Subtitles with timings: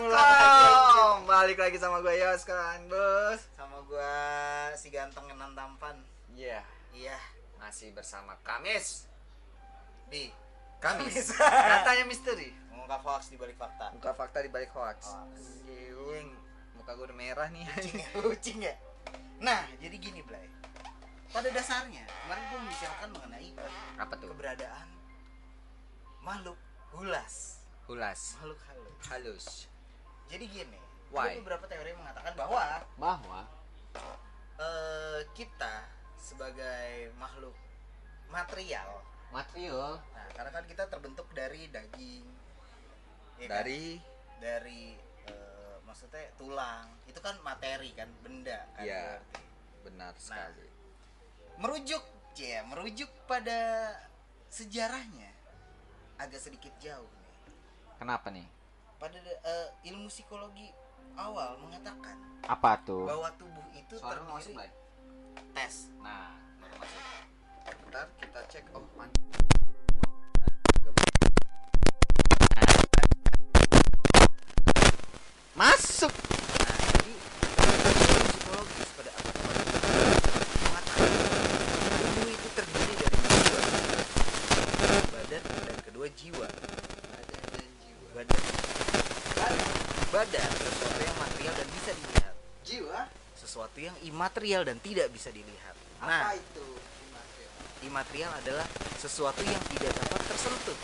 [0.00, 4.14] Yoskon Balik lagi sama gue Yoskon Bos Sama gua
[4.72, 5.96] si ganteng kenan tampan.
[6.32, 7.18] Iya Iya.
[7.60, 9.04] Masih bersama Kamis
[10.08, 10.32] Di
[10.80, 11.36] Kamis.
[11.38, 13.94] Katanya misteri mengungkap hoax di balik fakta.
[13.94, 15.14] Buka fakta di balik hoax.
[15.14, 16.34] Anjing
[16.74, 18.74] Muka gue udah merah nih Kucing ya, kucing ya.
[19.38, 20.42] Nah, jadi gini, Blay.
[21.30, 23.50] Pada dasarnya, kemarin gua membicarakan mengenai
[23.98, 24.28] Apa tuh?
[24.34, 24.86] keberadaan
[26.20, 26.58] makhluk
[26.94, 28.94] hulas, Hulas makhluk halus.
[29.06, 29.46] Halus
[30.32, 30.80] Jadi gini,
[31.12, 31.36] Why?
[31.36, 32.64] ada beberapa teori yang mengatakan bahwa
[32.96, 33.40] Bahwa
[34.56, 35.84] eh, kita
[36.16, 37.52] sebagai makhluk
[38.32, 42.24] material Material Nah, karena kan kita terbentuk dari daging.
[43.40, 43.60] ya kan?
[43.60, 44.00] Dari
[44.40, 44.96] dari
[45.28, 46.88] eh, maksudnya tulang.
[47.04, 48.84] Itu kan materi kan, benda kan.
[48.88, 49.20] Iya.
[49.20, 49.40] berarti.
[49.82, 50.66] Benar sekali
[51.60, 52.02] Merujuk,
[52.40, 53.92] ya, merujuk pada
[54.48, 55.28] sejarahnya
[56.16, 57.36] agak sedikit jauh nih.
[58.00, 58.61] Kenapa nih?
[59.02, 60.70] Pada eh, ilmu psikologi
[61.18, 62.14] awal mengatakan
[62.46, 63.02] Apa tuh?
[63.02, 64.70] bahwa tubuh itu terdiri Blay?
[65.58, 65.90] tes.
[65.98, 67.02] Nah, baru masuk.
[67.82, 68.64] Bentar kita cek.
[68.78, 69.10] Oh, man.
[75.58, 76.12] Masuk.
[76.62, 79.62] Nah, jadi ilmu psikologis pada pada
[80.62, 81.10] mengatakan
[81.90, 83.62] tubuh itu terdiri dari dua
[85.10, 86.46] badan dan kedua jiwa.
[88.12, 88.42] Badan
[90.12, 92.34] badan sesuatu yang material dan bisa dilihat.
[92.62, 93.00] Jiwa.
[93.32, 95.74] Sesuatu yang imaterial dan tidak bisa dilihat.
[95.98, 96.62] Nah, itu?
[97.82, 98.62] imaterial adalah
[98.94, 100.78] sesuatu yang tidak dapat tersentuh.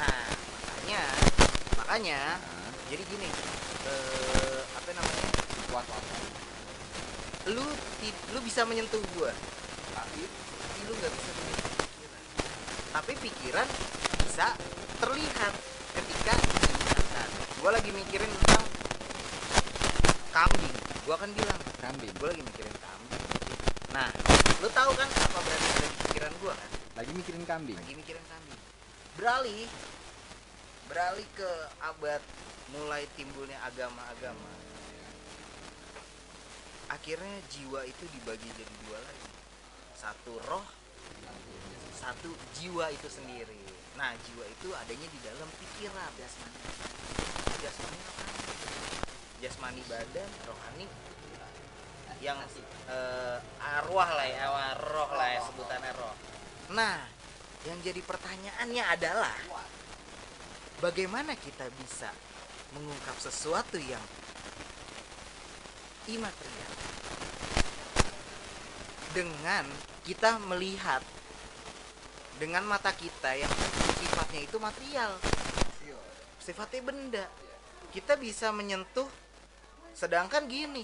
[0.00, 1.00] Nah, makanya
[1.76, 2.20] makanya
[2.88, 3.28] jadi gini,
[3.84, 5.28] eh, apa namanya?
[5.68, 6.16] Kuat apa?
[7.52, 7.68] Lu
[8.00, 9.28] ti- lu bisa menyentuh gua,
[9.92, 12.22] Tapi tapi lu nggak bisa menyentuh pikiran.
[12.96, 13.68] Tapi pikiran
[14.24, 14.46] bisa
[15.04, 15.52] terlihat
[16.00, 17.28] ketika diingatkan.
[17.60, 18.64] Gua lagi mikirin tentang
[20.32, 20.83] kambing.
[21.04, 22.12] Gua akan bilang, kambing.
[22.16, 23.22] gua lagi mikirin kambing.
[23.92, 24.08] Nah,
[24.64, 26.70] lu tahu kan apa berarti ada di pikiran gua kan?
[26.98, 27.76] Lagi mikirin kambing.
[27.76, 28.60] lagi mikirin kambing
[29.14, 29.70] beralih
[30.90, 32.18] beralih ke abad
[32.74, 34.52] mulai timbulnya agama-agama
[36.90, 39.30] akhirnya jiwa itu dibagi jadi dua lagi
[39.94, 40.66] satu roh
[41.94, 43.62] satu jiwa itu sendiri
[43.94, 46.58] nah jiwa itu adanya di dalam pikiran jasmani
[47.62, 48.23] jasmani rohani
[49.44, 50.88] jasmani badan rohani
[52.24, 52.40] yang
[52.88, 54.48] eh, arwah lah ya
[54.80, 56.16] roh lah ya sebutannya roh.
[56.72, 57.04] Nah
[57.68, 59.36] yang jadi pertanyaannya adalah
[60.80, 62.08] bagaimana kita bisa
[62.72, 64.00] mengungkap sesuatu yang
[66.08, 66.72] imaterial?
[69.12, 69.64] Dengan
[70.08, 71.04] kita melihat
[72.40, 73.52] dengan mata kita yang
[74.00, 75.12] sifatnya itu material.
[76.40, 77.24] Sifatnya benda.
[77.94, 79.06] Kita bisa menyentuh
[79.94, 80.82] sedangkan gini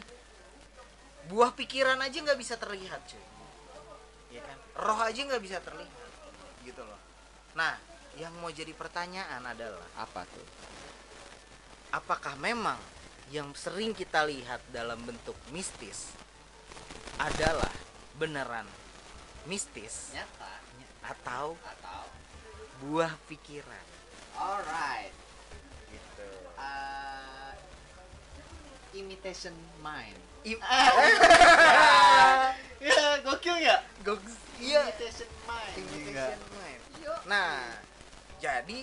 [1.29, 3.25] buah pikiran aja nggak bisa terlihat cuy.
[4.31, 4.59] Ya kan?
[4.79, 6.11] Roh aja nggak bisa terlihat
[6.63, 6.99] gitu loh.
[7.55, 7.75] Nah
[8.19, 10.47] yang mau jadi pertanyaan adalah Apa tuh?
[11.91, 12.79] apakah memang
[13.31, 16.11] yang sering kita lihat dalam bentuk mistis
[17.19, 17.71] adalah
[18.15, 18.67] beneran
[19.47, 20.15] mistis?
[20.15, 20.53] Nyata.
[21.03, 22.05] atau Atau.
[22.83, 23.87] buah pikiran?
[24.39, 25.11] Alright.
[25.91, 26.31] gitu.
[26.55, 27.20] Uh,
[28.93, 30.19] imitation mind.
[30.41, 30.57] I-
[32.81, 33.77] ya, gokil ya?
[34.01, 35.75] Goks- iya Imitation mind.
[35.77, 36.81] imitation mind.
[37.29, 37.61] nah
[38.41, 38.81] jadi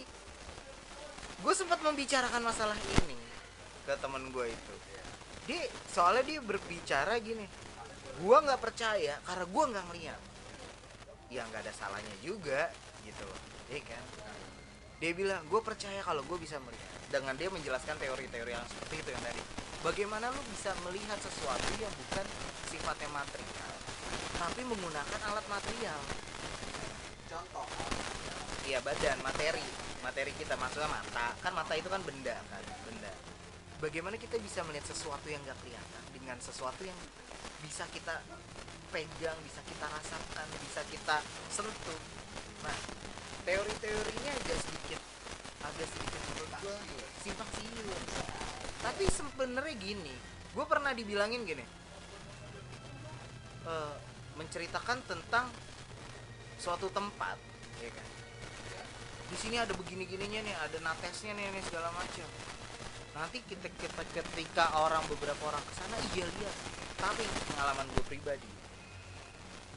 [1.38, 3.18] gue sempat membicarakan masalah ini
[3.84, 4.74] ke temen gue itu
[5.48, 7.48] dia soalnya dia berbicara gini
[8.18, 10.22] gue nggak percaya karena gue nggak ngeliat
[11.30, 12.70] ya nggak ada salahnya juga
[13.02, 13.26] gitu
[13.72, 14.04] iya kan
[15.00, 19.10] dia bilang gue percaya kalau gue bisa melihat dengan dia menjelaskan teori-teori yang seperti itu
[19.16, 19.42] yang tadi.
[19.86, 22.26] Bagaimana lu bisa melihat sesuatu yang bukan
[22.68, 23.78] sifatnya material
[24.38, 26.00] tapi menggunakan alat material?
[27.26, 27.68] Contoh.
[28.70, 29.66] iya badan materi.
[30.06, 31.34] Materi kita maksudnya mata.
[31.42, 32.64] Kan mata itu kan benda kan?
[32.86, 33.12] Benda.
[33.82, 36.98] Bagaimana kita bisa melihat sesuatu yang nggak kelihatan dengan sesuatu yang
[37.66, 38.22] bisa kita
[38.94, 41.18] pegang bisa kita rasakan bisa kita
[41.50, 42.02] sentuh?
[42.62, 42.78] Nah
[43.48, 45.02] teori-teorinya agak sedikit
[45.64, 46.76] agak sedikit menurut gue
[47.26, 48.00] simpang siur.
[48.84, 50.16] Tapi sebenarnya gini
[50.54, 51.66] gue pernah dibilangin gini.
[53.68, 53.96] Eh,
[54.38, 55.50] menceritakan tentang
[56.58, 57.38] suatu tempat
[57.82, 58.08] ya kan?
[59.28, 62.30] Di sini ada begini gininya nih ada natesnya nih, nih segala macam.
[63.18, 66.58] Nanti kita, kita ketika orang beberapa orang ke sana iya lihat
[66.98, 67.24] tapi
[67.54, 68.50] pengalaman gue pribadi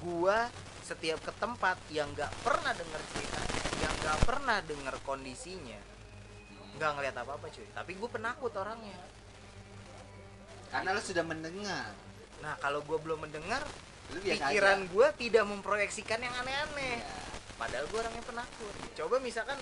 [0.00, 0.38] gue
[0.90, 5.80] setiap ke tempat yang nggak pernah dengar ceritanya yang nggak pernah dengar kondisinya
[6.74, 7.66] nggak ngeliat apa apa cuy.
[7.76, 8.98] Tapi gue penakut orangnya.
[10.72, 11.92] Karena lo sudah mendengar.
[12.40, 13.62] Nah kalau gue belum mendengar
[14.10, 16.98] pikiran gue tidak memproyeksikan yang aneh-aneh.
[16.98, 17.18] Iya.
[17.60, 18.74] padahal gue orangnya penakut.
[18.96, 19.60] Coba misalkan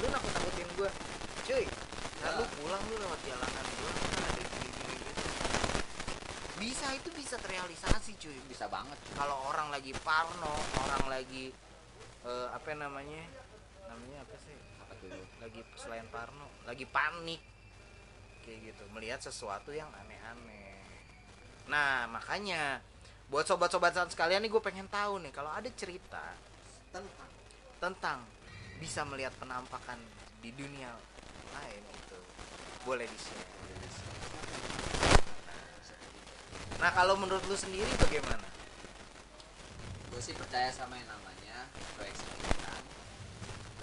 [0.00, 0.90] lu nakut nakutin gue
[1.44, 1.64] cuy
[2.24, 5.22] nah, lu pulang lu lewat jalanan gue ada gini gini gitu
[6.94, 8.38] itu bisa terrealisasi cuy.
[8.50, 8.96] Bisa banget.
[9.14, 10.54] Kalau orang lagi parno
[10.86, 11.54] orang lagi
[12.26, 13.22] eh, apa namanya?
[13.86, 14.56] Namanya apa sih?
[14.82, 15.10] Apa tuh?
[15.42, 17.42] Lagi selain parno lagi panik.
[18.46, 20.80] Kayak gitu melihat sesuatu yang aneh-aneh.
[21.68, 22.80] Nah makanya
[23.30, 26.34] buat sobat-sobat sekalian nih gue pengen tahu nih kalau ada cerita
[26.90, 27.30] tentang.
[27.80, 28.20] tentang
[28.80, 30.00] bisa melihat penampakan
[30.40, 30.88] di dunia
[31.52, 32.18] lain itu
[32.84, 34.59] boleh di share
[36.80, 38.48] nah kalau menurut lu sendiri bagaimana?
[40.08, 42.82] Gue sih percaya sama yang namanya proyeksi pikiran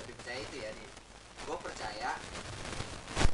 [0.01, 0.85] lebih percaya itu ya di
[1.45, 2.09] gue percaya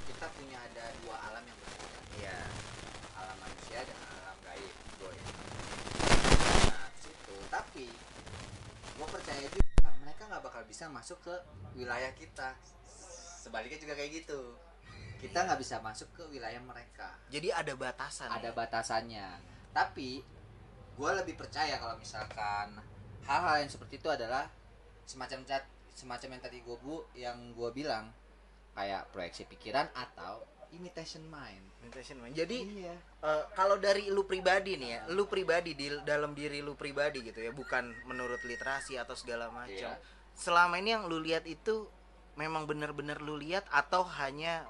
[0.04, 2.00] kita punya ada dua alam yang berbeda.
[2.19, 2.39] Iya.
[3.24, 5.15] Alam manusia dan alam gaib boy
[6.68, 7.36] nah situ.
[7.48, 7.88] Tapi
[9.00, 11.36] gue percaya juga mereka nggak bakal bisa masuk ke
[11.80, 12.51] wilayah kita.
[13.39, 14.60] Sebaliknya juga kayak gitu.
[15.24, 17.15] Kita nggak bisa masuk ke wilayah mereka.
[17.31, 18.56] Jadi ada batasan ada ya?
[18.56, 20.22] batasannya tapi
[20.94, 22.78] gue lebih percaya kalau misalkan
[23.25, 24.48] hal-hal yang seperti itu adalah
[25.04, 28.14] semacam cat semacam yang tadi gue bu yang gue bilang
[28.74, 32.34] kayak proyeksi pikiran atau imitation mind Meditation mind.
[32.34, 36.75] jadi iya Eh, kalau dari lu pribadi nih ya, lu pribadi di dalam diri lu
[36.75, 39.96] pribadi gitu ya, bukan menurut literasi atau segala macam.
[39.96, 39.96] Iya.
[40.36, 41.88] Selama ini yang lu lihat itu
[42.36, 44.68] memang benar-benar lu lihat atau hanya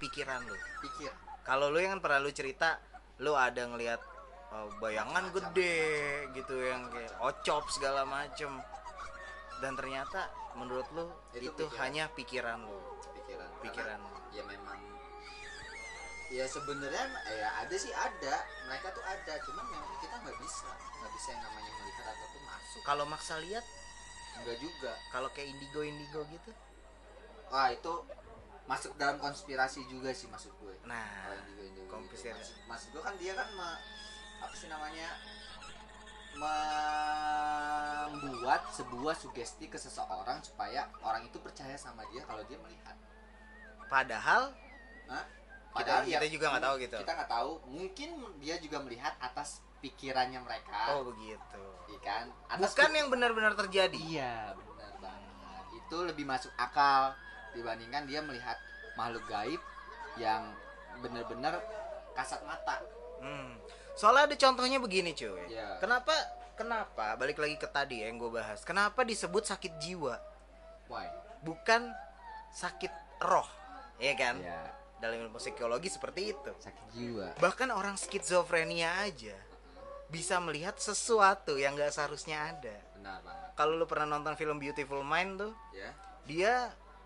[0.00, 0.56] pikiran lu?
[0.80, 1.12] pikir
[1.44, 2.80] Kalau lu yang pernah lu cerita,
[3.20, 4.00] lu ada ngelihat
[4.50, 5.78] eh, bayangan gede
[6.34, 8.50] gitu yang kayak ocop segala macem.
[9.60, 11.04] Dan ternyata menurut lu
[11.36, 11.80] itu, Itu pikiran.
[11.84, 12.80] hanya pikiran lu,
[13.14, 13.48] pikiran.
[13.60, 14.00] Pikiran.
[14.00, 14.78] Karena ya memang
[16.30, 18.34] ya sebenarnya ya ada sih ada.
[18.70, 20.70] Mereka tuh ada cuman memang kita nggak bisa.
[21.00, 22.80] Nggak bisa yang namanya melihat ataupun masuk.
[22.86, 23.64] Kalau maksa lihat,
[24.40, 24.92] enggak juga.
[25.12, 26.50] Kalau kayak indigo indigo gitu,
[27.52, 27.92] wah itu
[28.64, 30.74] masuk dalam konspirasi juga sih maksud gue.
[30.86, 31.92] Nah indigo indigo gitu.
[31.92, 32.32] konspirasi.
[32.32, 33.82] maksud, maksud gue kan dia kan me-
[34.40, 35.08] apa sih namanya
[38.10, 42.96] membuat sebuah sugesti ke seseorang supaya orang itu percaya sama dia kalau dia melihat
[43.86, 44.54] Padahal
[45.06, 45.26] Hah?
[45.72, 46.96] Kita- ya, kita juga nggak tahu gitu.
[46.98, 48.08] kita nggak tahu mungkin
[48.38, 51.62] dia juga melihat atas pikirannya mereka Oh begitu.
[51.88, 53.96] iya kan atas Bukan yang benar-benar terjadi.
[53.96, 57.14] iya benar banget itu lebih masuk akal
[57.52, 58.58] dibandingkan dia melihat
[58.94, 59.62] makhluk gaib
[60.16, 60.54] yang
[60.98, 61.58] benar-benar
[62.12, 62.82] kasat mata
[63.20, 63.52] Hmm.
[64.00, 65.52] Soalnya ada contohnya begini cuy.
[65.52, 65.76] Iya.
[65.76, 66.16] Kenapa?
[66.56, 67.20] Kenapa?
[67.20, 68.64] Balik lagi ke tadi ya yang gue bahas.
[68.64, 70.16] Kenapa disebut sakit jiwa,
[70.88, 71.04] why
[71.44, 71.92] bukan
[72.56, 73.44] sakit roh?
[74.00, 74.40] Iya kan?
[74.40, 74.60] ya
[75.00, 76.52] Dalam ilmu psikologi seperti itu.
[76.56, 79.36] sakit jiwa Bahkan orang skizofrenia aja
[80.08, 82.76] bisa melihat sesuatu yang gak seharusnya ada.
[82.96, 85.92] benar banget Kalau lu pernah nonton film Beautiful Mind tuh, ya
[86.24, 86.52] dia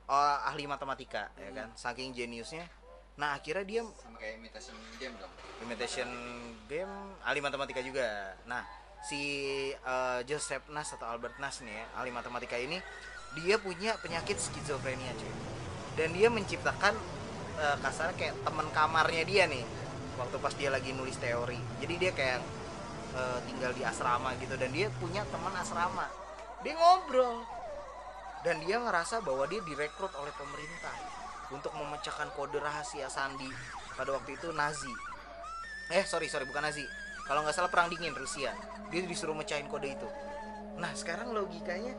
[0.07, 1.69] oh, ahli matematika, ya kan?
[1.75, 2.67] Saking jeniusnya.
[3.15, 5.33] Nah akhirnya dia sama kayak imitation game dong.
[5.63, 6.11] Imitation
[6.67, 8.35] game ahli matematika juga.
[8.51, 8.67] Nah
[9.07, 9.21] si
[9.71, 12.81] eh, Joseph Nas atau Albert Nas nih ya ahli matematika ini
[13.39, 15.35] dia punya penyakit skizofrenia cuy.
[15.95, 16.95] Dan dia menciptakan
[17.63, 19.63] eh, kasarnya kayak teman kamarnya dia nih
[20.19, 21.59] waktu pas dia lagi nulis teori.
[21.79, 22.43] Jadi dia kayak
[23.15, 26.11] eh, tinggal di asrama gitu dan dia punya teman asrama.
[26.67, 27.47] Dia ngobrol.
[28.43, 31.24] Dan dia ngerasa bahwa dia direkrut oleh pemerintah
[31.55, 33.47] untuk memecahkan kode rahasia sandi
[33.95, 34.91] pada waktu itu Nazi.
[35.95, 36.83] Eh sorry sorry bukan Nazi.
[37.25, 38.53] Kalau nggak salah perang dingin Rusia.
[38.91, 40.09] Dia disuruh mecahin kode itu.
[40.77, 41.95] Nah sekarang logikanya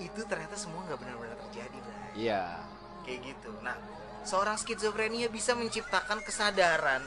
[0.00, 2.28] itu ternyata semua nggak benar-benar terjadi Bray.
[2.28, 2.60] iya.
[3.02, 3.50] Kayak gitu.
[3.64, 3.76] Nah
[4.22, 7.00] seorang skizofrenia bisa menciptakan kesadaran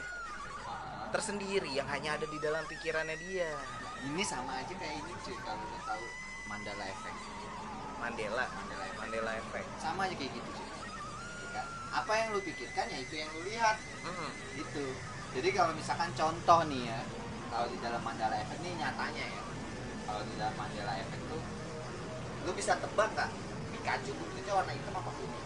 [1.14, 3.50] tersendiri yang hanya ada di dalam pikirannya dia.
[4.04, 6.04] Ini sama aja kayak ini cuy kalau tahu
[6.50, 7.18] Mandala Effect.
[8.02, 8.44] Mandela.
[8.50, 9.00] Mandela Effect.
[9.00, 9.68] Mandela Effect.
[9.80, 10.66] Sama aja kayak gitu cuy.
[10.66, 10.73] Iya?
[11.94, 13.78] Apa yang lu pikirkan ya itu yang lu lihat.
[14.02, 14.30] Mm-mm.
[14.58, 14.84] gitu.
[15.38, 16.98] Jadi kalau misalkan contoh nih ya
[17.50, 19.42] kalau di dalam Mandala Effect ini nyatanya ya
[20.10, 21.42] kalau di dalam Mandala Effect tuh
[22.44, 23.30] lu bisa tebak nggak?
[23.78, 25.44] Pikachu kulitnya warna hitam apa kuning?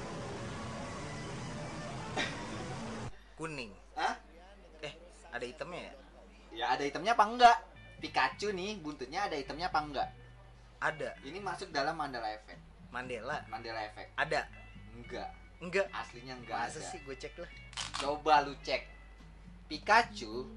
[3.39, 3.71] Kuning.
[3.95, 4.15] Hah?
[4.83, 4.93] eh
[5.29, 5.95] ada hitamnya ya?
[6.49, 7.57] Ya ada hitamnya apa enggak?
[8.01, 10.09] Pikachu nih buntutnya ada hitamnya apa enggak?
[10.81, 11.11] Ada.
[11.29, 13.45] Ini masuk dalam Mandala Effect Mandela.
[13.53, 14.49] Mandela Effect ada.
[14.97, 15.31] Enggak
[15.63, 15.87] enggak.
[15.91, 16.89] Aslinya enggak masa ada.
[16.91, 17.51] sih gue cek lah.
[17.99, 18.83] Coba lu cek.
[19.69, 20.49] Pikachu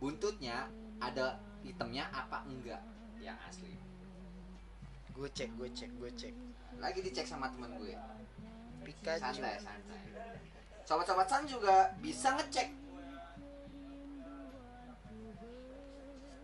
[0.00, 0.70] buntutnya
[1.02, 2.80] ada hitamnya apa enggak
[3.20, 3.74] yang asli?
[5.12, 6.34] Gue cek gue cek gue cek.
[6.80, 7.94] Lagi dicek sama temen gue.
[8.86, 9.40] Pikachu.
[9.40, 10.00] Santai santai.
[10.86, 12.68] Sobat-sobat San juga bisa ngecek.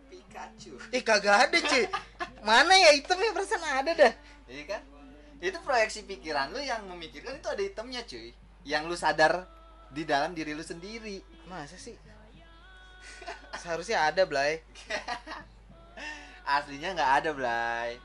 [0.07, 0.73] Pikachu.
[0.93, 1.83] Ih kagak ada cuy
[2.47, 4.13] Mana ya itemnya perasaan ada dah.
[4.47, 4.81] Iya kan?
[5.37, 8.33] Itu proyeksi pikiran lu yang memikirkan itu ada itemnya cuy.
[8.65, 9.45] Yang lu sadar
[9.93, 11.21] di dalam diri lu sendiri.
[11.45, 11.93] Masa sih?
[13.57, 14.65] Seharusnya ada Blay.
[16.57, 18.01] Aslinya nggak ada Blay.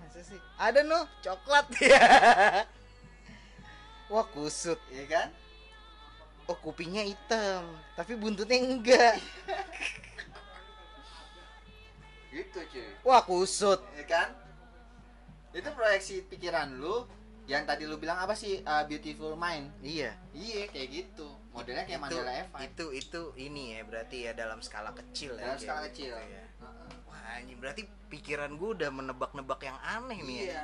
[0.00, 0.40] Masa sih?
[0.56, 1.68] Ada no, coklat.
[1.80, 2.64] Ya
[4.12, 4.80] Wah kusut.
[4.92, 5.28] Iya kan?
[6.44, 7.64] Oh kupingnya hitam
[7.96, 9.16] Tapi buntutnya enggak.
[12.32, 12.88] Gitu cuy.
[13.04, 13.80] Wah kusut.
[13.96, 14.28] Iya kan?
[15.54, 17.06] Itu proyeksi pikiran lu
[17.46, 18.60] Yang tadi lu bilang apa sih?
[18.60, 23.78] Uh, beautiful mind Iya Iya kayak gitu Modelnya kayak itu, Mandela Effect itu itu ini
[23.78, 26.44] ya berarti ya dalam skala kecil ya Dalam kayak skala gitu kecil ya.
[26.58, 26.88] Heeh.
[27.06, 30.62] Wah anjing berarti pikiran gue udah menebak-nebak yang aneh nih ya Iya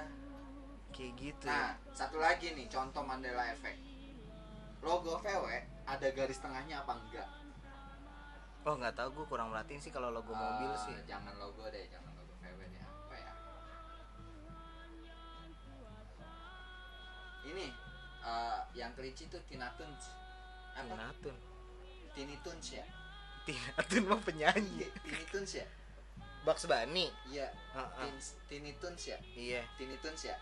[0.91, 3.79] Kayak gitu Nah, satu lagi nih contoh Mandela Effect.
[4.83, 5.47] Logo VW
[5.87, 7.29] ada garis tengahnya apa enggak?
[8.61, 11.85] Oh nggak tahu gue kurang merhatiin sih kalau logo mobil Eh, sih Jangan logo deh,
[11.87, 12.10] jangan
[17.43, 17.67] Ini
[18.21, 20.05] eh, yang kelinci tuh Tina Tunes.
[20.73, 20.87] Apa?
[20.87, 21.37] Tinatun
[22.11, 22.85] Tini Tunes ya?
[23.43, 25.67] Tinatun mah penyanyi Iya, Tini Tunes ya?
[26.41, 28.09] Bugs Bunny Iya, Heeh.
[28.09, 29.19] Tin- Tini Tunes ya?
[29.35, 30.37] Iya Tini Tunes ya?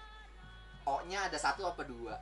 [0.84, 2.16] O-nya ada satu apa dua?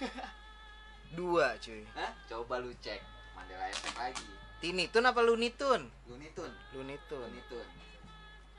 [1.16, 2.12] Dua cuy Hah?
[2.24, 3.00] Coba lu cek
[3.36, 4.28] Mandela Effect lagi.
[4.60, 5.88] Tinitun apa Lunitun?
[6.08, 6.56] Looney Tunes.
[6.72, 7.84] Lunitun Looney Tunes.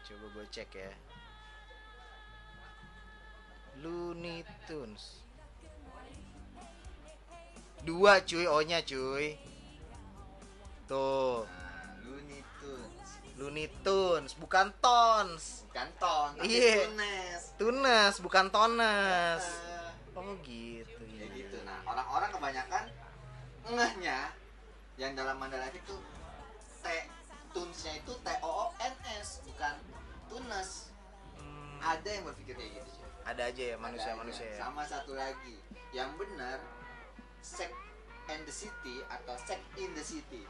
[0.06, 0.92] Coba gue cek ya
[3.82, 5.22] Looney Tunes
[7.84, 9.36] Dua cuy O nya cuy
[10.86, 13.10] Tuh Nah, Looney Tunes.
[13.36, 16.86] Looney Tunes Bukan Tons Bukan ton, tapi Iya.
[16.86, 17.42] tunes.
[17.58, 21.26] Tunes bukan Tones Eh, Oh gitu Kayak iya.
[21.34, 21.58] gitu.
[21.66, 22.84] Nah, orang-orang kebanyakan
[23.66, 24.20] ngehnya
[24.94, 25.96] yang dalam Mandala itu
[26.78, 26.86] T
[27.50, 29.74] tunesnya itu T O O N S bukan
[30.28, 30.94] tunes.
[31.34, 32.90] Hmm, Ada yang berpikir kayak gitu.
[32.94, 33.10] cuy.
[33.26, 34.54] Ada aja ya manusia-manusia aja.
[34.54, 35.56] ya Sama satu lagi,
[35.90, 36.62] yang benar
[37.44, 37.76] Sex
[38.32, 40.48] and the City atau Sex in the City.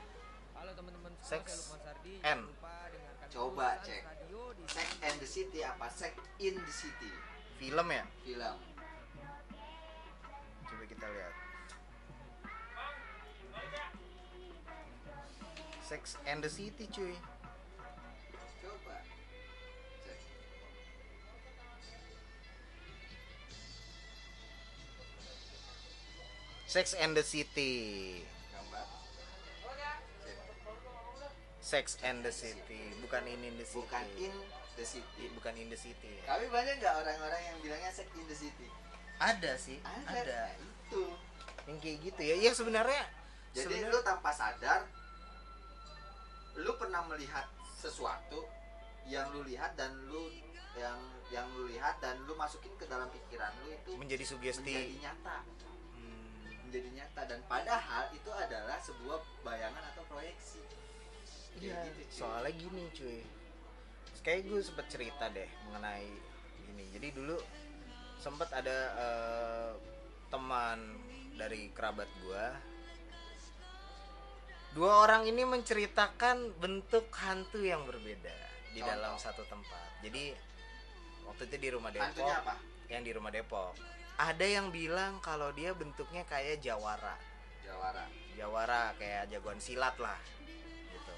[0.53, 2.45] Halo teman-teman Sex dengarkan
[3.33, 4.05] Coba cek.
[4.69, 7.09] Sex and the City apa Sex in the City?
[7.57, 8.57] Film ya Film.
[10.69, 11.33] Coba kita lihat
[15.81, 17.17] Sex and the City cuy
[26.65, 28.24] Sex and the City.
[31.63, 34.34] Sex and the City bukan in in the city Bukan in
[34.75, 35.25] the city.
[35.32, 36.13] bukan in the city.
[36.22, 38.67] Tapi banyak nggak orang-orang yang bilangnya sex in the city?
[39.15, 40.20] ada sih Ada.
[40.20, 41.03] ada, Nah, itu.
[41.63, 43.03] yang kayak gitu ya ya sebenarnya
[43.53, 44.82] Jadi sebenarnya- lu tanpa sadar
[46.55, 48.43] lu pernah melihat sesuatu
[49.05, 50.27] yang lu lihat dan lu
[50.75, 50.98] yang
[51.29, 55.38] yang lu lihat dan lu masukin ke dalam pikiran lu itu menjadi sugesti menjadi nyata
[56.73, 57.21] menjadi nyata.
[57.29, 60.61] Dan padahal itu adalah sebuah bayangan atau proyeksi.
[61.61, 61.85] Iya.
[61.85, 62.17] gitu, cuy.
[62.17, 63.21] soalnya gini cuy.
[64.25, 66.09] Kayak gue sempet cerita deh mengenai
[66.73, 66.85] ini.
[66.97, 67.37] Jadi dulu
[68.17, 69.71] sempet ada eh,
[70.33, 70.97] teman
[71.37, 72.45] dari kerabat gue
[74.73, 78.33] dua orang ini menceritakan bentuk hantu yang berbeda
[78.73, 78.89] di Contoh.
[78.89, 80.01] dalam satu tempat.
[80.01, 80.33] Jadi
[81.29, 82.09] waktu itu di rumah Depok.
[82.09, 82.55] hantunya apa?
[82.89, 83.77] Yang di rumah Depok
[84.17, 87.17] ada yang bilang kalau dia bentuknya kayak jawara.
[87.65, 88.05] Jawara.
[88.34, 90.17] Jawara kayak jagoan silat lah
[90.89, 91.13] gitu.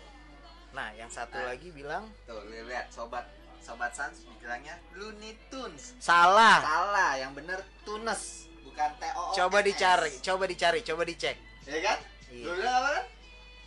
[0.76, 1.52] Nah yang satu Nah.
[1.56, 2.12] lagi bilang?
[2.28, 3.24] Tuh lihat sobat
[3.60, 5.96] sobat sans bilangnya Looney Tunes.
[5.98, 6.62] Salah.
[6.62, 9.68] Salah yang bener Tunes bukan T O O coba N S.
[9.74, 11.36] dicari coba dicari coba dicek.
[11.66, 11.98] Ya kan?
[12.30, 12.46] Iya.
[12.46, 13.06] lu bilang apa kan?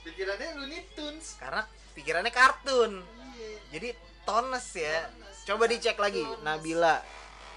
[0.07, 1.27] Pikirannya Looney Tunes.
[1.41, 1.63] Karena
[1.97, 2.93] pikirannya kartun.
[3.03, 3.51] Iya.
[3.75, 3.89] Jadi
[4.25, 5.09] tones ya.
[5.09, 5.37] Tunes.
[5.49, 6.45] coba dicek lagi Tunes.
[6.45, 7.01] Nabila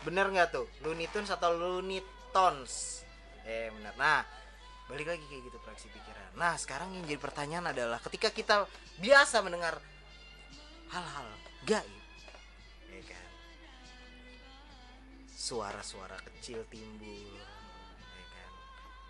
[0.01, 0.67] bener nggak tuh?
[0.81, 2.01] Looney Tunes atau Looney
[2.33, 3.03] Tons
[3.45, 3.93] eh bener.
[3.97, 4.21] Nah
[4.89, 6.35] balik lagi kayak gitu proyeksi pikiran.
[6.35, 8.55] Nah sekarang yang jadi pertanyaan adalah ketika kita
[8.99, 9.79] biasa mendengar
[10.91, 11.27] hal-hal
[11.63, 12.03] gaib
[12.91, 13.27] ya kan?
[15.31, 17.39] Suara-suara kecil timbul
[18.15, 18.51] ya kan?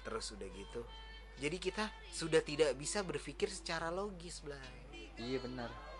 [0.06, 0.84] Terus udah gitu
[1.42, 5.10] jadi kita sudah tidak bisa berpikir secara logis Blay.
[5.18, 5.91] Iya benar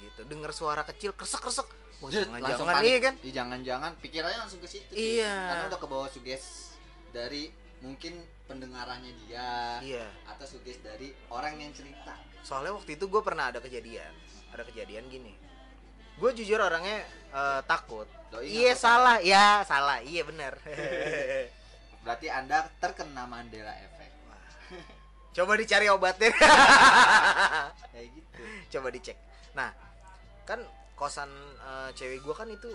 [0.00, 0.20] gitu.
[0.26, 1.68] Dengar suara kecil kresek kresek
[2.06, 3.14] jangan-jangan iya kan?
[3.26, 3.90] Ih, jangan-jangan.
[3.98, 5.34] Pikirannya langsung ke situ Iya.
[5.50, 6.74] karena udah ke bawah suges
[7.10, 7.50] dari
[7.82, 10.06] mungkin pendengarannya dia iya.
[10.30, 12.14] atau suges dari orang yang cerita.
[12.46, 14.14] Soalnya waktu itu gue pernah ada kejadian.
[14.54, 15.34] Ada kejadian gini.
[16.18, 17.02] Gue jujur orangnya
[17.34, 18.06] eh, takut.
[18.30, 19.18] Doi iya salah.
[19.18, 19.98] Ya salah.
[20.02, 20.54] Iya bener.
[22.06, 24.14] Berarti anda terkena Mandela effect.
[24.30, 24.42] Wah,
[25.34, 26.30] coba dicari obatnya.
[27.92, 28.40] Kayak gitu.
[28.78, 29.18] Coba dicek.
[29.54, 29.87] Nah
[30.48, 30.60] kan
[30.96, 31.28] kosan
[31.60, 32.72] eh, cewek gue kan itu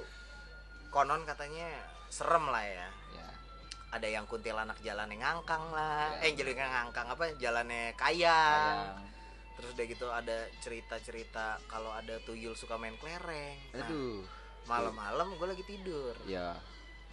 [0.93, 1.65] konon katanya
[2.13, 2.87] serem lah ya.
[3.17, 3.27] Ya.
[3.97, 6.13] Ada yang kuntilanak jalannya ngangkang lah.
[6.21, 6.29] Ya.
[6.29, 9.09] eh jadi ngangkang apa jalannya kaya sayang
[9.53, 13.57] terus udah gitu ada cerita-cerita kalau ada tuyul suka main kelereng.
[13.73, 14.25] Nah, aduh.
[14.65, 16.13] malam-malam gue lagi tidur.
[16.25, 16.57] Ya.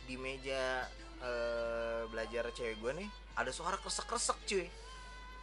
[0.09, 0.88] Di meja
[1.21, 4.69] eh, belajar cewek gue nih ada suara kresek-kresek cuy.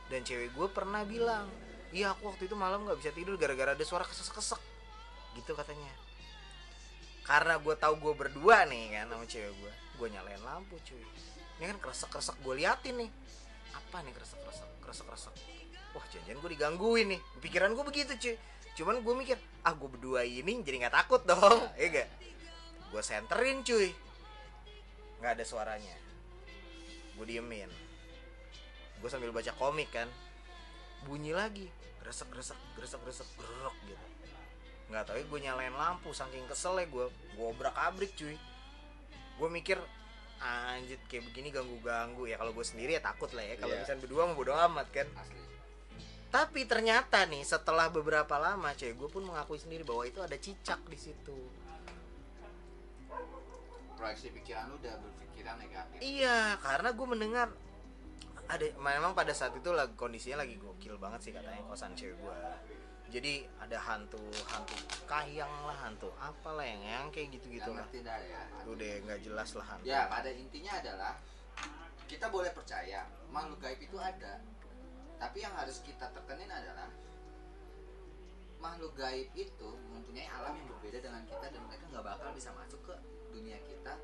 [0.08, 1.50] Dan cewek gue pernah bilang
[1.96, 4.60] iya aku waktu itu malam nggak bisa tidur gara-gara ada suara kresek-kresek
[5.36, 5.92] gitu katanya.
[7.28, 11.04] Karena gue tahu gue berdua nih kan sama cewek gue gue nyalain lampu cuy.
[11.60, 13.12] Ini kan kresek-kresek gue liatin nih.
[13.76, 15.36] Apa nih kresek-kresek kresek-kresek
[15.92, 17.22] wah jangan gue digangguin nih.
[17.44, 18.36] Pikiran gue begitu cuy.
[18.80, 21.68] Cuman gue mikir ah gue berdua ini jadi nggak takut dong.
[21.82, 22.08] Ya gak
[22.96, 23.92] gue senterin cuy.
[25.20, 25.96] Nggak ada suaranya.
[27.20, 27.68] Gue diemin.
[29.04, 30.08] Gue sambil baca komik kan.
[31.04, 31.68] Bunyi lagi.
[32.00, 34.08] Gresek gresek gresek gresek gerok gitu
[34.88, 38.36] nggak tahu ya gue nyalain lampu saking kesel ya gue gue obrak abrik cuy.
[39.38, 39.78] Gue mikir
[40.38, 43.82] anjir kayak begini ganggu ganggu ya kalau gue sendiri ya takut lah ya kalau Iya.
[43.84, 45.08] misalnya berdua mau bodo amat kan.
[45.18, 45.42] Asli.
[46.28, 50.80] Tapi ternyata nih setelah beberapa lama cewek gue pun mengakui sendiri bahwa itu ada cicak
[50.86, 51.38] di situ.
[53.98, 55.98] Proyeksi pikiran lu udah berpikiran negatif.
[56.00, 57.48] Iya, karena gue mendengar
[58.48, 62.38] ada memang pada saat itu lagi kondisinya lagi gokil banget sih katanya kosan cewek gue.
[63.08, 67.88] Jadi ada hantu hantu kayang lah, hantu apalah yang yang kayak gitu-gitu Yang lah.
[68.04, 69.86] dah ya Itu deh nggak jelas lah hantu.
[69.86, 71.14] ya pada intinya adalah
[72.06, 74.40] kita boleh percaya makhluk gaib itu ada
[75.18, 76.88] tapi yang harus kita tekenin adalah
[78.58, 82.80] makhluk gaib itu mempunyai alam yang berbeda dengan kita dan mereka nggak bakal bisa masuk
[82.84, 82.96] ke
[83.32, 83.96] dunia kita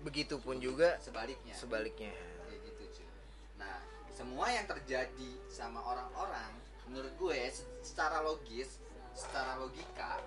[0.00, 2.10] Begitupun juga sebaliknya sebaliknya.
[2.42, 3.08] kayak gitu cuy
[3.56, 3.78] nah
[4.08, 6.50] semua yang terjadi sama orang-orang
[6.92, 8.76] menurut gue se- secara logis
[9.16, 10.20] secara logika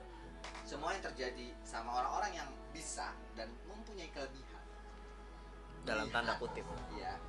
[0.65, 4.63] semua yang terjadi sama orang-orang yang bisa dan mempunyai kelebihan.
[5.86, 6.65] Dalam tanda kutip.
[6.97, 7.21] iya.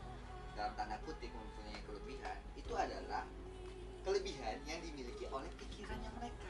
[0.57, 3.29] Dalam tanda kutip mempunyai kelebihan itu adalah
[4.09, 6.49] kelebihan yang dimiliki oleh pikirannya mereka.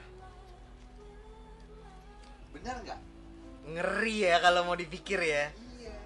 [2.54, 3.00] Benar nggak?
[3.66, 5.50] Ngeri ya kalau mau dipikir ya.
[5.82, 5.98] iya.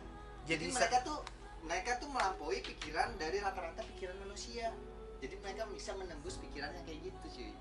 [0.48, 1.20] Jadi jadi, mereka tuh
[1.60, 4.72] mereka tuh melampaui pikiran dari rata-rata pikiran manusia
[5.20, 7.52] jadi mereka bisa menembus pikiran yang kayak gitu cuy.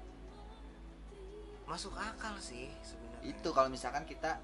[1.67, 3.07] Masuk akal sih sebenarnya.
[3.19, 4.39] itu kalau misalkan kita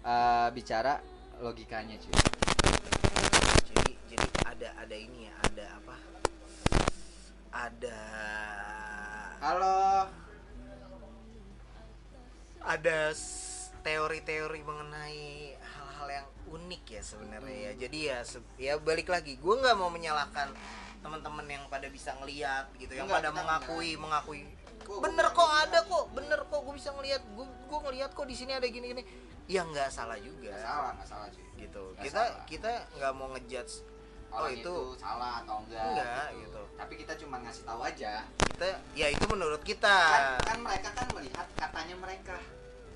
[0.00, 1.04] uh, bicara
[1.44, 2.16] logikanya cuy.
[3.68, 5.96] Jadi jadi ada ada ini ya, ada apa?
[7.52, 8.00] Ada
[9.38, 10.08] kalau
[12.64, 12.98] ada
[13.84, 17.72] teori-teori mengenai hal-hal yang unik ya sebenarnya ya.
[17.76, 18.18] Jadi ya
[18.56, 20.48] ya balik lagi gue nggak mau menyalahkan
[21.04, 24.40] teman-teman yang pada bisa ngelihat gitu yang Enggak, pada mengakui mengakui.
[24.88, 28.24] Gua- bener gua- kok ada kok bener kok gue bisa ngelihat gue gue ngelihat kok
[28.24, 29.04] di sini ada gini-gini.
[29.44, 30.48] Ya nggak salah juga.
[30.48, 31.84] Nggak salah nggak salah cuy gitu.
[31.92, 32.44] Nggak kita salah.
[32.48, 33.74] kita nggak mau ngejudge
[34.34, 36.62] oh orang itu itu, salah atau enggak enggak gitu.
[36.74, 38.12] tapi kita cuma ngasih tahu aja.
[38.50, 39.96] Kita ya itu menurut kita.
[40.10, 42.36] Kan, kan mereka kan melihat katanya mereka.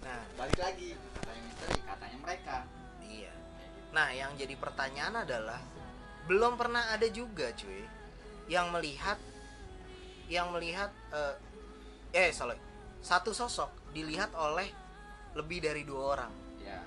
[0.03, 0.23] Nah.
[0.35, 2.57] Balik lagi katanya misteri katanya mereka.
[3.05, 3.33] Iya.
[3.93, 5.61] Nah, yang jadi pertanyaan adalah
[6.29, 7.83] belum pernah ada juga, cuy,
[8.47, 9.17] yang melihat
[10.29, 11.35] yang melihat eh,
[12.13, 12.53] eh salah
[13.01, 14.69] satu sosok dilihat oleh
[15.33, 16.33] lebih dari dua orang.
[16.61, 16.81] ya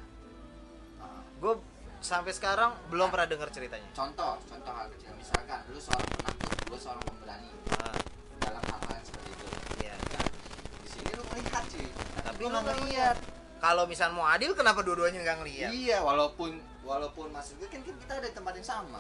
[1.02, 1.58] Uh, Gue
[1.98, 3.90] sampai sekarang belum pernah dengar ceritanya.
[3.92, 7.98] contoh contoh hal kecil misalkan lu seorang penakut lu seorang pemberani Ah,
[8.40, 9.46] dalam hal-hal seperti itu
[9.82, 9.94] iya.
[9.98, 10.26] kan
[10.78, 11.88] di sini lu melihat cuy
[12.22, 13.18] Tapi lu nggak nggak ngeliat.
[13.62, 15.70] Kalau misal mau adil, kenapa dua-duanya nggak ngeliat?
[15.70, 18.98] iya walaupun walaupun maksud gue kan kita ada di tempat yang sama.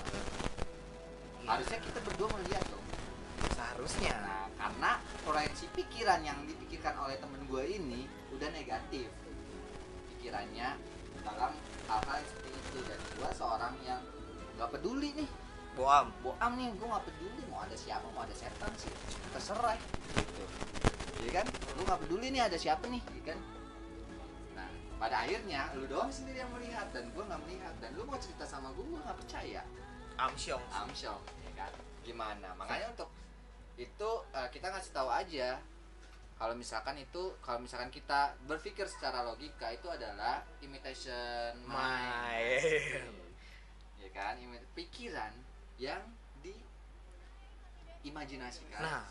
[1.42, 2.86] Iya, harusnya kita berdua melihat dong.
[3.58, 4.14] Seharusnya.
[4.22, 4.92] nah karena
[5.26, 8.06] proyeksi pikiran yang dipikirkan oleh temen gue ini
[8.38, 9.10] udah negatif.
[10.14, 10.78] Pikirannya
[11.26, 11.58] dalam
[11.90, 12.78] hal-hal seperti itu.
[12.86, 14.02] Dan gue seorang yang
[14.62, 15.30] nggak peduli nih.
[15.74, 16.14] Boam.
[16.22, 18.94] boam nih gue nggak peduli mau ada siapa mau ada setan sih.
[19.34, 19.74] Terserah
[20.14, 20.46] gitu.
[21.26, 21.46] Iya kan?
[21.50, 23.42] Lu nggak peduli nih ada siapa nih iya kan
[25.02, 27.74] pada akhirnya lu doang sendiri yang melihat dan gue nggak melihat.
[27.82, 29.66] Dan lu mau cerita sama gue gue nggak percaya.
[30.22, 30.62] Amsyong.
[30.70, 31.74] Amsyong ya kan?
[32.06, 32.54] Gimana?
[32.54, 33.10] Makanya untuk
[33.82, 35.58] itu eh, kita ngasih tahu aja.
[36.38, 42.62] Kalau misalkan itu kalau misalkan kita berpikir secara logika itu adalah imitation mind.
[43.98, 44.38] Ya kan?
[44.78, 45.34] Pikiran
[45.82, 46.02] yang
[48.06, 49.06] diimajinasikan Nah,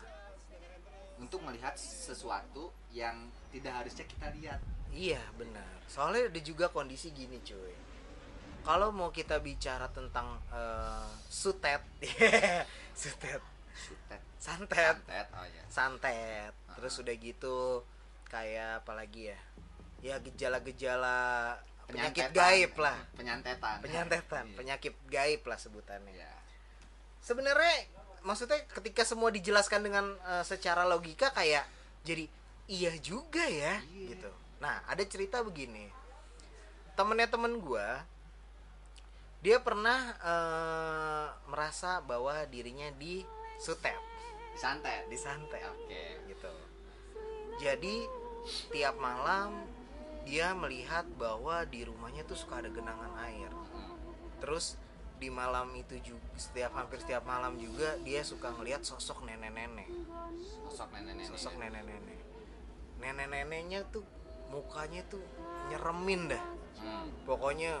[1.19, 4.59] untuk melihat sesuatu yang tidak harusnya kita lihat
[4.91, 5.65] Iya benar.
[5.85, 7.73] Soalnya ada juga kondisi gini cuy.
[8.61, 11.81] Kalau mau kita bicara tentang eh, sutet,
[12.93, 14.21] sutet, Sutet.
[14.37, 15.27] santet Santet.
[15.31, 15.63] Oh ya.
[15.67, 17.81] santet terus udah gitu
[18.25, 19.39] kayak apalagi ya
[20.01, 23.77] ya gejala-gejala penyakit gaib lah Penyantetan.
[23.79, 24.55] penyantetan Iya.
[24.55, 26.31] penyakit gaib lah sebutannya Iya.
[27.19, 27.75] sebenarnya
[28.21, 31.65] maksudnya ketika semua dijelaskan dengan eh, secara logika kayak
[32.01, 32.25] jadi
[32.67, 34.09] iya juga ya Iya.
[34.13, 35.89] gitu nah ada cerita begini
[36.93, 38.05] temennya temen gua
[39.41, 43.25] dia pernah eh, merasa bahwa dirinya di
[43.57, 43.97] sutet
[44.53, 45.09] Santet.
[45.09, 46.05] disantet Oke.
[46.29, 46.53] gitu
[47.57, 48.05] jadi
[48.69, 49.65] tiap malam
[50.21, 53.95] dia melihat bahwa di rumahnya tuh suka ada genangan air Hmm.
[54.43, 54.75] terus
[55.15, 59.87] di malam itu juga setiap hampir setiap malam juga dia suka ngelihat sosok nenek-nenek
[60.67, 61.25] Sosok nenek-nenek.
[61.31, 62.19] sosok nenek-nenek
[62.99, 64.03] nenek-neneknya tuh
[64.51, 65.23] mukanya tuh
[65.71, 66.43] nyeremin dah
[66.81, 67.13] Hmm.
[67.29, 67.77] pokoknya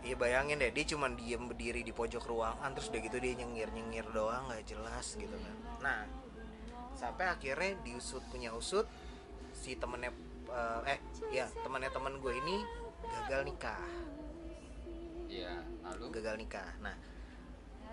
[0.00, 3.68] ya bayangin deh dia cuman diem berdiri di pojok ruangan terus udah gitu dia nyengir
[3.68, 6.00] nyengir doang nggak jelas gitu kan nah
[6.96, 8.88] sampai akhirnya diusut punya usut
[9.52, 10.08] si temennya
[10.48, 11.00] eh, eh
[11.34, 12.64] ya temennya temen gue ini
[13.04, 13.82] gagal nikah
[15.28, 15.60] Iya.
[15.84, 16.16] Lalu.
[16.16, 16.96] gagal nikah nah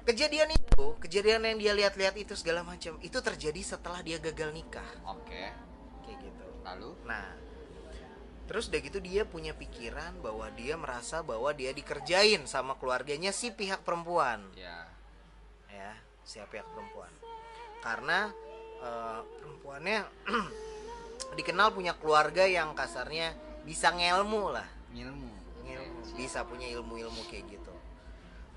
[0.08, 4.88] kejadian itu kejadian yang dia lihat-lihat itu segala macam itu terjadi setelah dia gagal nikah
[5.04, 5.52] Oke.
[6.08, 6.96] kayak gitu Lalu.
[7.04, 7.36] Nah,
[8.44, 13.50] terus udah gitu dia punya pikiran bahwa dia merasa bahwa dia dikerjain sama keluarganya si
[13.50, 14.88] pihak perempuan, Ya.
[15.72, 15.92] ya,
[16.24, 17.10] si pihak perempuan.
[17.80, 18.32] Karena
[18.84, 20.04] eh, perempuannya
[21.40, 23.32] dikenal punya keluarga yang kasarnya
[23.64, 25.32] bisa ngelmu lah, Ngilmu.
[25.64, 26.18] ngilmu, Oke, siap.
[26.20, 27.74] bisa punya ilmu-ilmu kayak gitu.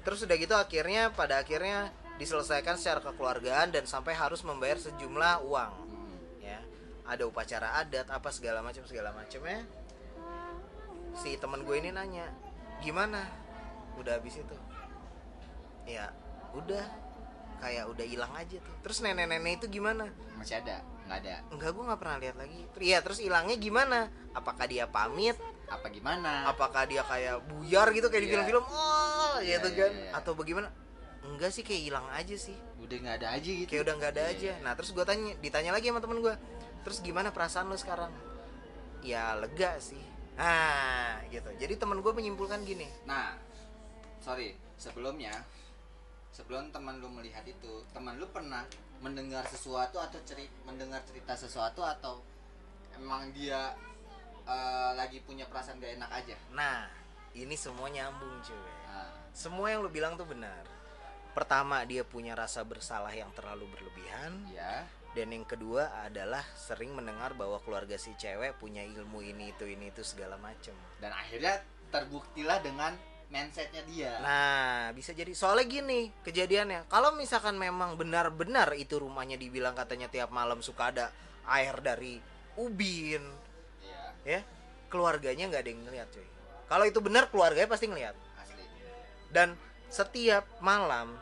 [0.02, 5.72] Terus udah gitu akhirnya pada akhirnya diselesaikan secara kekeluargaan dan sampai harus membayar sejumlah uang
[5.84, 6.16] Hmm.
[6.40, 6.58] ya
[7.04, 9.62] ada upacara adat apa segala macam segala macamnya
[11.16, 12.28] si teman gue ini nanya
[12.78, 13.24] gimana?
[13.96, 14.56] Udah habis itu.
[15.88, 16.12] Ya
[16.52, 16.84] udah.
[17.56, 18.74] Kayak udah hilang aja tuh.
[18.84, 20.12] Terus nenek-nenek itu gimana?
[20.36, 20.84] Masih ada?
[21.08, 21.34] Nggak ada.
[21.54, 22.60] enggak gue nggak pernah lihat lagi.
[22.76, 24.10] Iya terus hilangnya gimana?
[24.36, 25.38] Apakah dia pamit?
[25.66, 26.46] Apa gimana?
[26.46, 28.34] apakah dia kayak buyar gitu kayak di Iya.
[28.38, 28.64] film-film?
[28.70, 29.92] Oh Iya, gitu iya, kan?
[29.98, 30.10] iya.
[30.14, 30.68] atau bagaimana?
[31.26, 32.54] Enggak sih kayak hilang aja sih.
[32.78, 33.66] Udah nggak ada aja gitu.
[33.66, 34.52] kayak udah nggak ada Iya, aja.
[34.62, 36.34] nah terus gue tanya ditanya lagi sama temen gue
[36.86, 38.12] terus gimana perasaan lo sekarang?
[39.02, 39.98] Ya lega sih
[40.36, 41.48] nah gitu.
[41.56, 42.86] Jadi temen gue menyimpulkan gini.
[43.08, 43.34] Nah,
[44.20, 45.32] sorry, sebelumnya
[46.36, 48.68] sebelum teman lu melihat itu, teman lu pernah
[49.00, 52.20] mendengar sesuatu atau cerita mendengar cerita sesuatu atau
[52.96, 53.72] emang dia
[54.44, 56.36] eh, lagi punya perasaan gak enak aja?
[56.52, 56.88] nah
[57.36, 58.56] ini semua nyambung cuy.
[58.88, 60.64] Nah, semua yang lo bilang tuh benar.
[61.36, 64.40] Pertama dia punya rasa bersalah yang terlalu berlebihan.
[64.48, 69.64] Ya, dan yang kedua adalah sering mendengar bahwa keluarga si cewek punya ilmu ini itu
[69.64, 72.92] ini itu segala macem dan akhirnya terbuktilah dengan
[73.26, 74.12] mindsetnya dia.
[74.22, 76.86] Nah, bisa jadi soalnya gini kejadiannya.
[76.86, 81.06] Kalau misalkan memang benar-benar itu rumahnya dibilang katanya tiap malam suka ada
[81.46, 82.22] air dari
[82.58, 83.22] ubin,
[83.82, 84.40] Iya, ya
[84.90, 86.28] keluarganya nggak ada yang ngeliat cuy.
[86.66, 88.14] Kalau itu benar keluarganya pasti ngeliat.
[88.42, 88.62] asli.
[89.30, 89.54] Dan
[89.90, 91.14] setiap malam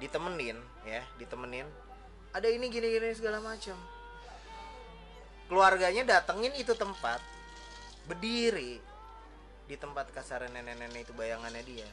[0.00, 1.68] ditemenin, ya ditemenin.
[2.32, 3.76] Ada ini gini-gini segala macam.
[5.52, 7.20] Keluarganya datengin itu tempat,
[8.08, 8.80] berdiri
[9.68, 11.88] di tempat kasar nenek-nenek itu bayangannya dia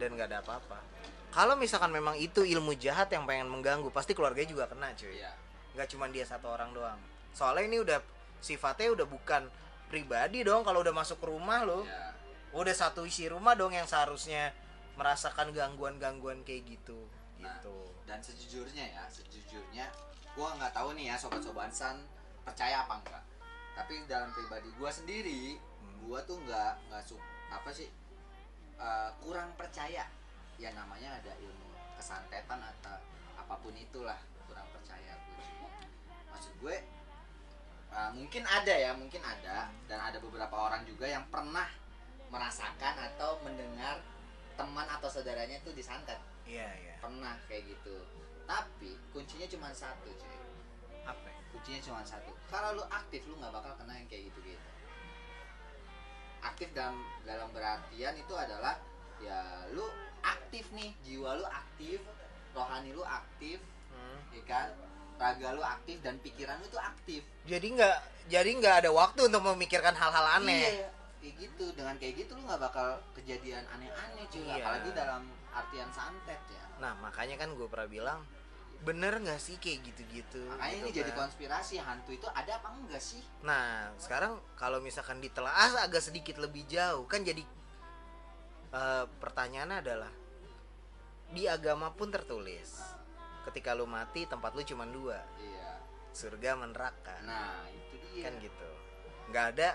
[0.00, 0.80] dan nggak ada apa-apa.
[1.28, 5.12] Kalau misalkan memang itu ilmu jahat yang pengen mengganggu, pasti keluarganya juga kena cuy.
[5.12, 5.32] Iya.
[5.76, 6.96] Nggak cuma dia satu orang doang.
[7.36, 8.00] Soalnya ini udah
[8.40, 9.44] sifatnya udah bukan
[9.92, 11.84] pribadi dong kalau udah masuk ke rumah lo.
[11.84, 12.16] Iya.
[12.56, 14.56] Udah satu isi rumah dong yang seharusnya
[14.96, 16.96] merasakan gangguan-gangguan kayak gitu.
[17.36, 17.76] Nah, Gitu.
[18.08, 19.65] dan sejujurnya ya sejujurnya
[20.36, 21.96] gua nggak tahu nih ya sobat-sobat san
[22.44, 23.24] percaya apa enggak.
[23.72, 26.08] Tapi dalam pribadi gua sendiri Hmm.
[26.08, 27.16] gua tuh nggak nggak su
[27.48, 27.88] apa sih
[28.76, 30.04] eh, kurang percaya.
[30.60, 32.96] Ya namanya ada ilmu kesantetan atau
[33.36, 34.16] apa pun itulah
[34.48, 35.44] kurang percaya gue
[36.32, 36.76] maksud gue
[37.92, 39.72] eh, mungkin ada ya mungkin ada.
[39.88, 41.68] Dan ada beberapa orang juga yang pernah
[42.28, 44.00] merasakan atau mendengar
[44.56, 46.18] teman atau saudaranya itu disantet.
[46.46, 46.94] Iya, iya.
[47.02, 48.06] pernah kayak gitu
[48.46, 50.38] tapi kuncinya cuma satu cuy
[51.04, 51.22] Apa?
[51.24, 51.38] ya?
[51.50, 54.68] kuncinya cuma satu kalau lu aktif lu nggak bakal kena yang kayak gitu gitu
[56.40, 58.78] aktif dalam dalam berartian itu adalah
[59.18, 59.82] ya lu
[60.22, 61.98] aktif nih jiwa lu aktif
[62.52, 64.20] rohani lu aktif Hmm.
[64.28, 64.68] ya kan
[65.16, 67.96] raga lu aktif dan pikiran lu tuh aktif Jadi nggak
[68.28, 70.68] jadi nggak ada waktu untuk memikirkan hal-hal aneh.
[70.76, 74.60] iya kayak gitu dengan kayak gitu lu nggak bakal kejadian aneh-aneh cuy Iya.
[74.60, 78.20] apalagi dalam artian santet ya Nah makanya kan gue pernah bilang
[78.86, 80.46] bener nggak sih kayak gitu-gitu.
[80.46, 81.18] makanya gitu ini jadi kan.
[81.26, 83.18] konspirasi hantu itu ada apa enggak sih?
[83.42, 87.42] Nah sekarang kalau misalkan ditelaah agak sedikit lebih jauh kan jadi
[88.70, 90.12] eh, pertanyaannya adalah
[91.34, 92.78] di agama pun tertulis
[93.50, 95.82] ketika lu mati tempat lu cuma dua iya.
[96.14, 97.18] surga neraka.
[97.26, 98.30] Nah itu dia.
[98.30, 98.70] Kan gitu.
[99.34, 99.68] Nggak ada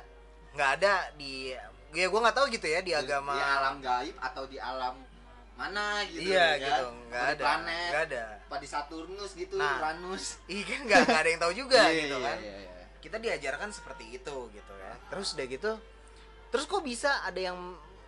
[0.55, 1.51] nggak ada di
[1.91, 4.95] ya gue nggak tahu gitu ya di agama di alam gaib atau di alam
[5.59, 6.85] mana gitu iya ya gitu.
[6.89, 7.07] Kan?
[7.11, 8.23] nggak Apa di ada planet nggak ada.
[8.47, 9.77] Apa di Saturnus gitu Nah.
[9.77, 10.25] Uranus.
[10.53, 12.37] iya kan nggak nggak ada yang tahu juga Iya, gitu iya, kan.
[12.41, 12.85] iya, iya.
[13.01, 14.93] kita diajarkan seperti itu gitu ya.
[15.11, 15.71] Terus udah gitu
[16.51, 17.55] terus kok bisa ada yang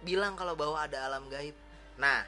[0.03, 1.55] bilang kalau bahwa ada alam gaib?
[1.99, 2.25] Nah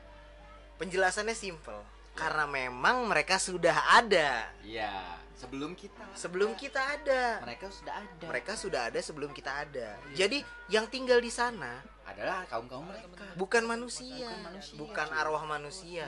[0.80, 1.82] penjelasannya simple.
[2.16, 4.48] Karena memang mereka sudah ada.
[4.64, 7.44] Iya sebelum kita sebelum kita ada.
[7.44, 8.26] Mereka sudah ada.
[8.26, 10.00] Mereka sudah ada sebelum kita ada.
[10.16, 10.40] Jadi
[10.72, 13.26] yang tinggal di sana adalah kaum kaum mereka.
[13.36, 14.30] bukan manusia.
[14.30, 15.20] Bukan manusia, bukan cuy.
[15.20, 16.08] arwah manusia.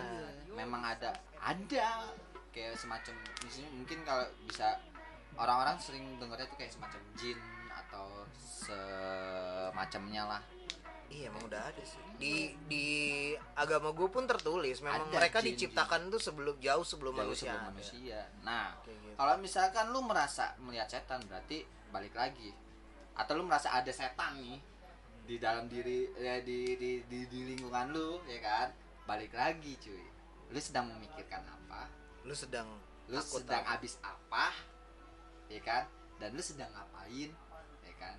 [0.54, 2.14] Memang ada ada.
[2.54, 4.82] Kayak semacam di sini mungkin kalau bisa
[5.38, 7.38] orang-orang sering dengarnya tuh kayak semacam jin
[7.70, 10.42] atau semacamnya lah.
[11.08, 12.02] Iya emang udah ada sih.
[12.20, 12.34] Di
[12.68, 12.88] di
[13.56, 14.84] agama gue pun tertulis.
[14.84, 17.70] Memang Ada mereka jin, diciptakan tuh sebelum jauh sebelum Jauh manusia sebelum ada.
[17.72, 18.20] manusia.
[18.44, 19.16] Nah gitu.
[19.16, 22.52] kalau misalkan lu merasa melihat setan berarti balik lagi.
[23.16, 24.60] Atau lu merasa ada setan nih
[25.28, 28.72] di dalam diri ya di di di, di lingkungan lu ya kan?
[29.04, 30.06] Balik lagi cuy.
[30.56, 31.92] Lu sedang memikirkan apa?
[32.24, 32.80] Lu sedang
[33.12, 33.76] lu sedang apa?
[33.76, 34.56] habis apa?
[35.52, 35.84] Ya kan?
[36.16, 37.36] Dan lu sedang ngapain?
[37.84, 38.16] Ya kan?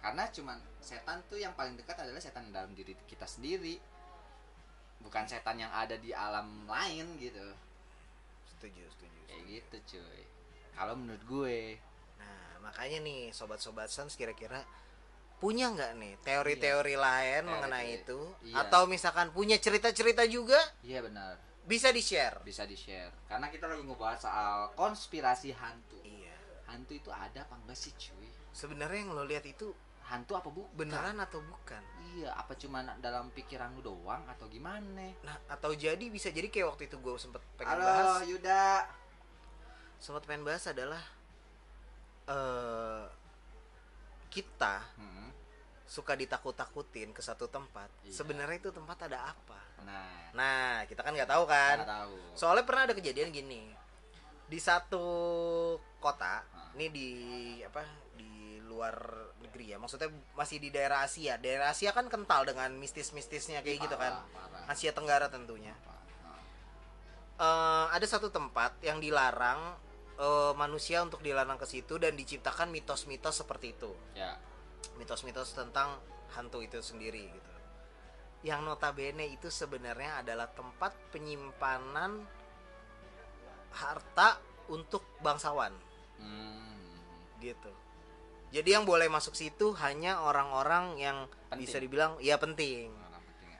[0.00, 3.76] Karena cuman setan tuh yang paling dekat adalah setan dalam diri kita sendiri.
[5.04, 7.44] Bukan setan yang ada di alam lain gitu.
[8.48, 9.52] Setuju setuju, kayak setuju.
[9.52, 10.22] gitu cuy.
[10.72, 11.60] Kalau menurut gue.
[12.16, 14.64] Nah makanya nih sobat-sobat sans kira-kira
[15.42, 18.06] punya nggak nih teori-teori lain mengenai Teori-teori.
[18.06, 18.20] itu?
[18.46, 18.62] Iya.
[18.62, 20.56] atau misalkan punya cerita-cerita juga?
[20.86, 21.34] Iya benar.
[21.66, 25.98] Bisa di share bisa di share karena kita lagi ngebahas soal konspirasi hantu.
[26.06, 26.30] Iya.
[26.70, 28.30] Hantu itu ada apa enggak sih cuy?
[28.54, 29.74] Sebenarnya yang lo lihat itu
[30.06, 30.70] hantu apa bukan?
[30.78, 31.82] beneran atau bukan?
[32.14, 35.10] Iya apa cuman dalam pikiran lu doang atau gimana?
[35.26, 38.30] Nah atau jadi bisa jadi kayak waktu itu gue sempet pengen halo bahas.
[38.30, 38.86] Yuda.
[39.98, 41.02] Sempat pengen bahas adalah
[42.30, 43.02] eh
[44.32, 45.28] kita Hmm,
[45.84, 48.16] suka ditakut-takutin ke satu tempat Iya.
[48.16, 49.60] sebenarnya itu tempat ada apa?
[49.84, 50.32] Nah.
[50.32, 51.84] Nah kita kan nggak tahu kan?
[51.84, 52.16] Tahu.
[52.32, 53.68] Soalnya pernah ada kejadian gini.
[54.48, 55.04] Di satu
[55.98, 56.72] kota Ah.
[56.72, 57.08] ini di
[57.60, 57.84] apa
[58.16, 58.96] di luar
[59.44, 61.36] negeri ya maksudnya masih di daerah Asia.
[61.36, 64.16] Daerah Asia kan kental dengan mistis-mistisnya kayak gitu kan?
[64.32, 65.76] Parah, parah, Asia Tenggara tentunya.
[65.76, 66.00] Parah.
[67.36, 69.76] Eh, ada satu tempat yang dilarang
[70.18, 74.36] eh, manusia untuk dilarang ke situ dan diciptakan mitos-mitos seperti itu ya
[74.98, 75.96] mitos-mitos tentang
[76.36, 77.52] hantu itu sendiri gitu.
[78.42, 82.26] Yang notabene itu sebenarnya adalah tempat penyimpanan
[83.72, 85.72] harta untuk bangsawan
[86.18, 87.40] hmm.
[87.40, 87.72] gitu.
[88.52, 91.58] Jadi yang boleh masuk situ hanya orang-orang yang Penting.
[91.64, 92.92] bisa dibilang ya penting.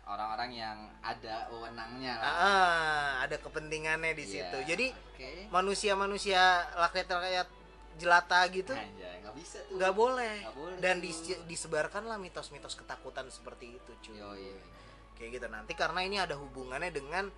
[0.02, 4.58] Orang-orang yang ada wewenangnya lah Ah, ada kepentingannya di Iya, situ.
[4.66, 6.42] Jadi oke manusia-manusia
[6.74, 7.48] rakyat-rakyat
[7.94, 10.34] jelata gitu nggak bisa tuh nggak boleh.
[10.42, 11.02] Nggak boleh Dan tuh.
[11.04, 14.18] dis- disebarkanlah mitos-mitos ketakutan seperti itu, cuy.
[14.18, 14.52] Yoi.
[15.12, 17.30] kayak gitu nanti karena ini ada hubungannya dengan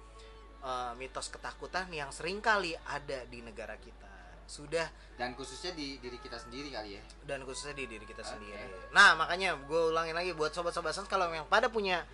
[0.63, 4.09] eh, mitos ketakutan yang sering kali ada di negara kita
[4.45, 8.31] sudah dan khususnya di diri kita sendiri kali ya dan khususnya di diri kita Oke.
[8.31, 12.05] sendiri nah makanya gue ulangin lagi buat sobat-sobat Sans, kalau yang pada punya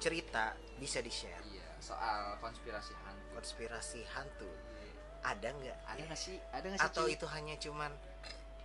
[0.00, 3.26] cerita bisa di share iya soal konspirasi hantu.
[3.34, 4.48] Konspirasi hantu.
[4.48, 4.92] Iya.
[5.20, 5.78] ada nggak?
[5.84, 6.36] Ada nggak sih?
[6.52, 7.92] Ada nggak sih atau itu hanya cuman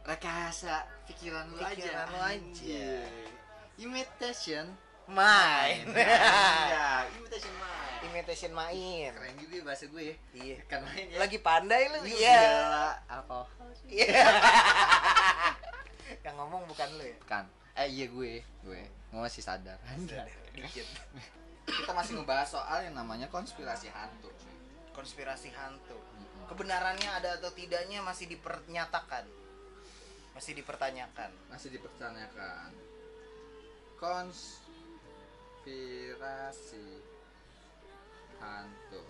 [0.06, 2.38] rekayasa pikiran lu Pikiran aja lu aja.
[2.38, 3.04] Anjay.
[3.76, 4.66] imitation
[5.10, 5.84] main.
[5.92, 8.00] ya imitation main.
[8.08, 9.12] Imitation main.
[9.12, 10.16] Keren juga ya bahasa gue ya.
[10.32, 10.58] Iya.
[10.70, 11.18] Kan main ya.
[11.20, 12.00] Lagi pandai lu.
[12.06, 12.16] Iya.
[12.16, 12.40] iya.
[12.40, 13.68] Gila, alkohol.
[13.90, 14.24] Iya.
[16.26, 17.18] Yang ngomong bukan lu ya?
[17.28, 17.46] Kan.
[17.76, 18.82] Eh iya gue gue.
[19.12, 19.76] Gue masih sadar
[20.56, 20.88] dikit.
[21.66, 24.32] Kita masih ngebahas soal yang namanya konspirasi hantu.
[24.96, 26.00] Konspirasi hantu.
[26.46, 29.26] Kebenarannya ada atau tidaknya masih dipernyatakan.
[30.38, 31.32] Masih dipertanyakan.
[31.52, 32.72] Masih dipertanyakan.
[34.00, 34.62] Konspirasi
[38.40, 39.04] hantu.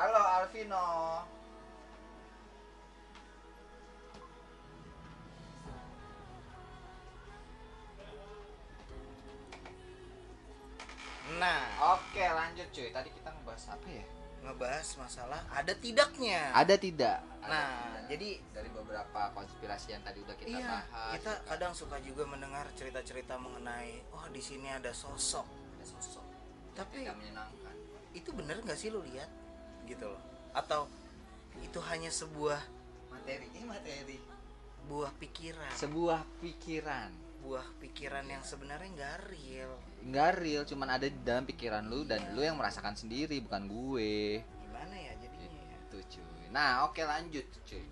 [0.00, 1.28] Halo Alvino
[11.40, 11.60] nah
[11.96, 12.88] oke lanjut cuy.
[12.92, 14.04] Tadi kita ngebahas apa ya?
[14.40, 16.52] Ngebahas masalah ada tidaknya.
[16.52, 17.18] Ada tidak?
[17.40, 18.04] Ada Nah, tidak?
[18.12, 21.48] jadi- dari beberapa konspirasi yang tadi udah kita iya bahas kita ya kan?
[21.48, 25.48] kadang suka juga mendengar cerita-cerita mengenai oh di sini ada sosok.
[25.80, 26.24] Ada sosok.
[26.76, 27.72] Tapi yang menyenangkan.
[28.10, 29.30] itu bener nggak sih lu lihat?
[29.86, 30.18] Gitu loh.
[30.50, 30.90] Atau
[31.62, 32.58] itu hanya sebuah
[33.08, 34.18] materi ini materi.
[34.90, 35.70] Buah pikiran.
[35.78, 37.10] Sebuah pikiran.
[37.40, 42.32] Sebuah pikiran yang sebenarnya nggak real nggak real cuman ada di dalam pikiran lu dan
[42.32, 44.40] lu yang merasakan sendiri bukan gue.
[44.40, 45.76] Gimana ya jadinya ya?
[45.76, 46.44] itu cuy.
[46.52, 47.84] Nah oke lanjut cuy.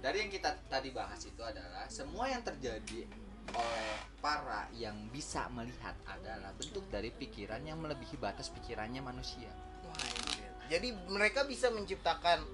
[0.00, 3.04] Dari yang kita tadi bahas itu adalah semua yang terjadi
[3.50, 3.90] oleh
[4.22, 9.50] para yang bisa melihat adalah bentuk dari pikiran yang melebihi batas pikirannya manusia.
[9.82, 10.46] Wah, anjir.
[10.70, 12.46] jadi mereka bisa menciptakan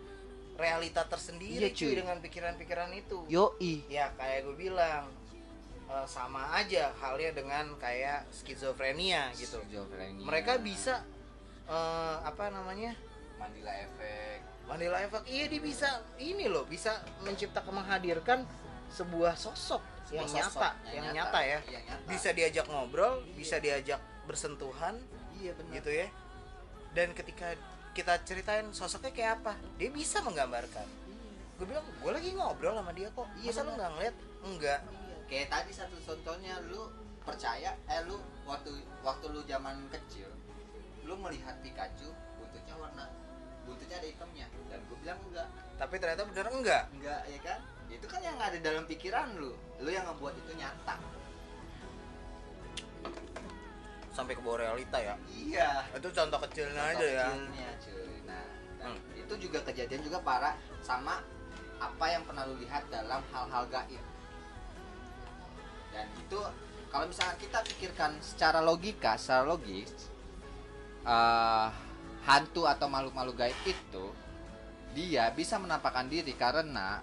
[0.56, 1.94] realita tersendiri Iya, cuy cuy.
[2.00, 3.18] dengan pikiran-pikiran itu.
[3.28, 3.84] Yoi.
[3.92, 5.12] Ya kayak gue bilang
[5.86, 9.62] eh, sama aja halnya dengan kayak skizofrenia gitu.
[9.64, 10.24] Schizophrenia.
[10.26, 11.02] mereka bisa
[11.66, 12.94] eh, apa namanya?
[13.36, 18.42] Mandela efek Mandela Effect iya dia bisa ini loh bisa menciptakan menghadirkan
[18.90, 21.58] sebuah sosok yang Sebuah sosok nyata yang nyata, ya.
[21.70, 22.06] Yang nyata.
[22.10, 24.98] bisa diajak ngobrol bisa diajak bersentuhan
[25.38, 25.72] iya benar.
[25.78, 26.08] gitu ya.
[26.96, 27.54] Dan ketika
[27.94, 30.86] kita ceritain sosoknya kayak apa dia bisa menggambarkan.
[31.56, 33.28] Gue bilang gue lagi ngobrol sama dia kok.
[33.40, 34.16] Iya, masa lu nggak ngeliat?
[34.44, 34.80] Enggak
[35.26, 36.86] kayak tadi satu contohnya lu
[37.22, 38.70] percaya eh lu waktu
[39.02, 40.30] waktu lu zaman kecil
[41.02, 43.04] lu melihat Pikachu buntutnya warna
[43.66, 45.48] buntutnya ada hitamnya dan gue bilang enggak.
[45.76, 46.84] Tapi ternyata bener enggak?
[46.94, 47.58] Enggak ya kan?
[47.90, 49.50] Itu kan yang ada dalam pikiran lu
[49.82, 50.94] lu yang ngebuat itu nyata.
[54.14, 55.14] Sampai ke bawah realita ya?
[55.28, 55.70] Iya.
[55.92, 57.26] Itu contoh kecilnya Contoh aja ya?
[57.34, 58.14] kecilnya, cuy.
[58.24, 58.44] nah
[58.76, 58.98] Hmm.
[59.18, 61.18] itu juga kejadian juga parah sama
[61.82, 63.98] apa yang pernah lu lihat dalam hal-hal gaib
[65.96, 66.38] dan itu
[66.92, 69.88] kalau misalnya kita pikirkan secara logika secara logis
[71.02, 71.68] eh,
[72.28, 74.04] hantu atau makhluk-makhluk gaib itu
[74.92, 77.00] dia bisa menampakkan diri karena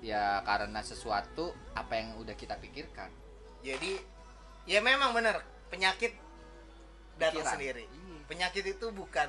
[0.00, 3.12] ya karena sesuatu apa yang udah kita pikirkan
[3.60, 4.00] jadi
[4.64, 5.36] ya memang bener
[5.68, 6.16] penyakit
[7.20, 7.52] datang Pikiran.
[7.52, 8.16] sendiri Iya.
[8.24, 9.28] penyakit itu bukan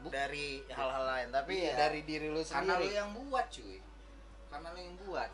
[0.00, 1.76] Buk- dari hal-hal lain tapi Iya.
[1.76, 3.76] dari diri lu karena lu sendiri yang buat cuy
[4.50, 5.30] karena lu yang buat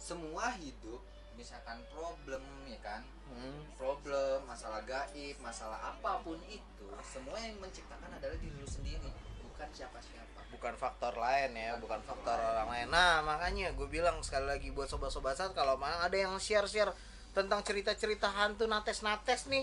[0.00, 0.98] semua hidup
[1.40, 3.00] misalkan problem ya kan?
[3.26, 3.62] Hmm.
[3.74, 9.06] problem masalah gaib masalah apa pun itu semua yang menciptakan adalah diri lu sendiri
[9.40, 10.40] bukan siapa-siapa.
[10.50, 12.50] Bukan faktor lain ya bukan Bukan faktor faktor lain.
[12.52, 12.86] orang lain.
[12.90, 16.90] Nah makanya gue bilang sekali lagi buat sobat-sobat saat kalau memang ada yang share-share
[17.30, 19.62] tentang cerita-cerita hantu nates-nates nih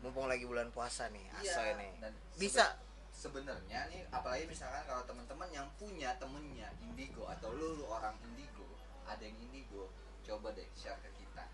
[0.00, 1.88] mumpung lagi bulan puasa nih Iya, ini.
[1.98, 2.64] dan bisa.
[2.64, 2.88] sebe-
[3.42, 8.64] sebenarnya nih apalagi misalkan kalau teman-teman yang punya temennya indigo atau lu, lu orang indigo
[9.04, 9.92] ada yang indigo
[10.30, 11.44] coba deh share ke kita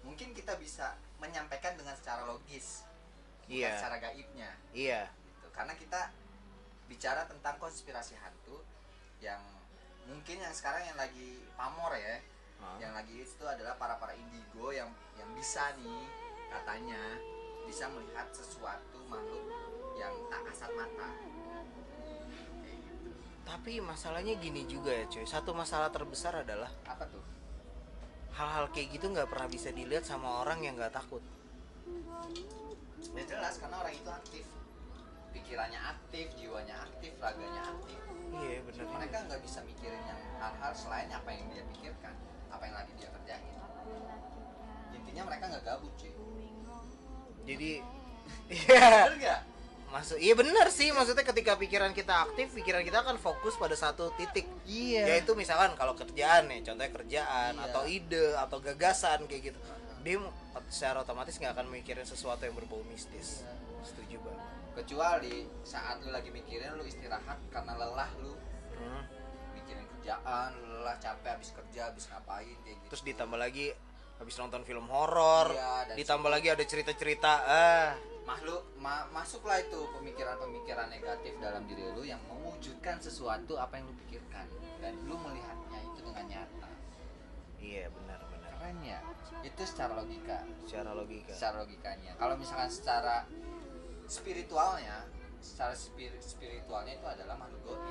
[0.00, 2.88] mungkin kita bisa menyampaikan dengan secara logis
[3.44, 3.70] bukan Iya.
[3.76, 5.46] secara gaibnya iya gitu.
[5.52, 6.00] karena kita
[6.88, 8.64] bicara tentang konspirasi hantu
[9.20, 9.40] yang
[10.08, 12.18] mungkin yang sekarang yang lagi pamor ya
[12.62, 12.78] Hah?
[12.80, 14.88] yang lagi itu adalah para para indigo yang
[15.20, 16.06] yang bisa nih
[16.48, 17.00] katanya
[17.68, 19.46] bisa melihat sesuatu makhluk
[19.94, 21.50] yang tak kasat mata gitu.
[23.42, 27.22] tapi masalahnya gini juga ya cuy satu masalah terbesar adalah apa tuh
[28.32, 31.20] hal-hal kayak gitu nggak pernah bisa dilihat sama orang yang nggak takut.
[33.12, 34.46] Ya jelas karena orang itu aktif.
[35.32, 38.00] Pikirannya aktif jiwanya aktif raganya aktif.
[38.32, 42.14] Iya bener mereka nggak bisa mikirin yang hal-hal selain apa yang dia pikirkan
[42.48, 43.56] apa yang lagi dia kerjain.
[44.96, 46.12] Intinya mereka nggak gabut cuy.
[47.44, 47.70] Jadi
[48.48, 49.44] iya
[49.92, 54.08] masuk iya bener sih maksudnya ketika pikiran kita aktif pikiran kita akan fokus pada satu
[54.16, 54.48] titik.
[54.64, 55.04] Iya.
[55.04, 57.64] Yaitu misalkan kalau kerjaan nih contohnya kerjaan Iya.
[57.68, 59.58] atau ide atau gagasan kayak gitu.
[60.00, 60.16] Dia
[60.72, 63.44] secara otomatis nggak akan mikirin sesuatu yang berbau mistis.
[63.84, 64.48] Setuju banget.
[64.72, 68.32] Kecuali saat lu lagi mikirin lu istirahat karena lelah lu.
[68.72, 69.04] Hmm.
[69.52, 72.88] mikirin kerjaan lu lelah capek habis kerja habis ngapain kayak gitu.
[72.96, 73.76] Terus ditambah lagi
[74.22, 77.90] habis nonton film horor Iya, ditambah lagi ada cerita-cerita ah
[78.22, 83.94] makhluk ma- masuklah itu pemikiran-pemikiran negatif dalam diri lu yang mewujudkan sesuatu apa yang lu
[84.06, 84.46] pikirkan.
[84.78, 86.70] Dan lu melihatnya itu dengan nyata.
[87.58, 89.02] Iya benar-benar keren ya?
[89.42, 90.38] Itu secara logika.
[90.62, 91.34] Secara logika.
[91.34, 92.14] Secara logikanya.
[92.14, 93.26] Kalau misalkan secara
[94.06, 95.06] spiritualnya
[95.42, 97.82] secara spir- spiritualnya itu adalah makhluk goib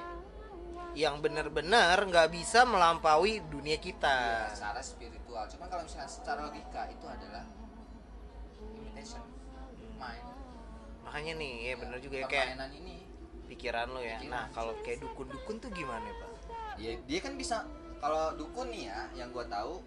[0.92, 4.18] yang benar-benar nggak bisa melampaui dunia ya, kita
[4.52, 5.48] secara spiritual.
[5.48, 7.48] Cuman kalau misalkan secara logika itu adalah
[8.76, 9.24] imitation
[9.96, 10.26] main
[11.12, 13.04] makanya nih ya bener juga ya kayak ini.
[13.52, 14.16] pikiran lo ya.
[14.20, 14.32] Pikiran.
[14.32, 16.30] nah kalau kayak dukun-dukun tuh gimana pak?
[16.80, 17.68] Ya dia kan bisa
[18.00, 19.84] kalau dukun nih ya yang gue tahu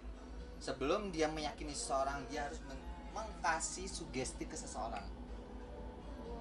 [0.61, 5.01] sebelum dia meyakini seseorang dia harus men- mengkasih sugesti ke seseorang.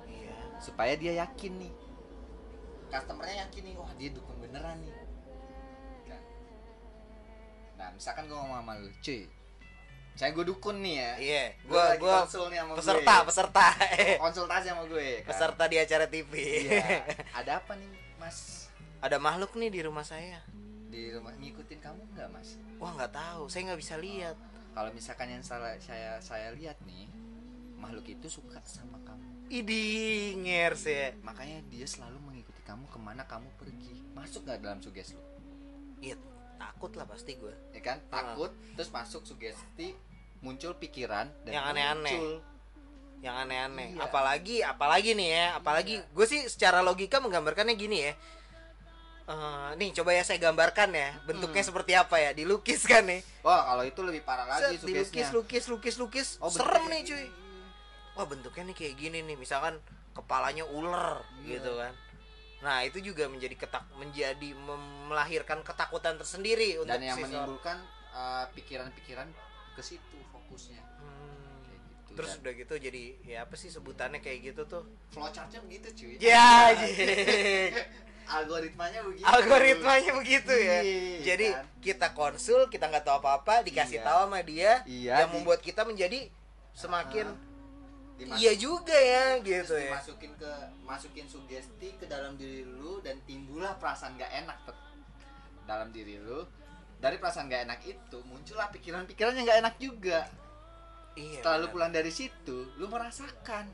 [0.04, 0.36] Iya.
[0.60, 1.72] Supaya dia yakin nih
[2.92, 4.92] customernya yakin nih wah dia dukun beneran nih.
[6.08, 6.22] Kan?
[7.80, 9.24] Nah misalkan gue ngomong sama lu cuy
[10.14, 13.26] saya gue dukun nih ya iya gua lagi gua konsul nih sama peserta gue.
[13.26, 13.66] peserta.
[14.22, 15.28] Konsultasi sama gue kan.
[15.34, 16.32] peserta di acara TV
[16.70, 17.02] iya.
[17.42, 17.90] Ada apa nih
[18.22, 18.70] mas?
[19.02, 20.38] Ada makhluk nih di rumah saya.
[20.86, 22.54] Di rumah ngikutin kamu nggak mas?
[22.78, 23.50] Wah nggak tahu.
[23.50, 24.38] Saya nggak bisa lihat.
[24.70, 27.10] Kalau misalkan yang salah saya saya lihat nih
[27.74, 29.50] makhluk itu suka sama kamu.
[29.50, 31.10] Idi ngers ya.
[31.26, 32.22] makanya dia selalu
[32.64, 33.94] kamu ke mana kamu pergi.
[34.12, 35.22] Masuk nggak dalam sugesti lu?
[36.00, 36.16] Iya,
[36.56, 37.52] takut lah pasti gue.
[37.70, 37.98] ya kan?
[38.08, 39.92] Takut terus masuk sugesti
[40.40, 42.20] muncul pikiran dan Yang aneh-aneh.
[43.20, 43.88] Yang aneh-aneh.
[43.96, 44.00] Iya.
[44.04, 48.12] Apalagi, apalagi nih ya, apalagi gue sih secara logika menggambarkannya gini ya.
[49.24, 53.24] Eh, nih coba ya saya gambarkan ya bentuknya seperti apa ya dilukis kan nih.
[53.40, 56.28] Wah kalau itu lebih parah lagi Set, dilukis lukis lukis lukis.
[56.44, 57.26] Oh, serem nih cuy.
[58.14, 59.74] wah bentuknya nih kayak gini nih misalkan
[60.14, 61.58] kepalanya ular Iya.
[61.58, 61.90] gitu kan
[62.64, 64.56] nah itu juga menjadi ketak menjadi
[65.04, 67.76] melahirkan ketakutan tersendiri untuk dan yang menimbulkan
[68.10, 69.28] uh, pikiran-pikiran
[69.76, 70.80] ke situ fokusnya.
[70.80, 71.60] Hmm.
[71.68, 72.16] gitu.
[72.16, 74.88] Terus Dan udah gitu jadi ya apa sih sebutannya kayak gitu tuh?
[75.12, 76.14] Flowchartnya begitu cuy.
[76.24, 76.72] Ya
[78.24, 79.24] algoritmanya begitu.
[79.28, 80.78] Algoritmanya begitu ya.
[80.80, 81.64] Iya, jadi kan?
[81.84, 84.06] kita konsul kita nggak tahu apa-apa dikasih Iya.
[84.08, 86.32] tahu sama dia Iya, yang di- membuat kita menjadi
[86.72, 87.28] semakin
[88.14, 89.90] Dimas- iya juga ya gitu ya.
[89.90, 90.50] dimasukin ke
[90.82, 94.82] masukin sugesti ke dalam diri lu dan timbullah perasaan gak enak ter-
[95.64, 96.46] dalam diri lu.
[96.96, 100.20] Dari perasaan gak enak itu muncullah pikiran-pikiran yang gak enak juga.
[101.14, 103.66] Iya setelah lu pulang dari situ lu merasakan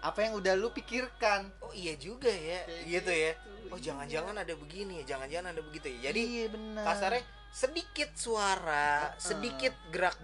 [0.00, 1.50] apa yang udah lu pikirkan.
[1.60, 3.32] Oh iya juga ya Kayak gitu ya.
[3.36, 3.84] gitu, oh iya.
[3.84, 5.98] jangan-jangan ada begini ya jangan-jangan ada begitu ya.
[6.10, 6.82] Jadi iya benar.
[6.82, 9.18] kasarnya sedikit suara Heeh.
[9.18, 10.14] sedikit gerak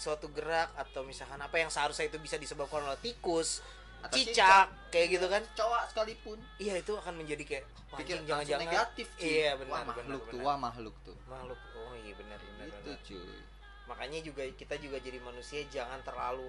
[0.00, 3.60] suatu gerak atau misalkan apa yang seharusnya itu bisa disebabkan oleh tikus
[4.00, 4.72] Atau cicak.
[4.88, 5.44] kayak gitu kan?
[5.52, 6.40] cowok sekalipun.
[6.56, 8.64] Iya itu akan menjadi kayak wah, pikir anjing, jangan-jangan.
[8.64, 9.28] negatif cuy.
[9.28, 10.40] iya benar wah benar, makhluk benar.
[10.40, 11.16] wah makhluk tuh.
[11.28, 12.98] Makhluk oh iya benar benar, benar.
[13.04, 13.36] cuy.
[13.84, 16.48] Makanya juga kita juga jadi manusia jangan terlalu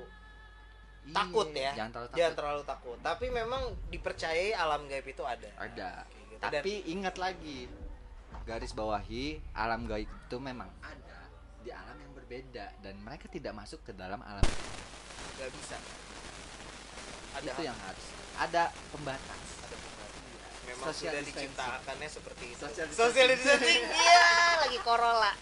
[1.01, 1.71] Iya, takut ya.
[1.75, 2.17] jangan terlalu takut.
[2.21, 2.97] Jangan terlalu takut.
[3.01, 5.49] Tapi memang dipercayai alam gaib itu ada.
[5.59, 5.91] Ada.
[6.31, 6.39] Gitu.
[6.41, 7.69] tapi ingat lagi
[8.41, 11.10] garis bawahi alam gaib itu memang ada
[12.31, 14.39] berbeda dan mereka tidak masuk ke dalam alam
[15.35, 15.75] nggak bisa.
[17.35, 18.05] Ada itu yang harus.
[18.39, 18.63] Ada
[18.95, 19.43] pembatas.
[19.67, 20.23] Ada pembatas.
[20.63, 22.63] memang Social sudah diciptakannya seperti itu.
[22.63, 23.83] Social social distancing.
[23.99, 24.31] Iya
[24.63, 25.35] lagi corolla.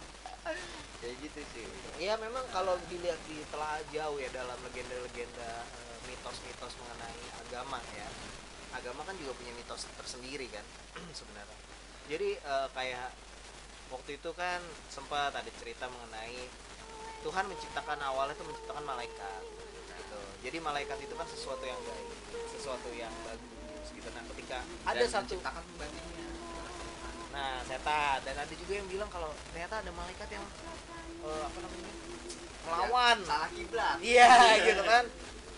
[0.97, 1.65] Kayak gitu sih.
[2.01, 8.09] Iya memang kalau dilihat di telah jauh ya dalam legenda-legenda eh, mitos-mitos mengenai agama ya.
[8.73, 10.65] Agama kan juga punya mitos tersendiri kan
[11.21, 11.57] sebenarnya.
[12.09, 13.13] Jadi eh, kayak
[13.93, 14.57] waktu itu kan
[14.89, 16.68] sempat ada cerita mengenai
[17.19, 19.43] Tuhan menciptakan awalnya itu menciptakan malaikat
[19.99, 22.07] gitu jadi malaikat itu kan sesuatu yang baik
[22.55, 24.57] sesuatu yang bagus gitu nah ketika
[24.87, 26.29] ada Dan satu menciptakan pembantunya
[27.29, 30.45] Nah, setan dan ada juga yang bilang kalau ternyata ada malaikat yang
[31.23, 31.93] eh, apa namanya?
[32.67, 33.17] melawan.
[33.23, 34.27] salah kiblat Iya,
[34.67, 35.07] gitu kan.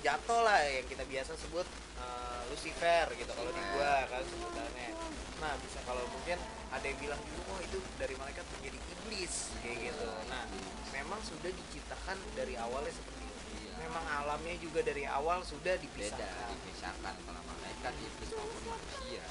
[0.05, 1.66] Jatuh lah yang kita biasa sebut
[1.97, 4.89] eh, Lucifer gitu kalau di gua kan sebutannya.
[5.41, 6.38] Nah, bisa kalau mungkin
[6.70, 9.34] ada yang bilang juga oh itu dari malaikat menjadi iblis
[9.66, 10.09] kayak gitu.
[10.30, 10.43] Nah,
[11.02, 13.41] memang sudah diciptakan dari awalnya seperti itu.
[13.58, 13.74] Iya.
[13.89, 16.47] Memang alamnya juga dari awal sudah beda dipisahkan.
[16.54, 19.24] dipisahkan kalau malaikat iblis maupun manusia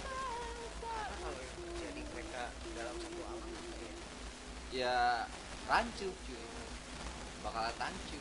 [0.82, 2.42] Karena kalau yang terjadi mereka
[2.74, 3.92] dalam satu alam ya?
[4.70, 4.96] ya
[5.70, 6.46] rancu cuy
[7.42, 8.20] bakal rancu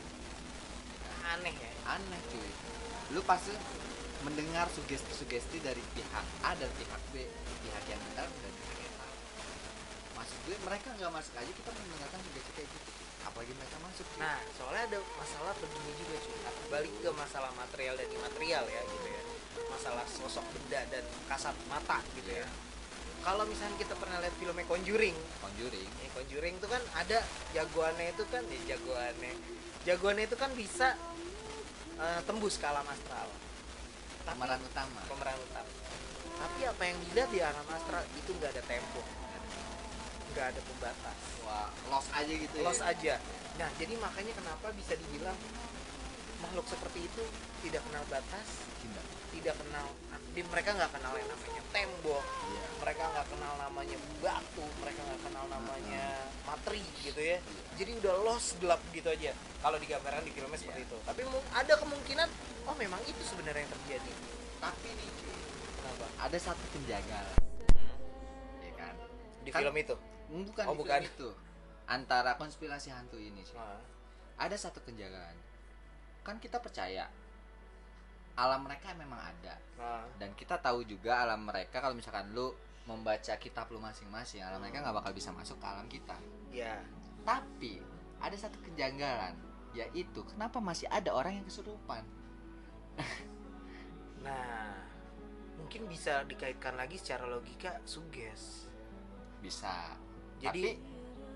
[1.29, 1.71] aneh ya.
[1.97, 2.49] aneh cuy
[3.13, 3.53] lu pasti
[4.25, 7.25] mendengar sugesti-sugesti dari pihak A dan pihak B
[7.65, 9.17] pihak yang benar dan pihak yang salah
[10.17, 12.98] maksud gue mereka nggak masuk aja kita mendengarkan sugesti kayak gitu.
[13.29, 14.19] Apalagi mereka masuk cuy.
[14.25, 16.37] Nah, soalnya ada masalah begini juga cuy.
[16.73, 19.21] Balik ke masalah material dan imaterial ya gitu ya.
[19.69, 22.47] Masalah sosok benda dan kasat mata gitu ya.
[23.19, 27.19] Kalau misalnya kita pernah lihat filmnya Conjuring, Conjuring ya Conjuring itu kan ada
[27.51, 29.33] jagoannya itu kan ya jagoannya.
[29.83, 30.95] Jagoannya itu kan bisa
[31.99, 33.27] eh, tembus ke alam astral.
[33.27, 35.71] Tapi pemeran utama pemeran utama.
[36.39, 39.03] Tapi apa yang dilihat di alam astral itu nggak ada tempo,
[40.31, 41.38] nggak ada pembatas.
[41.49, 43.13] Wah lost aja gitu los ya aja.
[43.57, 45.35] Nah, jadi makanya kenapa bisa dibilang
[46.39, 47.23] makhluk seperti itu
[47.59, 48.47] tidak kenal batas,
[48.79, 49.05] Tidak.
[49.35, 49.87] tidak kenal
[50.29, 52.63] di mereka nggak kenal yang namanya tembok, Iya.
[52.79, 56.03] mereka nggak kenal namanya batu, mereka nggak kenal namanya
[56.45, 57.37] materi gitu ya.
[57.75, 59.33] Jadi udah los gelap gitu aja.
[59.59, 60.87] Kalau digambarkan di filmnya seperti Iya.
[60.87, 60.97] itu.
[61.03, 61.19] Tapi
[61.51, 62.29] ada kemungkinan
[62.69, 64.11] oh memang itu sebenarnya yang terjadi.
[64.59, 65.07] tapi nih
[65.79, 66.05] Kenapa?
[66.19, 67.39] ada satu penjagalan
[68.59, 68.91] ya kan
[69.39, 69.95] Di Kan- film itu.
[70.29, 71.01] Bukan Oh, bukan.
[71.01, 71.29] itu
[71.89, 73.57] antara konspirasi hantu ini cuy.
[73.57, 73.81] Nah,
[74.39, 75.35] ada satu penjagaan
[76.23, 77.09] kan kita percaya
[78.37, 82.53] alam mereka memang ada nah, dan kita tahu juga alam mereka kalau misalkan lu
[82.85, 86.15] membaca kitab lu masing-masing alam mereka nggak bakal bisa masuk ke alam kita
[86.53, 86.77] ya.
[87.25, 87.81] tapi
[88.21, 89.33] ada satu kejanggalan
[89.73, 92.05] yaitu kenapa masih ada orang yang kesurupan
[94.19, 94.75] Nah,
[95.55, 98.67] mungkin bisa dikaitkan lagi secara logika suges.
[99.39, 99.95] bisa
[100.39, 100.87] Jadi tapi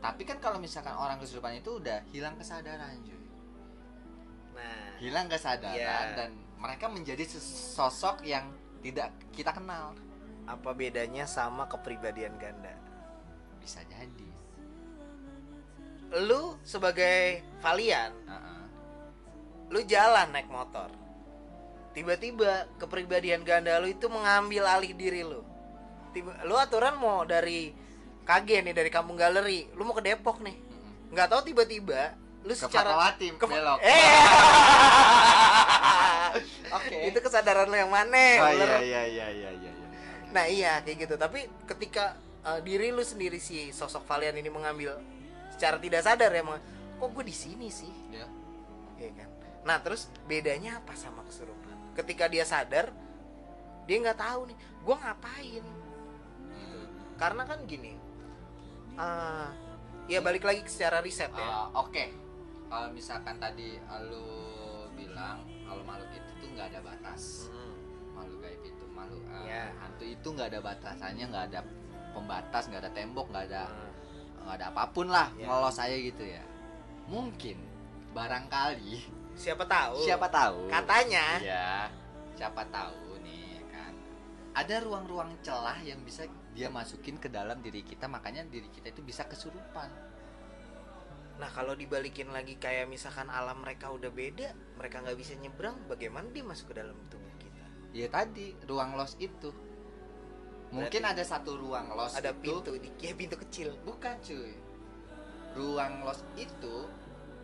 [0.04, 3.24] tapi kan kalau misalkan orang kesurupan itu udah hilang kesadaran cuy.
[4.56, 6.16] Nah hilang kesadaran Iya.
[6.16, 9.96] dan mereka menjadi sosok yang tidak kita kenal.
[10.44, 12.76] Apa bedanya sama kepribadian ganda?
[13.64, 14.28] Bisa jadi.
[16.28, 18.62] Lu sebagai Valian Heeh.
[19.72, 20.92] lu jalan naik motor.
[21.96, 25.42] Tiba-tiba kepribadian ganda lu itu mengambil alih diri lu.
[26.12, 27.74] Tiba lu aturan mau dari
[28.24, 29.68] KG nih dari kampung galeri.
[29.76, 30.56] Lu mau ke Depok nih.
[31.14, 33.80] Nggak tahu tiba-tiba lu ke secara Fatmawati Ke- belok.
[33.80, 34.20] Eh.
[36.80, 36.98] Oke.
[37.12, 39.72] Itu kesadaran lu yang mana oh iya iya iya iya iya iya.
[40.34, 41.16] nah iya kayak gitu.
[41.16, 44.98] Tapi ketika uh, diri lu sendiri si sosok Valian ini mengambil
[45.54, 47.92] secara tidak sadar ya kok gue di sini sih?
[48.12, 48.26] Ya.
[48.98, 49.30] Iya kan?
[49.64, 51.64] Nah terus bedanya apa sama kesurupan
[51.94, 52.90] ketika dia sadar
[53.86, 55.66] dia nggak tahu nih gue ngapain?
[56.54, 56.86] Hmm.
[57.18, 57.94] karena kan gini
[58.98, 59.50] ah.
[60.04, 61.48] Ya balik lagi ke secara riset ya.
[61.72, 62.06] Uh, oke.
[62.68, 63.80] Kalau misalkan tadi
[64.12, 64.26] lu
[64.94, 67.48] bilang kalau makhluk itu tuh nggak ada batas.
[67.48, 67.74] Hmm,
[68.12, 69.72] makhluk gaib itu makhluk uh, Ya.
[69.80, 71.60] hantu itu nggak ada batasannya nggak ada
[72.14, 73.92] pembatas nggak ada tembok nggak ada hmm.
[74.44, 75.48] nggak ada apa pun lah Ya.
[75.48, 76.44] ngelos saya gitu ya.
[77.08, 77.58] Mungkin
[78.12, 79.02] barangkali
[79.34, 80.04] siapa tahu.
[80.04, 80.68] Siapa tahu.
[80.68, 81.26] Katanya.
[81.40, 81.88] Ya
[82.36, 83.94] siapa tahu nih kan.
[84.58, 89.02] Ada ruang-ruang celah yang bisa dia masukin ke dalam diri kita makanya diri kita itu
[89.02, 89.90] bisa kesurupan.
[91.42, 96.30] Nah kalau dibalikin lagi kayak misalkan alam mereka udah beda mereka nggak bisa nyebrang bagaimana
[96.30, 97.66] dia masuk ke dalam tubuh kita?
[97.90, 99.50] Ya tadi ruang los itu.
[100.74, 103.74] Mungkin Berarti ada satu ruang los ada itu pintu di ya pintu kecil.
[103.82, 104.54] Bukan cuy.
[105.58, 106.86] Ruang los itu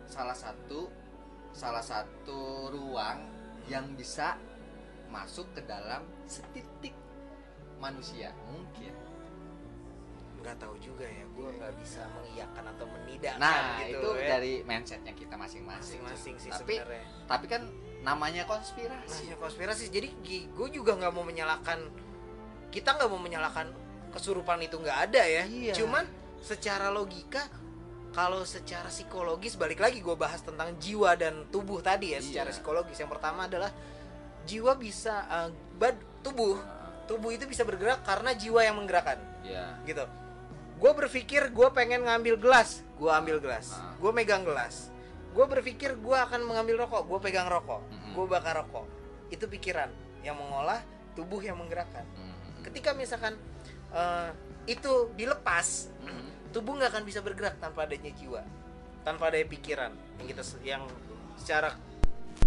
[0.06, 0.90] salah satu
[1.50, 3.26] salah satu ruang
[3.66, 4.38] yang bisa
[5.10, 6.94] masuk ke dalam setitik
[7.82, 8.30] manusia.
[8.46, 8.94] Mungkin
[10.40, 14.28] nggak tahu juga ya gue nggak bisa mengiyakan atau menidakkan nah gitu itu ya.
[14.36, 16.42] dari mindsetnya kita masing-masing masing-masing cuy.
[16.42, 17.04] sih tapi sebenarnya.
[17.28, 17.62] tapi kan
[18.00, 19.28] namanya konspirasi.
[19.28, 20.08] Masih konspirasi jadi
[20.48, 21.78] gue juga nggak mau menyalahkan
[22.72, 23.68] kita nggak mau menyalahkan
[24.16, 25.44] kesurupan itu nggak ada ya.
[25.44, 25.74] Iya.
[25.76, 26.08] cuman
[26.40, 27.44] secara logika
[28.10, 32.56] kalau secara psikologis balik lagi gue bahas tentang jiwa dan tubuh tadi ya secara Iya.
[32.58, 32.98] psikologis.
[32.98, 33.70] Yang pertama adalah
[34.48, 35.94] jiwa bisa eh, bad
[36.26, 36.58] tubuh.
[37.06, 39.18] Tubuh itu bisa bergerak karena jiwa yang menggerakkan.
[39.46, 40.02] Ya gitu
[40.80, 42.80] gue berpikir gue pengen ngambil gelas.
[42.96, 43.76] Gue ambil gelas.
[43.76, 43.92] Ah.
[43.96, 44.88] gue megang gelas.
[45.30, 47.04] Gue berpikir gue akan mengambil rokok.
[47.06, 47.84] Gue pegang rokok.
[47.86, 48.12] Mm-mm.
[48.16, 48.88] gue bakar rokok.
[49.28, 49.92] Itu pikiran
[50.24, 50.80] yang mengolah
[51.12, 52.04] tubuh yang menggerakkan.
[52.16, 52.64] Hmm.
[52.64, 53.36] ketika misalkan
[53.90, 54.30] eh,
[54.64, 56.28] itu dilepas Hmm.
[56.50, 58.40] tubuh nggak akan bisa bergerak tanpa adanya jiwa.
[59.04, 59.92] Tanpa adanya pikiran.
[60.20, 60.82] Yang kita yang
[61.36, 61.76] secara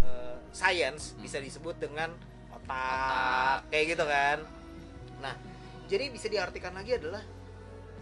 [0.01, 2.09] eh, science bisa disebut dengan
[2.49, 3.57] otak, Otak.
[3.69, 4.37] kayak gitu kan?
[5.21, 5.33] Nah
[5.85, 7.21] jadi bisa diartikan lagi adalah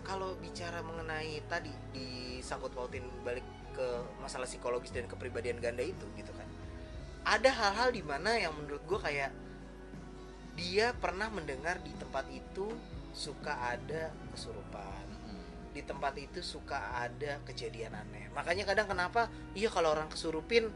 [0.01, 3.87] kalau bicara mengenai tadi disangkut pautin balik ke
[4.19, 6.47] masalah psikologis dan kepribadian ganda itu gitu kan
[7.23, 9.31] ada hal-hal di mana yang menurut gue kayak
[10.53, 12.67] dia pernah mendengar di tempat itu
[13.11, 15.45] suka ada kesurupan Hmm.
[15.71, 20.67] di tempat itu suka ada kejadian aneh makanya kadang kenapa iya kalau orang kesurupin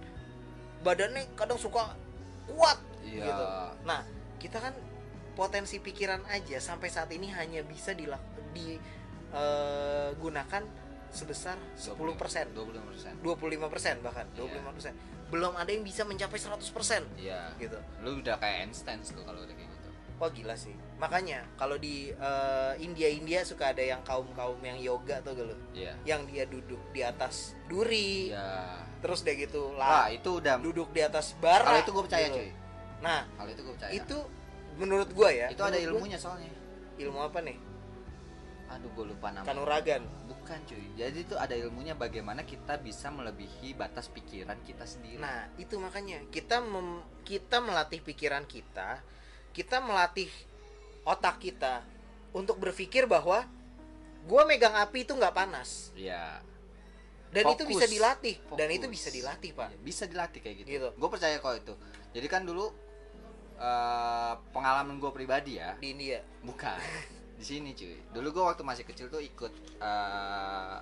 [0.80, 1.98] badannya kadang suka
[2.46, 3.26] kuat Iya.
[3.26, 3.46] gitu
[3.84, 4.06] nah
[4.38, 4.74] kita kan
[5.34, 7.92] potensi pikiran aja sampai saat ini hanya bisa
[9.28, 10.64] dilak- digunakan
[11.10, 13.24] sebesar 10% 25%.
[13.24, 14.60] 25% bahkan Iya.
[14.62, 14.96] 25%
[15.26, 17.56] belum ada yang bisa mencapai 100% Iya.
[17.58, 19.90] gitu Lu udah kayak Einstein tuh kalau udah kayak gitu.
[20.16, 20.72] Wah gila sih.
[20.96, 25.56] Makanya kalau di eh, India-India suka ada yang kaum-kaum yang yoga tuh gitu.
[25.74, 25.94] Iya.
[26.06, 28.32] Yang dia duduk di atas duri.
[28.32, 28.80] Iya.
[29.00, 31.64] Terus deh gitu lah itu udah duduk di atas bara.
[31.64, 32.38] kalau itu gue percaya, gitu.
[32.38, 32.50] cuy.
[32.98, 33.92] Nah, Kalau itu gue percaya.
[33.92, 34.18] itu
[34.76, 35.48] menurut gua ya.
[35.48, 36.50] itu ada menurut gua- ilmunya soalnya.
[36.96, 37.58] ilmu apa nih?
[38.76, 39.48] Aduh, gue lupa namanya.
[39.48, 40.04] Kanuragan.
[40.28, 40.84] Bukan, cuy.
[40.94, 45.18] Jadi itu ada ilmunya bagaimana kita bisa melebihi batas pikiran kita sendiri.
[45.18, 49.00] Nah, itu makanya kita mem- kita melatih pikiran kita,
[49.56, 50.28] kita melatih
[51.08, 51.82] otak kita
[52.36, 53.48] untuk berpikir bahwa
[54.28, 55.96] gua megang api itu nggak panas.
[55.96, 56.44] Iya.
[57.32, 57.72] Dan itu Fokus.
[57.76, 58.36] bisa dilatih.
[58.56, 58.78] Dan Fokus.
[58.78, 59.68] itu bisa dilatih, Pak.
[59.72, 60.68] Iya, bisa dilatih kayak gitu.
[60.72, 60.88] Gitu.
[60.96, 61.74] Gue percaya kok itu.
[62.16, 62.72] Jadi kan dulu
[63.56, 66.20] eh, pengalaman gue pribadi ya, Di India.
[66.44, 66.76] bukan
[67.36, 67.96] di sini cuy.
[68.12, 70.78] Dulu gue waktu masih kecil tuh ikut eh,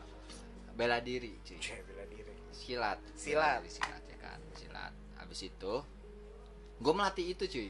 [0.73, 1.57] bela diri, cuy.
[1.57, 2.33] Cek bela diri.
[2.53, 2.99] Silat.
[3.17, 3.59] Silat.
[3.59, 4.93] Bela diri, silat ya kan, silat.
[5.17, 5.73] Habis itu
[6.77, 7.69] gue melatih itu cuy.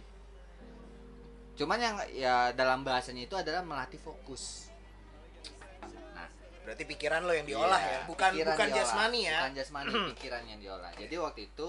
[1.54, 4.74] Cuman yang ya dalam bahasanya itu adalah melatih fokus.
[6.18, 6.26] Nah,
[6.66, 8.78] Berarti pikiran lo yang diolah Iya, ya, bukan bukan diolah.
[8.82, 9.38] jasmani ya.
[9.38, 10.92] Bukan jasmani, pikiran yang diolah.
[10.98, 11.68] Jadi waktu itu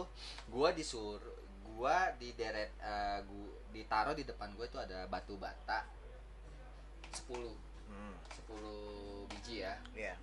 [0.48, 1.36] gua disuruh
[1.68, 5.84] gua di deret eh, gua ditaruh di depan gua itu ada batu bata
[7.14, 7.54] 10
[7.86, 8.14] Hmm,
[8.50, 9.74] 10 biji ya.
[9.94, 10.14] iya.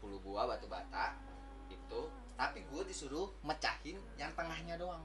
[0.00, 1.16] 10 buah batu bata
[1.68, 2.00] itu.
[2.36, 5.04] Tapi gue disuruh mecahin yang tengahnya doang.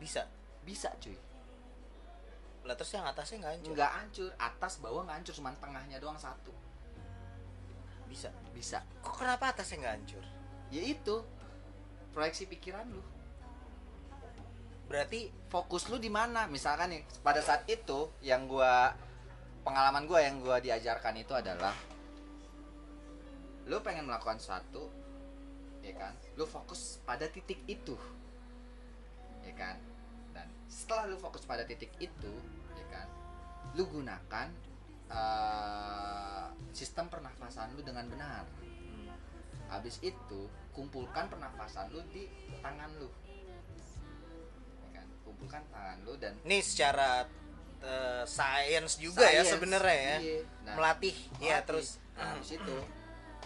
[0.00, 0.24] Bisa?
[0.64, 1.16] Bisa cuy.
[2.64, 3.72] Lah terus yang atasnya nggak hancur?
[3.76, 4.30] Nggak hancur.
[4.36, 5.34] Atas bawah nggak hancur.
[5.36, 6.52] Cuman tengahnya doang satu.
[8.08, 8.32] Bisa?
[8.52, 8.80] Bisa.
[9.04, 10.24] Kok kenapa atasnya nggak hancur?
[10.72, 11.16] Ya itu.
[12.10, 13.04] Proyeksi pikiran lu.
[14.90, 16.50] Berarti fokus lu di mana?
[16.50, 18.90] Misalkan nih pada saat itu yang gua
[19.70, 21.70] pengalaman gua yang gua diajarkan itu adalah
[23.70, 24.90] lu pengen melakukan sesuatu
[25.78, 26.18] ya kan?
[26.34, 27.94] Lu fokus pada titik itu
[29.46, 29.78] ya kan?
[30.34, 32.34] Dan setelah lu fokus pada titik itu
[32.74, 33.06] ya kan?
[33.78, 34.50] Lu gunakan
[35.06, 38.50] eh, sistem pernafasan lu dengan benar.
[39.70, 42.26] Habis itu kumpulkan pernafasan lu di
[42.58, 43.06] tangan lu.
[44.82, 45.06] Ya kan?
[45.22, 47.22] Kumpulkan tangan lu dan ini secara
[47.80, 50.40] eh, science juga ya Science, sebenarnya ya iya.
[50.62, 51.60] Nah, melatih ya melatih.
[51.66, 52.76] terus nah, habis itu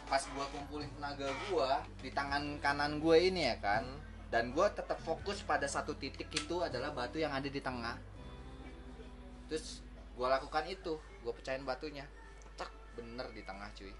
[0.04, 4.00] pas gua kumpulin tenaga gua di tangan kanan gue ini ya kan Hmm.
[4.28, 7.96] dan gua tetap fokus pada satu titik itu adalah batu yang ada di tengah
[9.46, 9.80] terus
[10.14, 12.04] gua lakukan itu gua pecahin batunya
[12.54, 13.92] cek bener di tengah cuy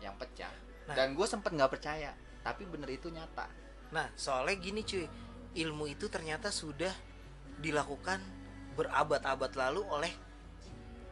[0.00, 0.50] yang pecah
[0.80, 0.96] Nah.
[0.96, 2.10] dan gue sempet nggak percaya
[2.40, 3.46] tapi bener itu nyata
[3.90, 5.02] Nah, soalnya gini cuy,
[5.52, 6.90] ilmu itu ternyata sudah
[7.58, 8.22] dilakukan
[8.80, 10.12] berabad-abad lalu oleh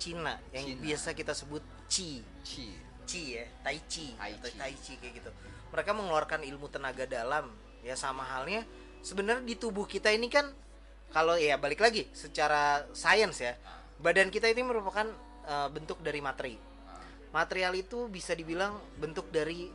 [0.01, 0.81] Cina yang Cina.
[0.81, 1.61] biasa kita sebut
[1.91, 2.67] Qi, Ci.
[3.09, 4.59] Qi ya, Tai Chi Tai atau Chi.
[4.61, 5.31] Tai Chi kayak gitu.
[5.69, 7.53] Mereka mengeluarkan ilmu tenaga dalam
[7.85, 8.65] ya sama halnya
[9.03, 10.51] sebenarnya di tubuh kita ini kan
[11.09, 13.57] kalau ya balik lagi secara sains ya,
[13.97, 15.09] badan kita ini merupakan
[15.49, 16.55] eh, bentuk dari materi.
[17.33, 19.73] Material itu bisa dibilang bentuk dari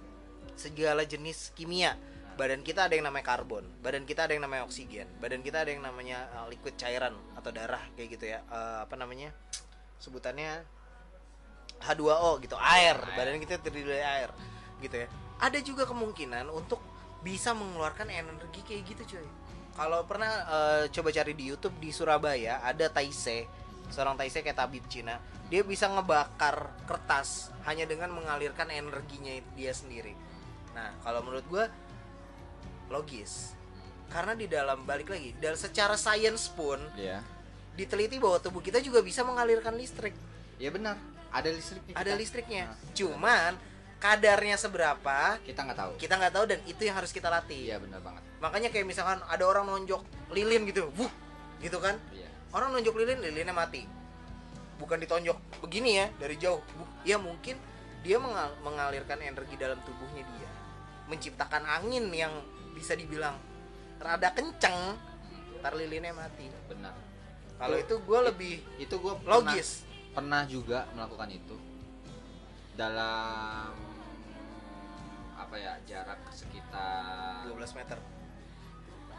[0.53, 1.97] segala jenis kimia.
[2.33, 5.69] Badan kita ada yang namanya karbon, badan kita ada yang namanya oksigen, badan kita ada
[5.69, 8.41] yang namanya uh, liquid cairan atau darah kayak gitu ya.
[8.41, 9.29] Eh, apa namanya?
[10.01, 10.65] Sebutannya
[11.83, 12.97] H2O gitu, air.
[13.13, 14.29] Badan kita terdiri dari air
[14.81, 15.07] gitu ya.
[15.37, 16.81] Ada juga kemungkinan untuk
[17.21, 19.27] bisa mengeluarkan energi kayak gitu cuy.
[19.73, 23.45] Kalau pernah eh, coba cari di YouTube di Surabaya ada Taise,
[23.93, 25.21] seorang Taise kayak tabib Cina,
[25.53, 30.13] dia bisa ngebakar kertas hanya dengan mengalirkan energinya dia sendiri.
[30.73, 31.65] Nah, kalau menurut gua
[32.93, 33.57] logis.
[34.07, 37.25] Karena di dalam balik lagi, dan secara sains pun ya
[37.73, 40.13] diteliti bahwa tubuh kita juga bisa mengalirkan listrik.
[40.55, 40.93] ya benar
[41.33, 42.63] ada listriknya Ada listriknya.
[42.69, 43.51] Nah, Cuman
[43.97, 47.57] kadarnya seberapa kita nggak tahu kita nggak tahu dan itu yang harus kita latih.
[47.57, 51.09] iya benar banget Makanya kayak misalkan ada orang nonjok lilin gitu, wuh,
[51.57, 51.97] gitu kan?
[52.11, 53.81] iya Orang nonjok lilin, lilinnya mati.
[54.77, 56.61] Bukan ditonjok begini ya dari jauh.
[56.77, 57.57] Bu- Ya mungkin
[58.03, 60.49] dia mengal- mengalirkan energi dalam tubuhnya dia,
[61.07, 62.29] menciptakan angin yang
[62.73, 63.37] bisa dibilang
[63.97, 64.97] rada kenceng,
[65.57, 66.49] ntar lilinnya mati.
[66.65, 66.93] benar
[67.53, 69.85] Kalau itu gue lebih itu gue logis.
[70.11, 71.55] pernah juga melakukan itu
[72.73, 73.71] dalam
[75.33, 77.97] apa ya jarak sekitar 12 meter.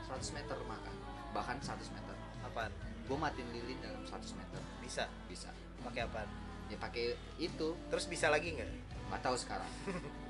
[0.05, 0.95] 100 meter bahkan
[1.33, 2.13] bahkan 100 meter
[2.45, 2.69] Apaan?
[3.05, 5.09] gue matiin lilin dalam 100 meter Bisa.
[5.27, 5.49] bisa
[5.81, 6.29] Pakai apaan?
[6.69, 8.69] ya pakai itu Terus bisa lagi nggak?
[9.09, 9.67] nggak tahu sekarang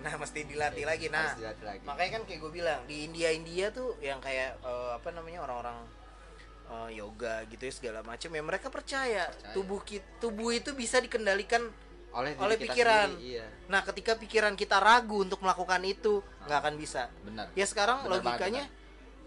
[0.00, 1.06] Nah, mesti dilatih lagi.
[1.06, 1.84] Nah, dilatih lagi.
[1.84, 5.76] Makanya kan kayak gue bilang di India India tuh yang kayak eh, apa namanya orang-orang
[6.66, 9.52] eh, yoga gitu ya segala macam ya mereka percaya, Percaya.
[9.52, 11.68] tubuh ki- tubuh itu bisa dikendalikan
[12.10, 13.08] oleh oleh kita pikiran.
[13.12, 13.46] sendiri, iya.
[13.66, 17.06] Nah ketika pikiran kita ragu untuk melakukan itu nggak akan bisa.
[17.20, 17.46] Benar.
[17.52, 18.64] Ya sekarang Benar banget, logikanya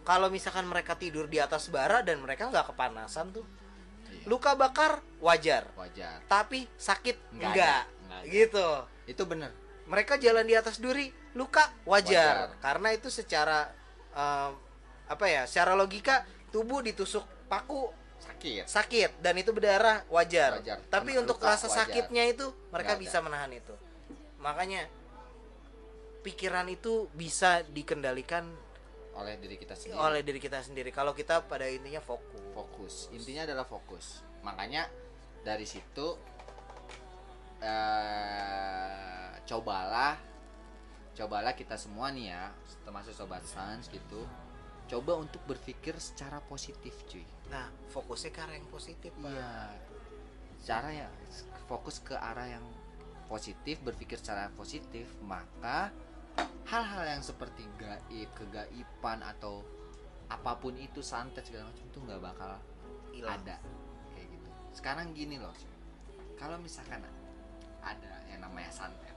[0.03, 3.45] kalau misalkan mereka tidur di atas bara dan mereka nggak kepanasan tuh
[4.03, 4.28] Iya.
[4.28, 5.63] luka bakar wajar.
[5.74, 6.21] Wajar.
[6.26, 8.30] Tapi sakit Nggak enggak, ada, nggak ada.
[8.30, 8.67] gitu.
[9.05, 9.51] Itu benar
[9.86, 12.62] mereka jalan di atas duri luka wajar, Wajar.
[12.62, 13.68] karena itu secara
[14.14, 14.50] eh,
[15.10, 17.90] apa ya secara logika tubuh ditusuk paku
[18.24, 18.64] sakit.
[18.70, 19.12] sakit.
[19.20, 20.78] Dan itu berdarah wajar, Wajar.
[20.88, 21.90] tapi Kena untuk luka, rasa wajar.
[21.90, 23.06] sakitnya itu mereka Nggak ada.
[23.10, 23.76] bisa menahan itu.
[24.40, 24.82] Makanya
[26.24, 28.48] pikiran itu bisa dikendalikan
[29.14, 30.00] oleh diri kita sendiri.
[30.00, 30.90] oleh diri kita sendiri.
[30.90, 32.42] Kalau kita pada intinya fokus.
[32.56, 32.94] Fokus.
[33.12, 34.24] Intinya adalah fokus.
[34.42, 34.88] Makanya
[35.44, 36.16] dari situ
[37.64, 40.20] eh cobalah
[41.14, 42.51] cobalah kita semua nih ya
[42.84, 44.28] termasuk sobat sans gitu
[44.91, 47.24] coba untuk berpikir secara positif cuy.
[47.47, 49.32] Nah fokusnya ke arah yang positif Pak.
[49.32, 49.51] iya.
[50.64, 51.07] Cara ya
[51.72, 52.66] fokus ke arah yang
[53.32, 55.89] positif berpikir secara positif maka
[56.68, 59.64] hal-hal yang seperti gaib kegaiban atau
[60.28, 62.51] apa pun itu santet segala macam itu nggak bakal
[63.16, 63.39] Hilang.
[63.39, 63.57] ada.
[64.11, 64.49] Kayak gitu.
[64.76, 65.55] Sekarang gini loh
[66.36, 66.99] kalau misalkan
[67.84, 69.16] ada yang namanya santet.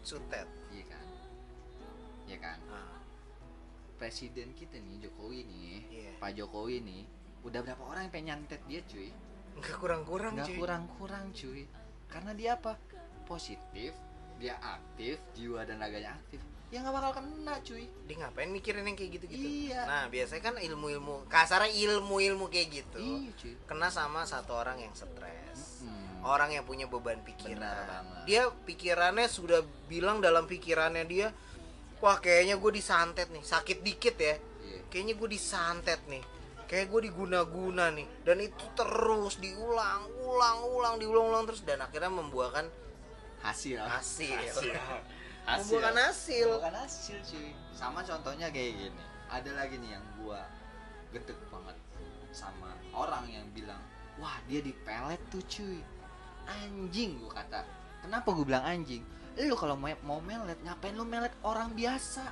[0.00, 1.04] Sutet iya kan?
[2.24, 2.58] Iya kan?
[2.70, 2.98] Ah,
[3.98, 6.12] presiden kita nih Jokowi nih Iya.
[6.16, 7.02] Pak Jokowi nih
[7.44, 9.10] udah berapa orang yang pengen nyantet dia cuy?
[9.60, 10.56] Nggak kurang-kurang nggak cuy.
[10.56, 11.62] kurang-kurang cuy.
[12.08, 12.78] Karena dia apa?
[13.26, 13.92] Positif
[14.40, 16.40] dia aktif jiwa dan raganya aktif.
[16.70, 17.84] Ya nggak bakal kena cuy.
[18.06, 19.46] Dia ngapain mikirin yang kayak gitu-gitu?
[19.68, 19.80] Iya.
[19.84, 22.98] nah biasanya kan ilmu-ilmu kasarnya ilmu-ilmu kayak gitu.
[23.02, 23.54] Iya cuy.
[23.68, 25.82] Kena sama satu orang yang stres.
[25.84, 26.09] Hmm.
[26.24, 28.24] Orang yang punya beban pikiran.
[28.28, 31.28] Dia pikirannya sudah bilang dalam pikirannya dia
[32.00, 34.36] wah kayaknya gue disantet nih sakit dikit ya.
[34.36, 34.80] Iya.
[34.92, 36.24] kayaknya gue disantet nih.
[36.70, 38.06] Kayak gue diguna-guna nih.
[38.22, 42.68] Dan itu terus diulang ulang ulang diulang ulang terus dan akhirnya membuahkan
[43.42, 43.80] hasil.
[43.80, 44.74] Hasil, hasil.
[45.50, 46.48] Membuahkan hasil.
[46.60, 47.50] Bukan hasil cuy.
[47.74, 49.02] Sama contohnya kayak gini.
[49.30, 50.46] Ada lagi nih yang gua
[51.10, 51.74] gedek banget
[52.30, 53.82] sama orang yang bilang
[54.22, 55.82] wah dia dipelet tuh cuy
[56.50, 57.60] anjing gua kata.
[58.02, 59.02] Kenapa gua bilang anjing?
[59.38, 61.32] Lu kalau mau, mau melet ngapain lu melet?
[61.40, 62.26] Orang biasa.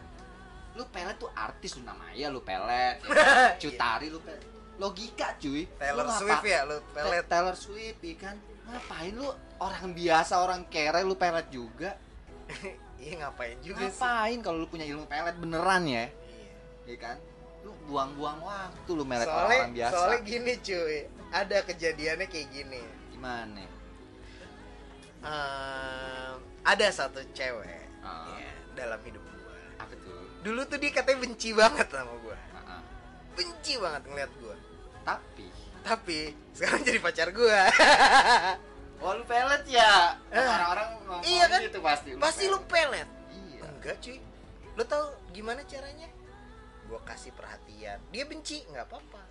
[0.75, 3.01] Lu pelet tuh artis lu namanya lu pelet.
[3.07, 3.57] Ya kan?
[3.57, 4.45] cutari lu pelet.
[4.79, 5.66] Logika cuy.
[5.75, 7.25] Taylor Lu ngapa- Swift ya lu pelet.
[7.25, 8.37] Ta- Taylor Swift ya kan?
[8.69, 9.29] Ngapain lu?
[9.59, 11.91] Orang biasa orang kere lu pelet juga.
[12.99, 13.95] Iya ngapain juga sih.
[13.95, 16.11] Ngapain kalau lu punya ilmu pelet beneran ya?
[16.11, 16.51] Iya.
[16.85, 17.16] ya kan?
[17.62, 19.93] Lu buang-buang waktu lu melet soalnya orang biasa.
[19.95, 20.97] soalnya gini cuy.
[21.31, 22.83] Ada kejadiannya kayak gini.
[23.14, 23.62] Gimana
[25.21, 28.39] Ehm, ada satu cewek Ah.
[28.39, 29.57] ya, dalam hidup gua.
[29.83, 30.23] Apa tuh?
[30.41, 32.37] Dulu tuh dia katanya benci banget sama gua.
[32.55, 32.83] Ah, ah.
[33.35, 34.57] benci banget ngeliat gua.
[35.03, 35.47] Tapi?
[35.81, 36.19] Tapi
[36.53, 37.62] sekarang jadi pacar gua.
[38.99, 40.19] Oh lu pelet ya?
[40.27, 41.62] Eh, orang-orang ngomong iya kan?
[41.62, 43.07] gitu pasti pasti lu pelet.
[43.31, 43.62] iya.
[43.62, 44.19] Enggak cuy.
[44.75, 46.11] Lu tahu gimana caranya?
[46.91, 48.03] Gua kasih perhatian.
[48.11, 49.23] Dia benci nggak apa-apa.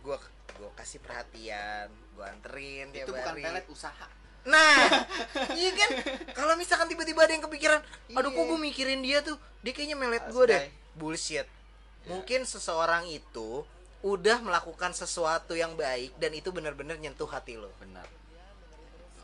[0.00, 0.16] Gua
[0.56, 3.44] gua kasih perhatian gua anterin itu bukan hari.
[3.44, 4.08] pelet usaha
[4.46, 5.06] Nah,
[5.60, 5.90] iya kan?
[6.34, 7.80] Kalau misalkan tiba-tiba ada yang kepikiran,
[8.14, 8.48] aduh kok Iya.
[8.50, 10.64] gue mikirin dia tuh, dia kayaknya melet gue deh.
[10.94, 11.44] Bullshit.
[11.44, 12.08] Iya.
[12.10, 13.66] Mungkin seseorang itu
[14.04, 18.06] udah melakukan sesuatu yang baik dan itu benar-benar nyentuh hati lo, benar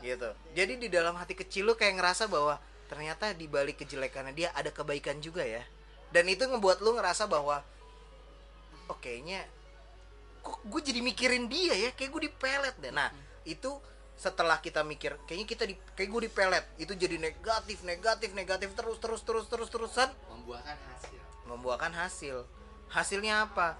[0.05, 0.29] gitu.
[0.53, 4.69] Jadi di dalam hati kecil lo kayak ngerasa bahwa ternyata di balik kejelekannya dia ada
[4.69, 5.65] kebaikan juga ya.
[6.13, 7.65] Dan itu ngebuat lo ngerasa bahwa
[8.85, 9.41] oh kayaknya
[10.45, 12.93] kok gue jadi mikirin dia ya, kayak gue dipelet deh.
[12.93, 13.09] Nah,
[13.49, 13.73] itu
[14.15, 16.65] setelah kita mikir kayaknya kita di kayak gue dipelet.
[16.79, 20.09] Itu jadi negatif negatif negatif terus terus terus terus terusan.
[20.31, 21.21] Membuahkan hasil.
[21.45, 22.37] Membuahkan hasil.
[22.89, 23.75] Hasilnya apa?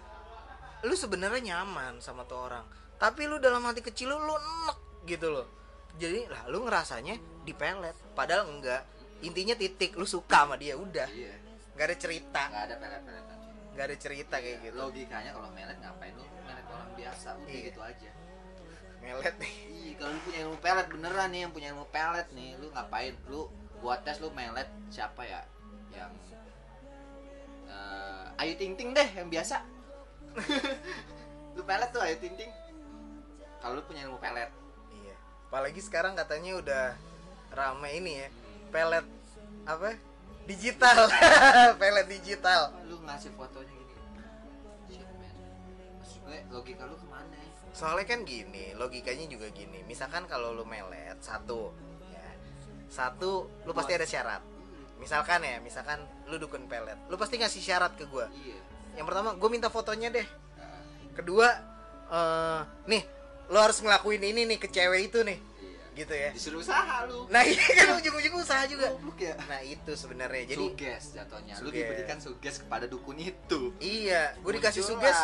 [0.84, 2.66] Lu sebenarnya nyaman sama tuh orang
[2.96, 4.78] tapi lu dalam hati kecil lu lu enek
[5.08, 5.48] gitu loh.
[5.96, 7.16] Jadi lah lu ngerasanya
[7.48, 8.84] dipelet padahal enggak.
[9.24, 11.08] Intinya titik lu suka sama dia udah.
[11.08, 11.36] Iya.
[11.76, 12.42] Nggak ada cerita.
[12.52, 13.38] Nggak ada pelet-peletan.
[13.76, 14.76] Nggak ada cerita kayak gitu.
[14.76, 16.24] logikanya kalau melet ngapain lu?
[16.44, 17.66] Melet orang biasa udah Iya.
[17.72, 18.10] gitu aja
[19.06, 22.58] melet nih Iya, kalau lu punya ilmu pelet beneran nih yang punya ilmu pelet nih,
[22.58, 23.14] lu ngapain?
[23.30, 23.48] Lu
[23.80, 25.46] buat tes lu melet siapa ya?
[25.94, 26.12] Yang
[27.70, 29.62] eh, Ayu Ting Ting deh yang biasa.
[31.56, 32.50] lu pelet tuh Ayu Ting Ting.
[33.62, 34.50] Kalau lu punya ilmu pelet.
[34.92, 35.16] iya
[35.48, 36.86] apalagi sekarang katanya udah
[37.56, 38.28] rame ini ya
[38.74, 39.06] pelet
[39.64, 39.96] apa
[40.44, 41.08] digital
[41.80, 43.96] pelet digital lu ngasih fotonya gini.
[44.92, 45.36] Shit, man.
[46.02, 47.55] Maksud gue logika lu ke mana ya?
[47.76, 51.76] Soalnya kan gini logikanya juga gini misalkan kalau lu melet satu
[52.08, 52.26] ya
[52.88, 54.40] satu lu pasti ada syarat
[54.96, 58.56] misalkan ya misalkan lu dukun pelet lu pasti ngasih syarat ke gua Iya.
[58.96, 60.24] yang pertama gue minta fotonya deh
[60.56, 61.48] Nah, kedua
[62.08, 63.04] eh nih
[63.52, 66.00] lu harus ngelakuin ini nih ke cewek itu nih iya.
[66.00, 67.28] gitu ya Disuruh usaha lu.
[67.28, 68.88] nah iya kan ujung-ujung usaha juga
[69.20, 69.36] ya.
[69.52, 71.54] nah itu sebenarnya jadi suges jatuhnya.
[71.60, 71.76] Lu Suges.
[71.76, 73.76] diberikan suges kepada dukun itu.
[73.84, 75.20] iya gue dikasih suges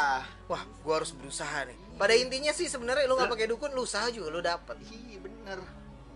[0.51, 4.09] wah gue harus berusaha nih pada intinya sih sebenarnya lu nggak pakai dukun lu usaha
[4.09, 4.73] juga lu dapet.
[4.89, 5.59] Iya bener.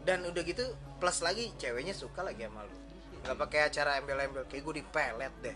[0.05, 0.61] dan udah gitu
[1.01, 2.77] plus lagi ceweknya suka lagi sama lu.
[3.21, 5.55] Nggak pakai acara embel-embel kayak gue dipelet deh.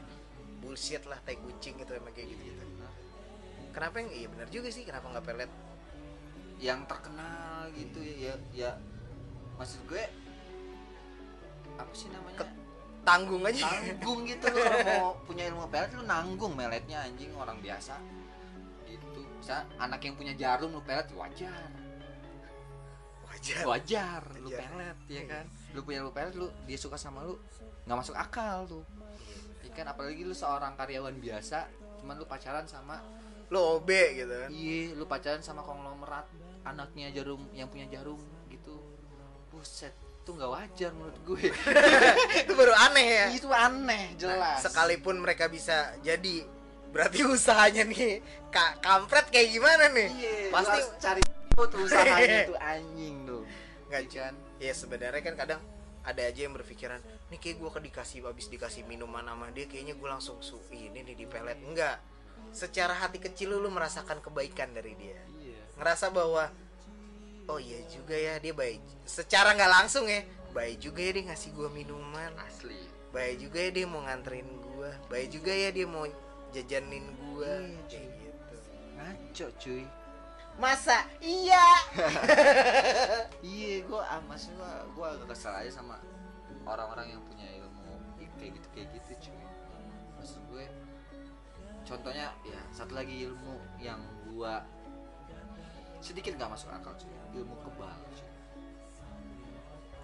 [0.62, 2.64] Bullshit lah tai kucing gitu emang kayak gitu gitu
[3.70, 5.52] kenapa yang iya benar juga sih kenapa nggak pelet?
[6.60, 8.72] Yang terkenal gitu ya ya, ya.
[9.56, 10.04] maksud gue
[11.80, 12.44] apa sih namanya?
[12.44, 12.58] Ke-
[13.08, 13.64] tanggung aja.
[13.64, 18.19] Nanggung gitu kalau mau punya ilmu pelet lu nanggung meletnya anjing orang biasa
[19.40, 21.64] bisa anak yang punya jarum lu pelet wajar
[23.26, 24.68] wajar wajar lu Wajar.
[24.68, 27.40] pelet ya kan lu punya ilmu pelet lu dia suka sama lu
[27.86, 28.84] nggak masuk akal tuh
[29.64, 31.70] ya kan apalagi lu seorang karyawan biasa
[32.02, 33.00] cuman lu pacaran sama
[33.50, 36.22] lo OB gitu kan Iya, lu pacaran sama konglomerat
[36.62, 38.78] anaknya jarum yang punya jarum gitu.
[39.50, 41.50] Buset, itu nggak wajar menurut gue.
[42.46, 44.62] itu baru aneh ya itu aneh, Nah, jelas.
[44.62, 46.46] sekalipun mereka bisa jadi
[46.90, 50.10] berarti usahanya nih kak kampret kayak gimana nih?
[50.10, 51.22] Iya, pasti cari
[51.54, 53.44] tuh usahanya tuh anjing tuh.
[53.90, 54.34] nggak kan?
[54.62, 55.62] ya sebenarnya kan kadang
[56.06, 60.10] ada aja yang berpikiran nih kayak gue dikasih habis dikasih minuman sama dia kayaknya gue
[60.10, 61.58] langsung su ini nih di pelet.
[61.62, 62.02] Enggak
[62.50, 65.20] secara hati kecil lu, lu merasakan kebaikan dari dia.
[65.38, 65.62] Iya.
[65.78, 66.50] ngerasa bahwa
[67.46, 68.82] oh iya juga ya dia baik.
[69.06, 72.32] Secara nggak langsung ya baik juga ya dia ngasih gue minuman.
[72.42, 72.80] Asli.
[73.10, 76.08] Baik juga ya dia mau nganterin gue baik juga ya dia mau
[76.52, 78.56] jajanin gue Iya, kayak gitu.
[78.96, 79.84] Ngaco cuy.
[80.60, 80.98] Masa?
[81.20, 81.66] Iya.
[83.40, 85.96] Iya gue ah maksud gue gue agak kesel aja sama
[86.66, 87.96] orang-orang yang punya ilmu.
[88.36, 89.40] Kayak gitu kayak gitu cuy.
[90.20, 90.66] Maksud gue
[91.88, 93.98] contohnya ya satu lagi ilmu yang
[94.28, 94.54] gue
[96.00, 97.16] sedikit nggak masuk akal cuy.
[97.34, 98.28] Ilmu kebal cuy.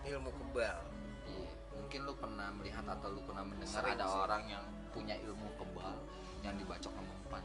[0.06, 0.78] Ilmu kebal.
[1.26, 4.20] Iya, mungkin lu pernah melihat atau lu pernah mendengar Sering ada sih.
[4.24, 5.98] orang yang punya ilmu kebal
[6.46, 7.44] yang dibacok sama umpan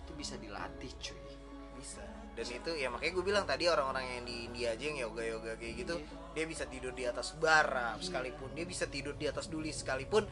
[0.00, 1.22] itu bisa dilatih cuy.
[1.76, 2.04] Bisa.
[2.30, 5.52] Dan itu ya makanya gue bilang tadi orang-orang yang di India aja yang yoga yoga
[5.56, 6.32] kayak gitu Iya.
[6.32, 10.24] dia bisa tidur di atas bara sekalipun dia bisa tidur di atas duli sekalipun.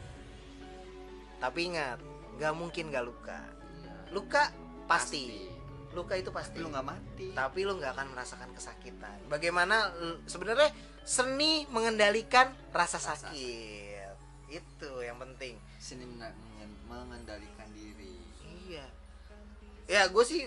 [1.39, 1.99] Tapi ingat
[2.37, 3.39] nggak mungkin nggak luka.
[3.39, 3.93] Iya.
[4.09, 4.43] luka
[4.85, 5.47] pasti,
[5.93, 6.57] luka itu pasti.
[6.57, 7.27] Tapi lu nggak mati.
[7.31, 9.17] Tapi lu nggak akan merasakan kesakitan.
[9.29, 9.91] Bagaimana
[10.25, 10.69] sebenarnya
[11.05, 13.29] seni mengendalikan rasa Rasa.
[13.29, 14.15] sakit.
[14.49, 15.57] Itu yang penting.
[15.77, 16.05] Seni
[16.85, 17.58] mengendalikan Iya.
[19.89, 20.45] Ya gue sih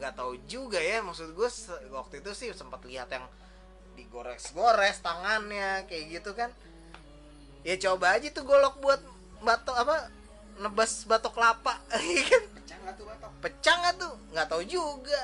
[0.00, 1.48] nggak tahu juga ya maksud gue
[1.92, 3.28] waktu itu sih sempat lihat yang
[3.92, 6.48] digores-gores tangannya kayak gitu kan.
[7.60, 9.00] Ya coba aja tuh golok buat
[9.44, 9.96] batok apa
[10.60, 12.42] nebas batok kelapa iya kan?
[12.56, 13.30] Pecah nggak tuh batok?
[13.44, 14.12] Pecah nggak tuh?
[14.32, 15.20] Nggak tahu juga.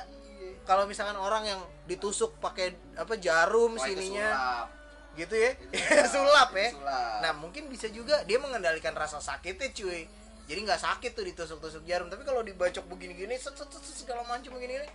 [0.68, 4.68] Kalau misalkan orang yang ditusuk pakai apa jarum Wah, itu sininya sulap.
[5.16, 5.50] gitu ya?
[5.72, 6.68] Itu sulap ya?
[6.76, 7.16] sulap.
[7.24, 10.04] Nah mungkin bisa juga dia mengendalikan rasa sakitnya cuy
[10.46, 12.06] Jadi nggak sakit tuh ditusuk-tusuk jarum.
[12.06, 14.86] Tapi kalau dibacok begini-gini set, set, set, segala macam begini-gini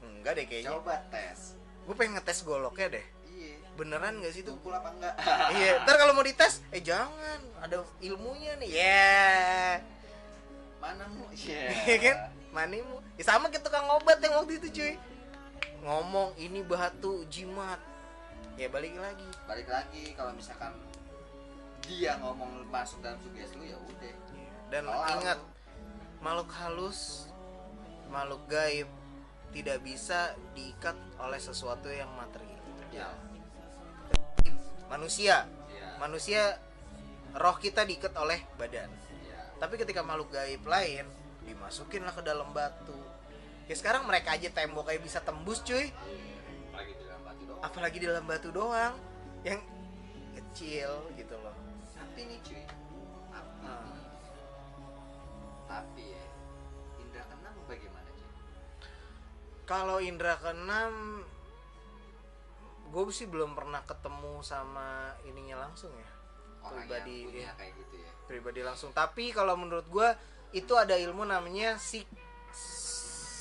[0.00, 0.72] Enggak deh kayaknya.
[0.72, 1.56] Coba tes.
[1.84, 3.06] Gue pengen ngetes goloknya deh.
[3.28, 3.56] Iya.
[3.76, 4.56] Beneran gak sih tuh?
[4.56, 5.14] tumpul apa enggak?
[5.58, 7.40] Iya Ntar kalau mau dites Eh jangan.
[7.60, 8.68] Ada ilmunya nih.
[8.72, 9.80] Ya
[10.84, 11.24] mana mu?
[11.32, 11.96] Iya.
[11.96, 12.16] Kan?
[12.52, 14.94] Manimu ya, Sama kayak tukang obat yang waktu itu cuy.
[15.80, 17.80] Ngomong ini batu jimat.
[18.60, 19.26] Ya balik lagi.
[19.48, 20.76] Balik lagi kalau misalkan
[21.84, 24.12] dia ngomong masuk dalam sugesti lu ya udah
[24.74, 25.46] Dan Kelar ingat lu.
[26.18, 27.30] makhluk halus,
[28.10, 28.90] makhluk gaib
[29.54, 32.58] tidak bisa diikat oleh sesuatu yang material.
[32.90, 33.06] ya
[34.90, 36.58] Manusia, ya manusia
[37.38, 38.90] roh kita diikat oleh badan.
[39.22, 41.06] ya Tapi ketika makhluk gaib lain
[41.46, 42.98] dimasukinlah ke dalam batu.
[43.70, 45.94] Ya sekarang mereka aja tembok kayak bisa tembus cuy,
[46.74, 48.94] lagi di dalam batu doang apalagi di dalam batu doang
[49.46, 49.62] yang
[50.34, 51.54] kecil gitu loh.
[51.94, 52.63] tapi nih cuy
[59.64, 61.24] Kalau indra keenam
[62.94, 66.10] gue sih belum pernah ketemu sama ininya langsung ya.
[66.64, 67.52] Orang Pribadi, yang punya iya.
[67.58, 68.10] kayak gitu ya.
[68.28, 68.90] Pribadi langsung.
[68.94, 70.08] Tapi kalau menurut gue
[70.54, 72.06] itu ada ilmu namanya psik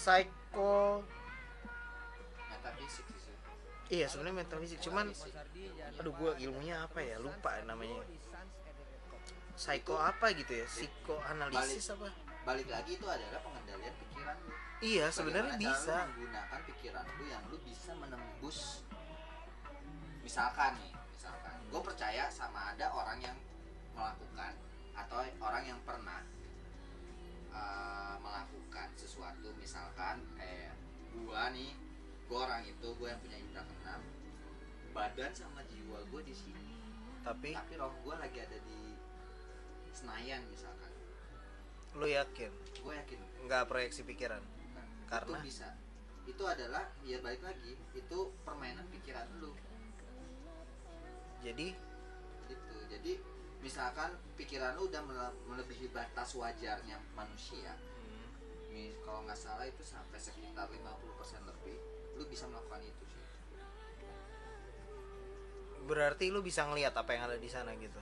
[0.03, 1.05] psycho
[2.49, 3.35] metafisik sih
[3.93, 4.79] iya sebenarnya metafisik.
[4.81, 5.13] Cuman
[6.01, 7.21] aduh gue ilmunya apa ya?
[7.21, 8.01] Lupa namanya.
[9.53, 10.65] Psycho apa gitu ya?
[10.65, 12.09] Psikoanalisis apa?
[12.43, 14.37] balik lagi itu adalah pengendalian pikiran
[14.83, 15.95] iya sebenarnya bisa.
[15.95, 18.83] lu menggunakan pikiran lu yang lu bisa menembus?
[20.19, 21.55] Misalkan nih misalkan.
[21.71, 23.37] Gue percaya sama ada orang yang
[23.95, 24.53] melakukan
[24.93, 26.19] atau orang yang pernah
[27.55, 29.55] uh, melakukan sesuatu.
[29.55, 30.75] Misalkan kayak
[31.15, 31.71] gua nih
[32.27, 34.01] gua orang itu gua yang punya indra keenam
[34.93, 36.75] badan sama jiwa gua di sini.
[37.23, 38.93] Tapi tapi roh gua lagi ada di
[39.95, 40.91] Senayan misalkan.
[41.93, 42.49] Lu yakin?
[42.81, 43.21] Gue yakin.
[43.45, 44.41] Nggak proyeksi pikiran
[45.09, 45.37] Karena?
[45.39, 45.67] itu bisa.
[46.23, 49.51] Itu adalah ya balik lagi itu permainan pikiran lu.
[51.43, 51.75] Jadi?
[52.47, 52.75] Gitu.
[52.87, 53.11] Jadi
[53.63, 57.71] misalkan pikiran lu udah mele- melebihi batas wajarnya manusia
[58.67, 61.79] hmm, kalau nggak salah itu sampai sekitar 50% lebih
[62.19, 63.23] lu bisa melakukan itu sih.
[65.87, 67.99] Berarti lu bisa ngelihat apa yang ada di sana gitu?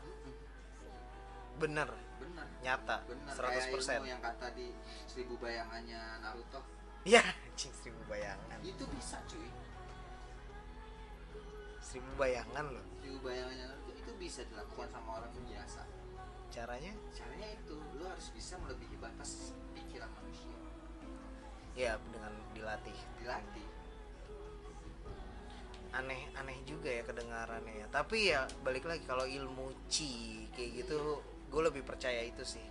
[1.61, 1.89] Bener.
[2.17, 2.97] Benar nyata.
[3.05, 4.67] Benar 100% kayak ilmu yang kata di
[5.09, 6.61] seribu bayangannya Naruto
[7.07, 8.57] ya anjing seribu bayangan.
[8.61, 9.49] Itu bisa cuy.
[11.81, 12.85] Seribu bayangan loh.
[13.01, 15.81] Seribu bayangannya Naruto itu bisa dilakukan sama orang biasa.
[16.51, 16.93] Caranya?
[17.15, 20.57] Caranya itu lu harus bisa melebihi batas pikiran manusia.
[21.77, 22.97] Ya dengan dilatih.
[23.21, 23.67] Dilatih.
[25.91, 27.87] Aneh aneh juga ya kedengarannya ya.
[27.89, 31.21] Tapi ya balik lagi kalau ilmu chi kayak gitu
[31.51, 32.63] gue lebih percaya itu sih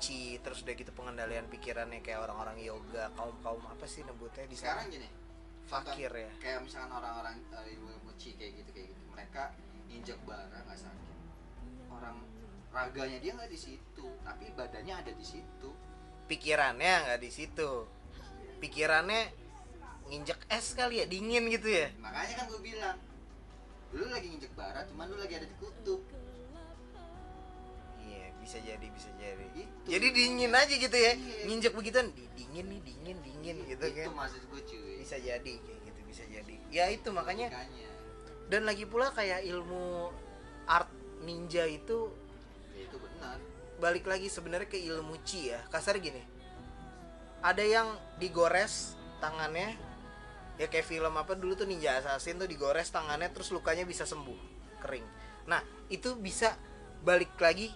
[0.00, 4.56] chi terus udah gitu pengendalian pikirannya kayak orang-orang yoga kaum kaum apa sih nebutnya di
[4.56, 5.08] sekarang gini
[5.70, 6.30] fakir ya.
[6.42, 9.02] kayak misalkan orang-orang ilmu mochi kayak gitu kayak gitu.
[9.14, 9.42] Mereka
[9.86, 11.18] injek bara nggak sakit.
[11.94, 12.26] Orang
[12.74, 15.70] raganya dia nggak di situ tapi badannya ada di situ.
[16.26, 17.86] Pikirannya nggak di situ.
[18.58, 19.30] Pikirannya
[20.10, 21.86] nginjek es kali ya dingin gitu ya?
[22.02, 22.98] Makanya kan gue bilang
[23.94, 26.02] lu lagi nginjek barat cuman lu lagi ada di kutub.
[26.02, 26.19] iya
[28.40, 29.46] bisa jadi bisa jadi.
[29.54, 29.86] Itu.
[29.86, 31.12] jadi dingin aja gitu ya.
[31.14, 31.44] Iya.
[31.46, 34.16] nginjek begituan di- dingin nih dingin dingin gitu itu kan.
[34.16, 34.94] maksud gue cuy.
[35.04, 36.54] Bisa jadi kayak gitu bisa jadi.
[36.72, 37.48] Ya itu makanya.
[38.50, 40.10] dan lagi pula kayak ilmu
[40.66, 40.90] art
[41.22, 42.10] ninja itu
[42.74, 43.38] ya itu benar.
[43.78, 45.60] balik lagi sebenarnya ke ilmu chi ya.
[45.70, 46.20] Kasar gini.
[47.40, 47.88] Ada yang
[48.20, 49.76] digores tangannya
[50.60, 54.36] ya kayak film apa dulu tuh ninja assassin tuh digores tangannya terus lukanya bisa sembuh
[54.84, 55.06] kering.
[55.48, 56.52] Nah itu bisa
[57.00, 57.72] balik lagi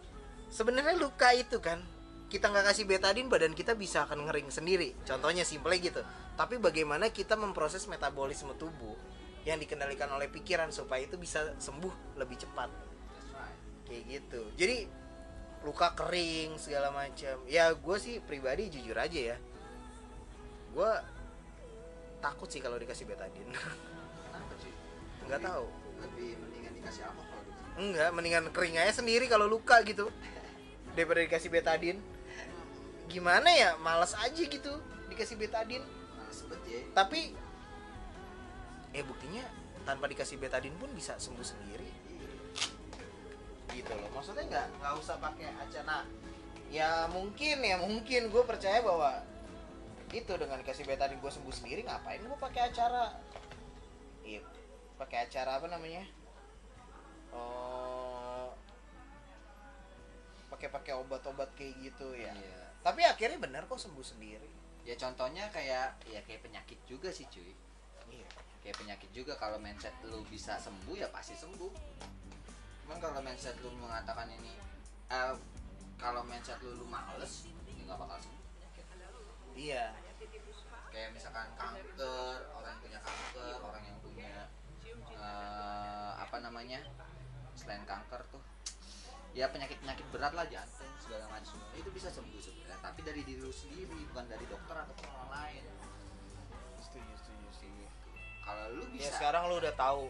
[0.55, 1.83] sebenarnya luka itu kan
[2.31, 4.95] kita nggak kasih betadin badan kita bisa akan ngering sendiri.
[5.03, 6.03] Contohnya simple gitu.
[6.39, 8.95] Tapi bagaimana kita memproses metabolisme tubuh
[9.43, 12.71] yang dikendalikan oleh pikiran supaya itu bisa sembuh lebih cepat.
[13.87, 14.43] Kayak gitu.
[14.59, 14.87] Jadi
[15.67, 17.39] luka kering segala macam.
[17.47, 19.37] Ya gue sih pribadi jujur aja ya.
[20.75, 20.91] Gue
[22.19, 23.47] takut sih kalau dikasih betadin
[25.25, 25.67] nggak tahu.
[26.05, 27.61] lebih mendingan dikasih alkohol gitu.
[27.81, 30.13] Enggak mendingan kering aja sendiri kalau luka gitu
[30.95, 31.99] daripada dikasih betadin
[33.11, 33.77] gimana ya?
[33.83, 34.73] Malas aja gitu
[35.11, 35.85] dikasih betadin
[36.55, 36.81] banget ya.
[36.95, 37.21] Tapi
[38.95, 39.45] ya buktinya
[39.85, 41.91] tanpa dikasih betadin pun bisa sembuh sendiri.
[43.75, 44.09] Gitu loh.
[44.15, 46.07] Maksudnya nggak nggak usah pakai acana.
[46.71, 48.31] Ya mungkin ya mungkin.
[48.31, 49.23] Gue percaya bahwa
[50.15, 53.19] itu dengan dikasih betadin gue sembuh sendiri ngapain gue pakai acara?
[54.23, 54.43] Iya.
[54.95, 56.07] Pakai acara apa namanya?
[57.35, 58.34] Oh
[60.65, 62.33] pakai pakai obat-obat kayak gitu ya.
[62.33, 62.65] Iya.
[62.85, 64.49] tapi akhirnya benar kok sembuh sendiri.
[64.85, 67.53] Ya contohnya kayak ya kayak penyakit juga sih cuy.
[68.09, 68.29] Iya.
[68.65, 71.73] Kayak penyakit juga kalau mindset lu bisa sembuh ya pasti sembuh.
[72.85, 74.57] Cuman kalau mindset lu mengatakan ini
[75.13, 75.35] eh,
[76.01, 78.45] kalau mindset lu lu males ya nggak bakal sembuh
[79.57, 79.93] iya.
[80.89, 84.35] Kayak misalkan kanker orang yang punya kanker orang yang punya
[85.13, 86.81] eh, apa namanya
[87.53, 88.54] selain kanker tuh
[89.35, 93.43] ya penyakit penyakit berat lah jantung segala macam itu bisa sembuh sebenarnya tapi dari diri
[93.43, 95.63] lu sendiri bukan dari dokter ataupun orang lain.
[96.79, 97.85] Setuju setuju setuju.
[98.41, 100.03] Kalau lu ya bisa sekarang lu udah tahu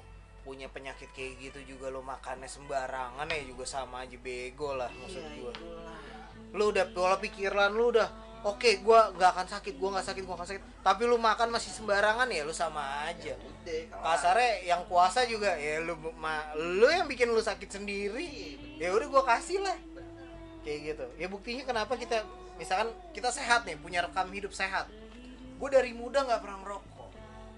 [0.44, 5.24] punya penyakit kayak gitu juga lu makannya sembarangan ya juga sama aja bego lah maksud
[5.24, 5.52] Iya, gua.
[5.56, 5.98] itulah.
[6.52, 8.08] lu udah pola pikiran lu udah
[8.44, 10.64] oke gua nggak akan sakit gua nggak sakit gua nggak sakit.
[10.84, 13.32] Tapi lu makan masih sembarangan ya lu sama aja.
[13.32, 18.60] Ya udah, kasarnya yang kuasa juga ya lu ma, lu yang bikin lu sakit sendiri.
[18.76, 19.76] Ya udah gua kasih lah.
[20.62, 21.06] Kayak gitu.
[21.18, 22.22] Ya buktinya kenapa kita
[22.60, 24.86] misalkan kita sehat nih punya rekam hidup sehat.
[25.54, 26.94] Gue dari muda nggak pernah merokok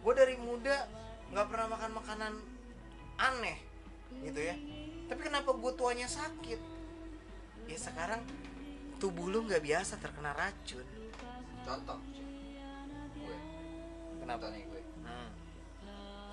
[0.07, 0.87] gue dari muda
[1.35, 2.33] nggak pernah makan makanan
[3.19, 3.59] aneh
[4.23, 4.55] gitu ya.
[5.11, 6.63] Tapi kenapa gue tuanya sakit?
[7.67, 8.23] Ya sekarang
[8.97, 10.87] tubuh lu nggak biasa terkena racun.
[11.65, 11.99] Contoh
[13.17, 13.37] gue.
[14.23, 14.83] Kenapa nih gue?
[15.07, 15.31] Hmm.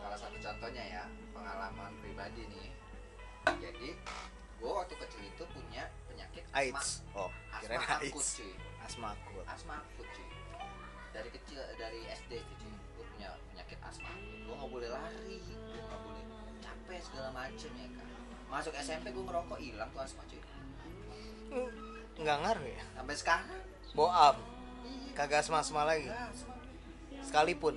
[0.04, 2.70] salah satu contohnya ya pengalaman pribadi nih.
[3.60, 3.90] Jadi
[4.60, 6.60] gue waktu kecil itu punya penyakit asma.
[6.60, 6.90] AIDS.
[7.16, 8.54] Oh kirain asma akut cuy.
[8.84, 9.46] Asma akut.
[9.48, 10.30] Asma akut cuy.
[11.12, 16.02] Dari kecil dari SD cuy gue punya penyakit asma gue nggak boleh lari gue nggak
[16.04, 16.24] boleh
[16.64, 18.08] capek segala macem ya kan.
[18.48, 20.42] Masuk SMP gue ngerokok hilang tuh asma cuy.
[21.54, 22.84] Hmm, nggak ngaruh ya?
[22.98, 23.60] Sampai sekarang.
[23.94, 24.36] Boam
[24.86, 25.14] iya.
[25.14, 25.86] Kagak asma asma.
[25.86, 26.10] Lagi
[27.24, 27.76] sekalipun.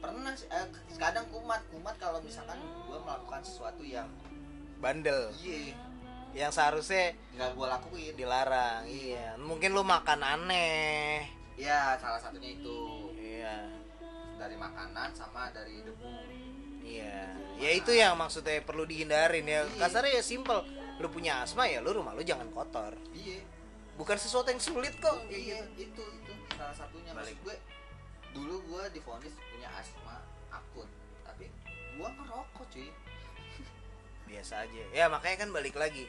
[0.00, 1.60] Pernah sih, eh, kadang kumat.
[1.68, 4.08] Kumat kalau misalkan gue melakukan sesuatu yang
[4.80, 5.28] bandel.
[5.44, 5.76] Iya.
[6.32, 7.04] Yang seharusnya
[7.36, 8.14] nggak gue lakuin.
[8.16, 9.36] dilarang iya.
[9.36, 11.28] Mungkin lu makan aneh.
[11.60, 13.12] Ya salah satunya itu.
[13.18, 13.68] Iya.
[14.40, 16.08] Dari makanan sama dari debu.
[16.80, 17.36] Iya.
[17.60, 19.68] Ya itu yang maksudnya perlu dihindarin ya.
[19.68, 19.76] Iya.
[19.76, 22.92] kasarnya ya simple lu punya asma ya lu rumah lu jangan kotor.
[23.16, 23.40] Iya.
[23.96, 25.16] Bukan sesuatu yang sulit kok.
[25.28, 26.04] Kayak iya gitu.
[26.04, 27.16] itu itu salah satunya.
[27.16, 27.56] Maksud gue
[28.36, 30.22] dulu gue difonis punya asma
[30.52, 30.86] akut
[31.24, 31.48] tapi
[31.96, 32.88] gue ngerokok cuy.
[34.28, 34.82] Biasa aja.
[34.92, 36.04] Ya makanya kan balik lagi.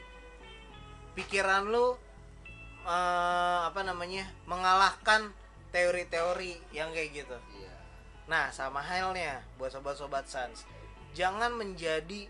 [1.16, 1.96] Pikiran lu
[2.84, 5.32] eh, apa namanya mengalahkan
[5.72, 7.36] teori-teori yang kayak gitu.
[7.56, 7.74] Iya.
[8.28, 10.68] Nah, sama halnya buat sobat-sobat Sans.
[11.16, 12.28] Jangan menjadi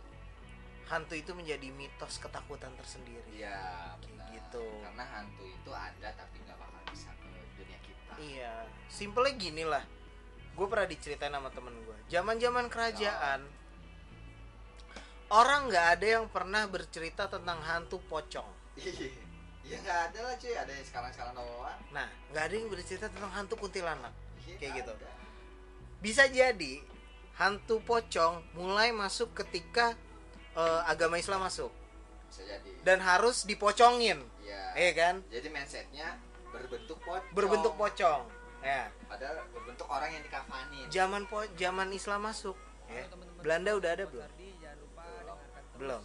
[0.87, 3.25] hantu itu menjadi mitos ketakutan tersendiri.
[3.33, 4.29] iya benar.
[4.31, 4.65] gitu.
[4.83, 7.27] karena hantu itu ada tapi nggak bakal bisa ke
[7.57, 8.53] dunia kita Iya,
[8.87, 9.85] simpelnya gini lah.
[10.53, 11.97] Gue pernah diceritain sama temen gue.
[12.09, 13.41] Zaman-zaman kerajaan,
[15.33, 18.49] orang nggak ada yang pernah bercerita tentang hantu pocong.
[18.77, 19.09] iya
[19.63, 23.07] ya nggak ada lah cuy ada yang sekarang sekarang doang Nah, nggak ada yang bercerita
[23.09, 24.13] tentang hantu kuntilanak.
[24.45, 24.93] Iya, Kayak gitu.
[24.93, 25.11] ada.
[26.03, 26.75] Bisa jadi
[27.39, 29.97] hantu pocong mulai masuk ketika
[30.57, 31.73] eh, agama Islam masuk.
[32.29, 32.71] Bisa jadi.
[32.85, 34.21] Dan harus dipocongin.
[34.43, 34.63] iya.
[34.73, 35.15] Iya kan?
[35.29, 36.17] jadi mindsetnya
[36.53, 37.33] berbentuk pocong.
[37.37, 38.23] Berbentuk pocong.
[38.63, 38.95] Ya.
[39.11, 42.55] padahal berbentuk orang yang dikafanin Zaman po zaman Islam masuk,
[42.87, 43.03] ya.
[43.43, 44.31] Belanda udah ada belum?
[45.83, 46.03] Belum.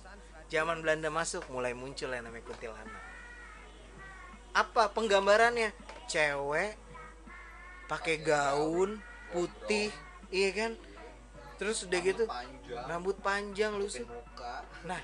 [0.49, 3.03] zaman Belanda masuk mulai muncul yang namanya kuntilanak.
[4.57, 5.69] Apa penggambarannya?
[6.09, 6.73] Cewek
[7.85, 8.97] pakai gaun
[9.29, 9.93] putih.
[10.33, 10.71] iya kan?
[11.61, 12.85] Terus udah gitu panjang.
[12.89, 13.85] rambut panjang lu
[14.37, 15.01] muka nah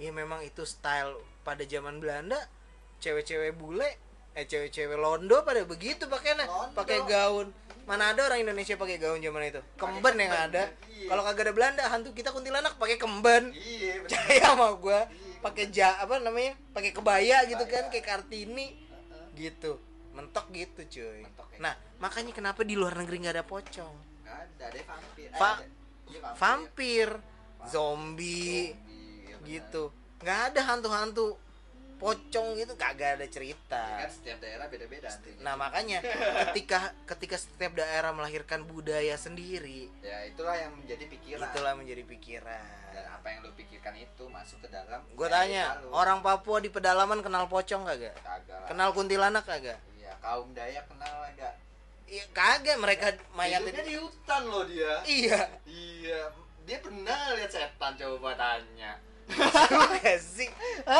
[0.00, 2.40] iya memang itu style pada zaman Belanda
[3.04, 4.00] cewek-cewek bule
[4.34, 6.42] eh cewek-cewek londo pada begitu pakainya
[6.74, 7.54] pakai gaun.
[7.86, 9.62] Mana ada orang Indonesia pakai gaun zaman itu?
[9.78, 10.74] Kemben yang ada.
[10.90, 11.06] Iya.
[11.12, 13.54] kalau kagak ada Belanda hantu kita kuntilanak pakai kemben.
[13.54, 15.06] Iya percaya sama gua.
[15.06, 16.58] Iya, pakai ja apa namanya?
[16.74, 18.74] Pakai kebaya gitu kan kayak kartini.
[19.38, 19.78] Gitu.
[20.10, 21.22] Mentok gitu cuy.
[21.22, 23.94] Mentok kayak nah makanya kenapa di luar negeri nggak ada pocong?
[24.26, 25.28] Nggak ada deh vampir.
[25.30, 25.62] Eh, Va-.
[26.10, 27.08] Iya, vampir
[27.68, 28.76] zombie Zombie,
[29.28, 29.92] iya gitu.
[30.20, 31.36] Nggak ada hantu-hantu.
[31.94, 33.80] Pocong gitu kagak ada cerita.
[33.80, 35.08] Ya kan setiap daerah beda-beda
[35.40, 36.02] nah makanya
[36.50, 41.48] ketika ketika setiap daerah melahirkan budaya sendiri ya itulah yang menjadi pikiran.
[41.48, 42.66] itulah menjadi pikiran.
[42.92, 47.22] Dan apa yang lu pikirkan itu masuk ke dalam gue tanya orang Papua di pedalaman
[47.22, 48.16] kenal pocong kagak?
[48.20, 49.78] Kagak kenal kuntilanak kagak?
[49.96, 51.54] Iya kaum Dayak kenal enggak
[52.04, 55.00] iya kagak mereka mayatnya di hutan loh dia.
[55.08, 55.40] Iya.
[55.64, 58.96] Iya dia pernah lihat setan coba tanya.
[59.24, 60.48] Juga sih?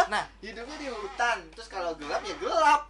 [0.09, 1.39] Nah hidupnya di hutan.
[1.53, 2.83] Terus kalau gelap ya gelap.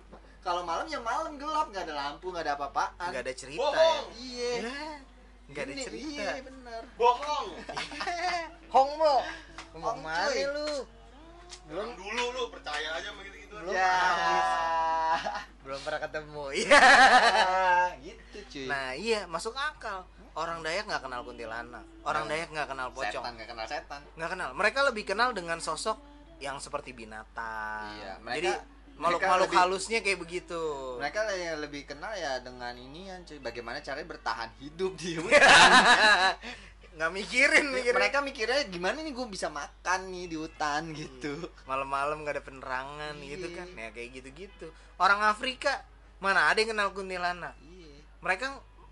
[0.42, 1.70] Kalau malam ya malam gelap.
[1.70, 3.70] Nggak ada lampu nggak ada apa-apaan nggak ada cerita ya?
[3.70, 4.04] Bohong.
[4.14, 4.50] Iya.
[4.58, 4.82] Ya,
[5.50, 6.06] nggak ada cerita?
[6.10, 6.82] iya bener.
[6.94, 7.46] Bohong.
[8.74, 9.14] Hong mo.
[9.74, 10.46] Hong, Hong mana cuy.
[10.46, 10.70] lu?
[11.70, 13.94] Belum dulu lu percaya aja begitu gitu Belum ya.
[15.64, 16.82] belum pernah ketemu iya.
[18.04, 18.66] Gitu cuy.
[18.66, 20.02] Nah iya masuk akal
[20.34, 21.84] orang Dayak nggak kenal kuntilanak.
[22.02, 23.10] Orang Nah, Dayak nggak kenal pocong.
[23.14, 24.00] setan nggak kenal setan.
[24.14, 24.50] Nggak kenal.
[24.52, 25.98] Mereka lebih kenal dengan sosok
[26.36, 27.94] yang seperti binatang.
[27.94, 28.50] Iya, mereka- jadi
[28.94, 30.62] makhluk mereka makhluk lebih- halusnya kayak begitu.
[30.96, 33.38] Mereka yang lebih kenal ya dengan ini ya cuy.
[33.38, 36.34] Bagaimana caranya bertahan hidup di hutan.
[36.94, 37.90] Nggak mikirin mikirin.
[37.92, 41.34] mereka mikirnya gimana nih gue bisa makan nih di hutan gitu.
[41.64, 43.30] Malam-malam nggak ada penerangan Iya.
[43.30, 43.66] gitu kan.
[43.72, 44.66] Ya kayak gitu-gitu.
[44.94, 45.82] Orang Afrika
[46.18, 47.58] mana ada yang kenal kuntilanak?
[47.60, 47.98] Iya.
[48.20, 48.46] Mereka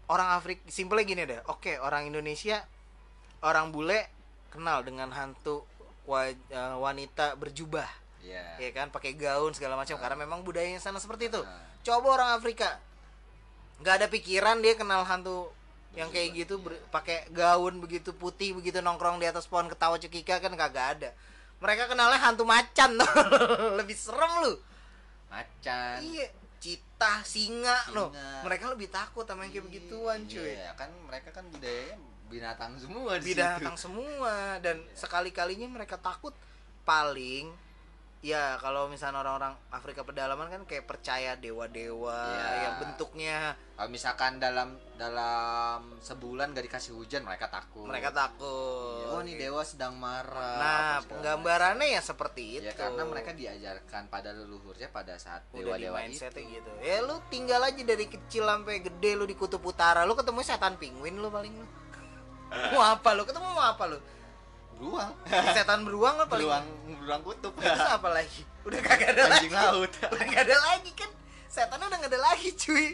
[0.09, 1.41] orang Afrika simpelnya gini deh.
[1.47, 2.63] Oke orang Indonesia
[3.43, 4.07] orang bule
[4.51, 5.63] kenal dengan hantu
[6.09, 6.35] eh,
[6.79, 7.87] wanita berjubah.
[8.23, 8.59] Iya.
[8.59, 8.91] Ya kan?
[8.95, 11.43] Pakai gaun segala macam karena memang budayanya sana seperti itu.
[11.43, 11.71] Ah.
[11.83, 12.79] coba orang Afrika
[13.83, 15.51] nggak ada pikiran dia kenal hantu
[15.99, 20.39] yang kayak gitu ber- pakai gaun begitu putih begitu nongkrong di atas pohon ketawa cekika
[20.39, 21.11] kan kagak ada.
[21.59, 22.95] Mereka kenalnya hantu macan
[23.79, 24.55] lebih serem lu.
[25.27, 25.99] Macan.
[26.07, 26.31] Iya
[26.63, 28.47] cita singa Singa.
[28.47, 30.55] mereka lebih takut sama yang kayak begituan cuy.
[30.55, 31.99] iya kan mereka kan budayanya
[32.31, 36.33] binatang semua binatang semua dan sekali kalinya mereka takut
[36.87, 37.51] paling
[38.23, 42.51] ya kalau misalnya orang-orang Afrika pedalaman kan kayak percaya dewa-dewa Iya.
[42.71, 43.59] yang bentuknya.
[43.75, 47.83] Kalau misalkan dalam dalam sebulan gak dikasih hujan mereka takut.
[47.83, 49.11] Mereka takut.
[49.11, 52.59] Oh nih dewa sedang marah nah penggambarannya ya seperti macam.
[52.63, 52.69] itu.
[52.71, 56.23] ya karena mereka diajarkan pada leluhurnya pada saat dewa-dewa itu.
[56.23, 56.71] gitu.
[56.79, 60.79] Ya lu tinggal aja dari kecil sampai gede lu di kutub utara lu ketemu setan
[60.79, 61.67] penguin lu paling lu.
[62.71, 63.27] Mau apa lu?
[63.27, 63.99] Ketemu mau apa lu
[64.75, 65.13] beruang.
[65.53, 66.67] Setan beruang lu paling beruang
[67.01, 67.53] beruang kutub.
[67.57, 68.43] Terus apa lagi?
[68.63, 69.47] Udah kagak ada lagi.
[69.47, 69.91] anjing laut.
[69.91, 71.11] Udah gak ada lagi kan?
[71.47, 72.87] Setan udah gak ada lagi cuy.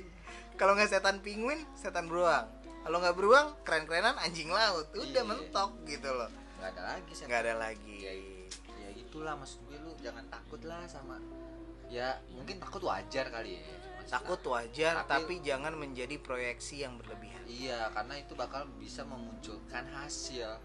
[0.58, 2.46] Kalau nggak setan penguin setan beruang.
[2.82, 4.88] Kalau nggak beruang keren-kerenan anjing laut.
[4.90, 5.22] Udah Iya.
[5.22, 6.30] mentok gitu loh.
[6.58, 7.26] Nggak ada lagi setan.
[7.30, 7.96] nggak ada lagi.
[8.00, 8.12] Ya,
[8.74, 11.20] ya gitulah maksud gue lu jangan takut lah sama
[11.88, 13.62] ya mungkin takut wajar kali ya.
[14.08, 17.44] Takut wajar Tapi- tapi, jangan menjadi proyeksi yang berlebihan.
[17.44, 20.56] Iya karena itu bakal bisa memunculkan hasil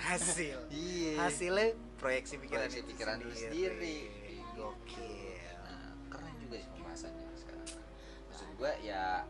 [0.00, 0.58] hasil.
[0.72, 1.12] Iya.
[1.20, 1.68] Hasilnya
[2.00, 3.98] proyeksi pikiran Proyeksi pikiran lu sendiri.
[4.56, 5.56] gokil.
[5.64, 7.68] Nah keren juga sih pembahasannya sekarang.
[8.32, 9.24] Maksud gue ya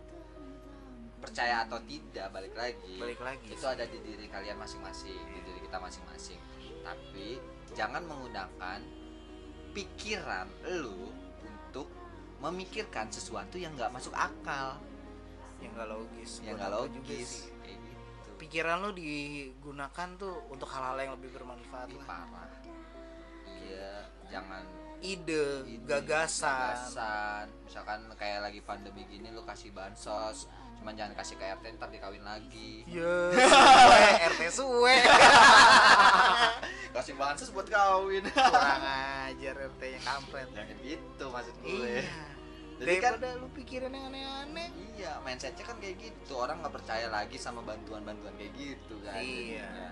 [1.20, 2.96] percaya atau tidak balik lagi.
[2.96, 3.68] Balik lagi itu sih.
[3.68, 6.40] ada di diri kalian masing-masing di diri kita masing-masing.
[6.80, 7.28] Tapi
[7.76, 8.78] jangan menggunakan
[9.76, 11.12] pikiran lu
[11.44, 11.86] untuk
[12.40, 14.80] memikirkan sesuatu yang nggak masuk akal.
[15.60, 16.30] Yang gak logis.
[16.40, 17.30] Yang nggak logis.
[17.60, 17.79] kayak
[18.40, 22.06] pikiran lo digunakan tuh untuk hal-hal yang lebih bermanfaat Ih, lah.
[22.08, 22.50] parah.
[23.60, 23.92] Iya
[24.32, 24.64] jangan
[25.04, 26.48] ide, ide, gagasan.
[26.48, 27.44] gagasan.
[27.68, 30.48] misalkan kayak lagi pandemi gini lu kasih bansos.
[30.80, 32.88] Cuman jangan kasih ke RT ntar dikawin lagi.
[32.88, 34.00] Ya suwe,
[34.32, 34.96] RT suwe.
[36.96, 38.24] Kasih bansos buat kawin.
[38.32, 38.82] Kurang
[39.28, 40.48] ajar RT nya kampret.
[40.56, 42.00] Jangan gitu maksud gue.
[42.00, 42.39] Iya
[42.80, 44.68] Jadi kan- daripada lu pikirin yang aneh-aneh.
[44.94, 46.32] Iya mindsetnya kan kayak gitu.
[46.34, 49.16] Orang nggak percaya lagi sama bantuan-bantuan kayak gitu kan.
[49.16, 49.68] Iya.
[49.68, 49.90] jadinya.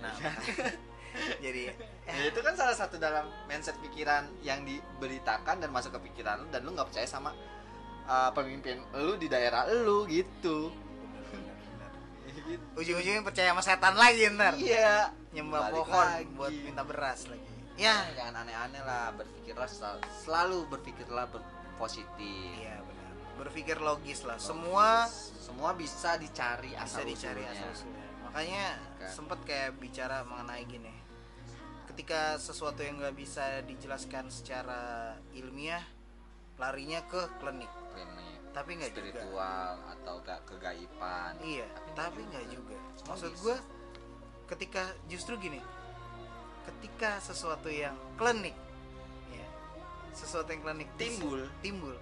[0.00, 0.14] nah.
[1.44, 1.62] Jadi
[2.04, 6.46] Ya, itu kan salah satu dalam mindset pikiran yang diberitakan dan masuk ke pikiran lu
[6.48, 7.32] dan lu nggak percaya sama
[8.04, 10.68] uh, pemimpin lu di daerah lu gitu.
[12.76, 14.54] Ujung-ujungnya percaya sama setan lagi ntar.
[14.54, 15.10] Iya.
[15.32, 16.30] Nyembah Balik pohon lagi.
[16.34, 17.46] buat minta beras lagi.
[17.74, 18.06] Ya.
[18.12, 22.54] Jangan aneh-aneh lah berpikirlah sel- selalu berpikirlah ber- positif.
[22.60, 23.12] Iya benar.
[23.40, 24.38] Berpikir logis lah.
[24.38, 25.06] Semua
[25.38, 28.06] semua bisa dicari bisa asal dicari asal usulnya.
[28.26, 28.66] Makanya
[28.98, 29.10] Kan.
[29.10, 30.94] sempet kayak bicara mengenai gini.
[31.90, 35.82] Ketika sesuatu yang nggak bisa dijelaskan secara ilmiah
[36.58, 37.70] larinya ke klinik.
[37.94, 39.22] Klinik, tapi nggak juga.
[39.22, 42.78] Spiritual atau gak kegaiban iya tapi nggak juga.
[42.98, 43.56] Semua maksud gue
[44.50, 45.62] ketika justru gini.
[46.64, 48.56] Ketika sesuatu yang klinik
[50.14, 51.40] sesuatu yang klinik bisa- Timbul.
[51.60, 51.96] timbul.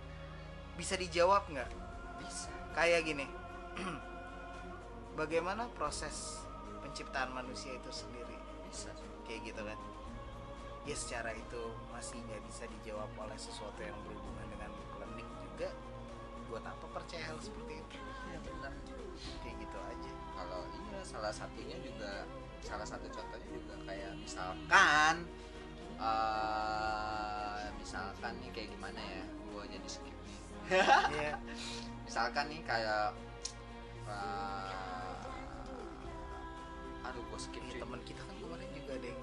[0.76, 1.68] Bisa dijawab nggak?
[2.20, 2.48] Bisa.
[2.72, 3.26] Kayak gini.
[5.20, 6.40] Bagaimana proses
[6.80, 8.36] penciptaan manusia itu sendiri?
[8.68, 8.88] Bisa.
[9.24, 9.78] Kayak gitu kan?
[10.82, 15.68] Ya secara itu masih nggak bisa dijawab oleh sesuatu yang berhubungan dengan klinik juga.
[16.48, 17.96] Buat apa percaya hal seperti itu?
[18.28, 18.72] Ya benar.
[19.44, 20.12] Kayak gitu aja.
[20.32, 22.24] Kalau iya salah satunya juga
[22.62, 25.14] salah satu contohnya juga kayak misalkan
[26.02, 29.22] eh misalkan nih kayak gimana ya
[29.54, 30.38] gua jadi skip nih?
[31.14, 31.38] Iya.
[32.06, 33.14] misalkan nih kayak
[34.10, 34.66] eh,
[37.06, 37.78] aduh gua skip cuy.
[37.78, 39.16] teman kita kan kemarin juga tuh?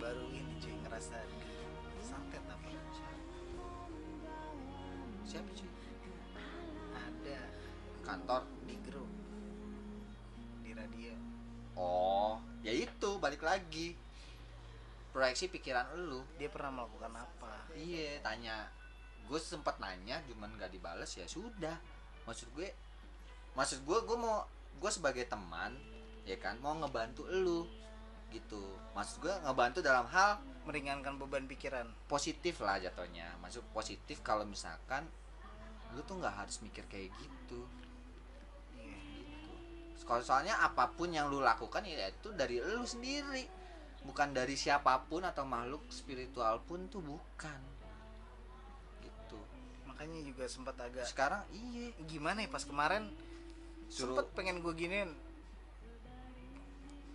[0.00, 1.16] baru ini cuy ngerasa
[2.00, 2.68] santet apa?
[5.28, 5.70] Siapa cuy?
[6.96, 7.40] Ada.
[8.00, 8.42] Kantor.
[8.64, 9.10] Di grup.
[10.64, 11.12] Di radio.
[11.76, 13.96] Oh ya itu balik lagi
[15.10, 16.22] proyeksi pikiran lu.
[16.38, 17.70] Dia pernah melakukan apa?
[17.74, 18.70] Iya tanya.
[19.26, 21.76] Gue sempat nanya cuman gak dibales ya sudah.
[22.26, 22.70] Maksud gue
[23.54, 24.46] maksud gue gue mau
[24.78, 25.74] gue sebagai teman
[26.22, 27.66] ya kan mau ngebantu lu
[28.30, 28.78] gitu.
[28.94, 31.86] Maksud gue ngebantu dalam hal meringankan beban pikiran.
[32.06, 33.34] Positif lah jatuhnya.
[33.42, 35.06] Maksud positif kalau misalkan
[35.90, 37.66] lu tuh nggak harus mikir kayak gitu.
[38.78, 38.94] Iya.
[39.26, 39.50] gitu.
[40.06, 43.59] Kalau soalnya apa pun yang lu lakukan ya itu dari lu sendiri
[44.04, 47.60] bukan dari siapa pun atau makhluk spiritual pun tuh bukan.
[49.04, 49.38] Gitu.
[49.88, 51.92] Makanya juga sempat agak sekarang iya.
[52.08, 53.12] gimana ya pas kemarin
[53.92, 55.10] Suruh- sempet pengen gue giniin.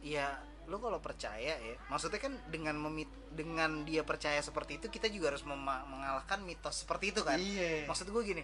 [0.05, 3.05] Ya lu kalau percaya ya maksudnya kan dengan memit
[3.37, 7.37] dengan dia percaya seperti itu kita juga harus mengalahkan mitos seperti itu kan?
[7.37, 7.85] Iya.
[7.85, 8.43] Maksud gue gini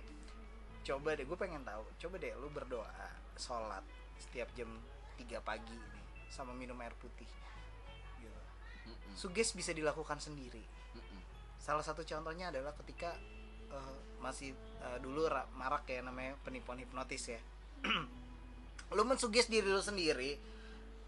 [0.81, 2.89] coba deh gue pengen tahu coba deh lu berdoa
[3.37, 3.85] sholat
[4.17, 4.69] setiap jam
[5.21, 6.01] 3 pagi ini
[6.33, 7.27] sama minum air putih.
[9.15, 10.61] Suges bisa dilakukan sendiri.
[11.61, 13.13] Salah satu contohnya adalah ketika
[13.69, 14.51] eh, masih
[14.81, 17.41] eh, dulu ra- marak ya namanya penipuan hipnotis ya.
[18.97, 20.35] Lu mensuges diri lu sendiri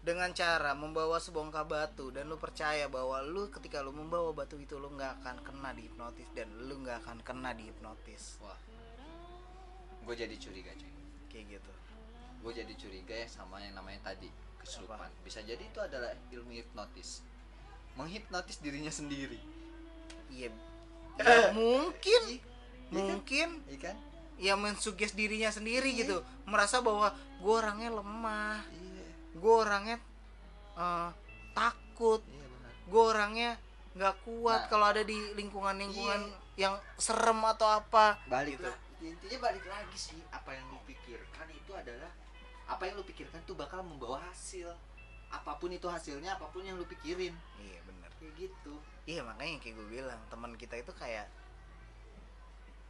[0.00, 4.80] dengan cara membawa sebongkah batu dan lu percaya bahwa lu ketika lu membawa batu itu
[4.80, 8.56] lu nggak akan kena dihipnotis dan lu nggak akan kena dihipnotis wah.
[10.04, 10.92] Gue jadi curiga cuy.
[11.28, 11.72] Kayak gitu.
[12.40, 15.12] Gue jadi curiga ya sama yang namanya tadi kesurupan.
[15.20, 17.20] Bisa jadi itu adalah ilmu hipnotis
[17.94, 19.38] menghipnotis dirinya sendiri.
[20.30, 20.50] Iya.
[21.14, 22.22] Ya, mungkin.
[22.26, 22.42] Iya,
[22.90, 23.48] mungkin.
[23.70, 23.96] Iya kan?
[24.34, 25.98] Ya mensuges dirinya sendiri Iya.
[26.02, 26.16] gitu.
[26.42, 28.58] Merasa bahwa gue orangnya lemah.
[28.66, 29.06] Iya.
[29.38, 29.96] Gue orangnya
[30.74, 31.10] eh,
[31.54, 32.18] takut.
[32.26, 32.72] Iya benar.
[32.90, 33.50] Gue orangnya
[33.94, 34.68] nggak kuat Nah.
[34.68, 36.26] kalau ada di lingkungan-lingkungan
[36.58, 38.18] yang serem atau apa.
[38.26, 38.66] Balik gitu.
[38.66, 42.08] lah intinya balik lagi sih apa yang lu pikirkan itu adalah
[42.64, 44.66] apa yang lu pikirkan tuh bakal membawa hasil.
[45.30, 47.36] Apa pun itu hasilnya apa pun yang lu pikirin.
[47.62, 47.78] Iya
[48.24, 48.74] kayak gitu.
[49.04, 51.28] Iya makanya kayak gue bilang teman kita itu kayak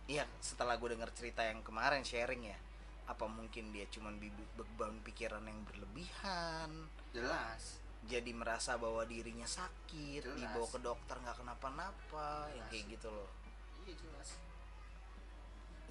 [0.06, 2.58] iya setelah gue denger cerita yang kemarin sharing ya
[3.04, 4.16] apa mungkin dia cuman
[4.56, 6.70] beban pikiran yang berlebihan?
[7.12, 7.82] Jelas.
[8.04, 10.36] Jadi merasa bahwa dirinya sakit Jelas.
[10.38, 13.28] dibawa ke dokter nggak kenapa-napa yang kayak gitu loh.
[13.84, 14.28] Iya jelas.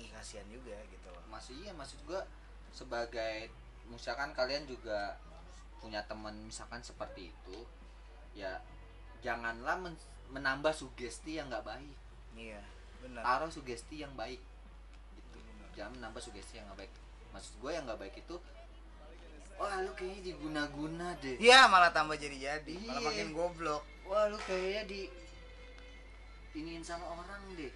[0.01, 1.21] Ih kasihan juga gitu loh.
[1.29, 2.25] Masih iya maksud gua
[2.73, 3.53] sebagai
[3.91, 5.19] misalkan kalian juga
[5.77, 7.57] punya teman misalkan seperti itu
[8.33, 8.57] ya
[9.23, 11.95] janganlah men- menambah sugesti yang nggak baik.
[12.35, 12.61] Iya
[13.01, 13.21] benar.
[13.23, 14.41] Taruh sugesti yang baik
[15.15, 15.39] gitu.
[15.73, 16.93] Jangan menambah sugesti yang nggak baik.
[17.33, 18.35] Maksud gue yang nggak baik itu
[19.53, 21.37] wah lu kayaknya diguna-guna deh.
[21.37, 23.07] Iya malah tambah jadi-jadi malah Iya.
[23.07, 23.83] makin goblok.
[24.05, 25.01] Wah lu kayaknya di
[26.53, 27.71] iniin sama orang deh.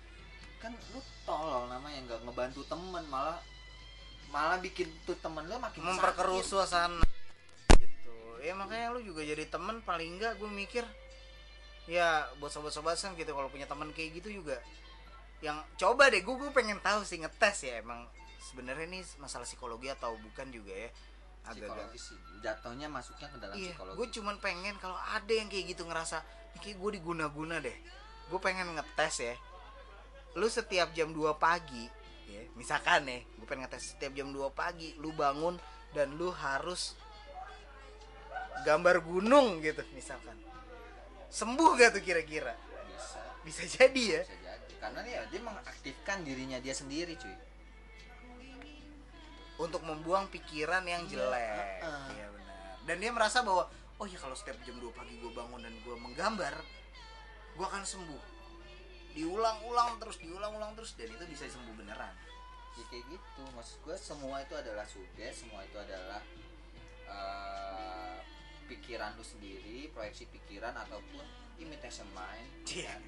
[0.58, 3.38] Kan lu tolol namanya nggak ngebantu temen malah
[4.28, 7.06] malah bikin tuh temen lu makin memperkeruh suasana.
[7.78, 8.16] Gitu.
[8.42, 10.84] Ya makanya lu juga jadi temen paling enggak gue mikir
[11.88, 14.60] ya buat sobat-sobat gitu kalau punya teman kayak gitu juga.
[15.40, 18.06] Yang coba deh gue gue pengen tahu sih ngetes ya emang
[18.44, 20.90] sebenarnya ini masalah psikologi atau bukan juga ya?
[21.48, 21.96] Agak-agak.
[22.44, 23.96] Jatuhnya masuknya ke dalam iya psikologi.
[23.98, 26.20] gue cuman pengen kalau ada yang kayak gitu ngerasa
[26.54, 27.78] "Ini kayak gue diguna-guna deh.
[28.28, 29.36] Gue pengen ngetes ya.
[30.36, 31.88] Lu setiap jam 2 pagi
[32.28, 35.56] ya misalkan nih gue pengen ngetes setiap jam 2 pagi lu bangun
[35.96, 37.00] dan lu harus
[38.68, 40.36] gambar gunung gitu misalkan
[41.30, 42.54] sembuh gak tuh kira-kira?
[42.88, 43.20] Bisa.
[43.44, 44.22] Bisa jadi ya?
[44.24, 44.74] Bisa jadi.
[44.78, 47.36] Karena ya dia mengaktifkan dirinya dia sendiri cuy.
[49.58, 51.82] Untuk membuang pikiran yang Iya, jelek.
[51.82, 52.08] heeh.
[52.14, 52.56] iya benar.
[52.86, 53.66] Dan dia merasa bahwa
[53.98, 56.54] oh ya kalau setiap jam 2 pagi gue bangun dan gue menggambar
[57.58, 58.24] gue akan sembuh.
[59.18, 62.14] Diulang-ulang terus diulang-ulang terus dan itu bisa sembuh beneran.
[62.78, 63.42] Ya kayak gitu.
[63.58, 66.22] Maksud gue semua itu adalah suges semua itu adalah
[67.10, 68.18] eh,
[68.68, 71.24] pikiran lu sendiri proyeksi pikiran ataupun
[71.58, 72.92] imitation mind Iya.
[72.94, 73.02] kan?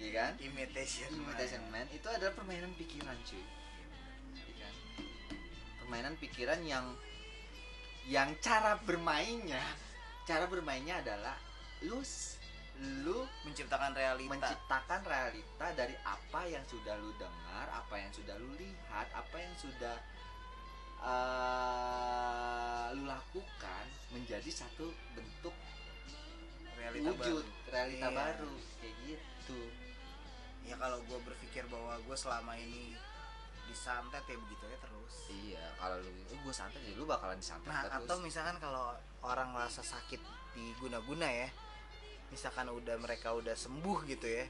[0.00, 3.44] Iya kan imitation imitation mind itu adalah permainan pikiran cuy
[4.34, 4.74] Iya kan?
[5.84, 6.86] permainan pikiran yang
[8.10, 9.62] yang cara bermainnya
[10.26, 11.36] cara bermainnya adalah
[11.86, 12.00] lu
[13.04, 18.56] lu menciptakan realita menciptakan realita dari apa yang sudah lu dengar, apa yang sudah lu
[18.56, 20.00] lihat, apa yang sudah
[21.02, 25.54] eh, lu lakukan menjadi satu bentuk
[26.74, 27.68] realita wujud baru.
[27.68, 28.16] realita Iya.
[28.16, 29.60] baru kayak gitu.
[30.62, 32.94] ya kalau gue berpikir bahwa gue selama ini
[33.66, 37.82] disantet ya begitu ya terus Iya, kalau lu gue santai jadi lu bakalan disantet nah
[37.82, 38.02] terus.
[38.02, 40.18] atau misalkan kalau orang merasa sakit
[40.52, 41.48] di guna-guna ya
[42.28, 44.46] misalkan udah mereka udah sembuh gitu ya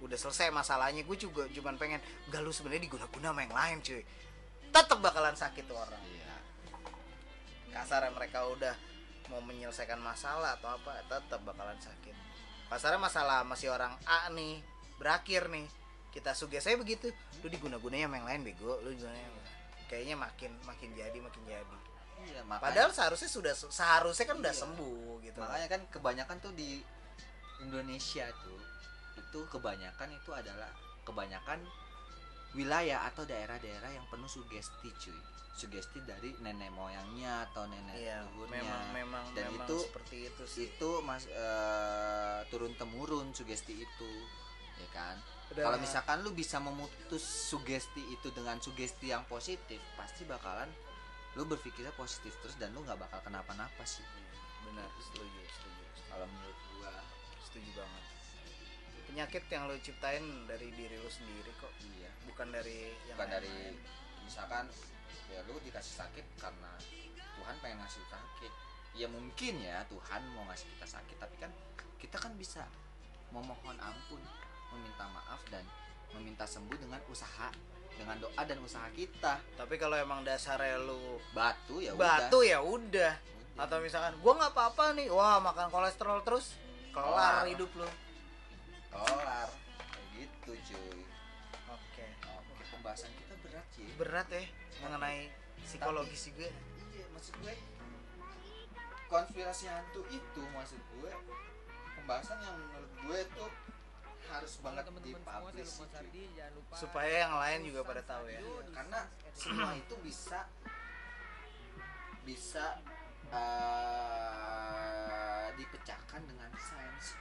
[0.00, 1.98] udah selesai masalahnya gue juga cuman pengen
[2.28, 4.02] gak lu sebenarnya diguna-guna sama yang lain cuy
[4.74, 6.02] tetap bakalan sakit tuh orang.
[6.02, 6.34] Iya.
[7.74, 8.74] kasar mereka udah
[9.30, 12.14] mau menyelesaikan masalah atau apa tetap bakalan sakit.
[12.70, 14.58] Kasarnya masalah masih orang A nih
[14.98, 15.66] berakhir nih.
[16.10, 17.10] Kita saya begitu.
[17.42, 18.78] Lu diguna-gunanya sama yang lain bego.
[18.82, 19.14] Lu diguna
[19.90, 21.76] kayaknya makin makin jadi makin jadi.
[22.24, 24.62] Iya, makanya padahal seharusnya sudah seharusnya kan udah Iya.
[24.64, 25.38] sembuh gitu.
[25.42, 26.80] Makanya kan kebanyakan tuh di
[27.60, 28.60] Indonesia tuh
[29.18, 30.70] itu kebanyakan itu adalah
[31.02, 31.62] kebanyakan
[32.54, 35.20] wilayah atau daerah-daerah yang penuh sugesti cuy.
[35.54, 40.42] Sugesti dari nenek moyangnya atau nenek iya leluhurnya memang memang Dan memang itu- seperti itu
[40.46, 40.66] sih.
[40.68, 44.12] itu mas eh, turun temurun sugesti itu
[44.74, 45.16] ya kan?
[45.54, 50.66] Kalau misalkan lu bisa memutus sugesti itu dengan sugesti yang positif pasti bakalan
[51.34, 54.02] lu berpikirnya positif terus dan lu nggak bakal kenapa-napa sih.
[54.64, 54.90] Benar.
[54.98, 55.82] Setuju setuju.
[56.08, 56.94] Kalau menurut gua
[57.40, 58.03] setuju banget
[59.14, 61.70] penyakit yang lo ciptain dari diri lo sendiri kok.
[61.86, 62.10] Iya.
[62.26, 63.74] Bukan dari yang bukan dari lain-lain.
[64.26, 64.66] misalkan
[65.30, 66.74] ya lu dikasih sakit karena
[67.38, 68.52] Tuhan pengen ngasih sakit.
[68.98, 71.54] Ya mungkin ya Tuhan mau ngasih kita sakit tapi kan
[72.02, 72.66] kita kan bisa
[73.30, 74.18] memohon ampun
[74.74, 75.62] meminta maaf dan
[76.10, 77.54] meminta sembuh dengan usaha
[77.94, 79.38] dengan doa dan usaha kita.
[79.54, 83.14] Tapi kalau emang dasarnya lu batu ya batu ya udah.
[83.14, 83.62] Udah.
[83.62, 86.58] atau misalkan gua nggak apa-apa nih wah makan kolesterol terus
[86.90, 87.54] kelar Kelar.
[87.54, 87.86] hidup lu
[88.94, 89.50] kelar.
[89.90, 91.02] Kayak gitu cuy.
[91.74, 92.06] Oke.
[92.22, 94.44] Oke pembahasan kita berat sih berat ya
[94.84, 95.32] mengenai
[95.64, 96.52] psikologis juga.
[96.92, 97.54] iya maksud gue
[99.08, 101.12] konspirasi hantu itu maksud gue
[101.96, 103.48] pembahasan yang menurut gue tuh
[104.28, 105.88] harus banget dipublish sih.
[105.88, 108.40] Sardi jangan lupa supaya yang lain juga pada tahu ya.
[108.72, 109.00] Karena
[109.32, 110.44] semua itu bisa
[112.24, 112.80] bisa
[113.32, 113.46] eh,
[115.56, 117.16] dipecahkan dengan sains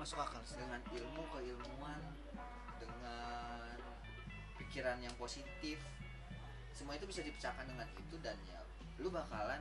[0.00, 0.56] masuk akal sih.
[0.56, 2.00] Dengan ilmu keilmuan
[2.80, 3.76] dengan
[4.56, 5.76] pikiran yang positif
[6.72, 8.56] semua itu bisa dipecahkan dengan itu dan ya
[8.96, 9.60] lu bakalan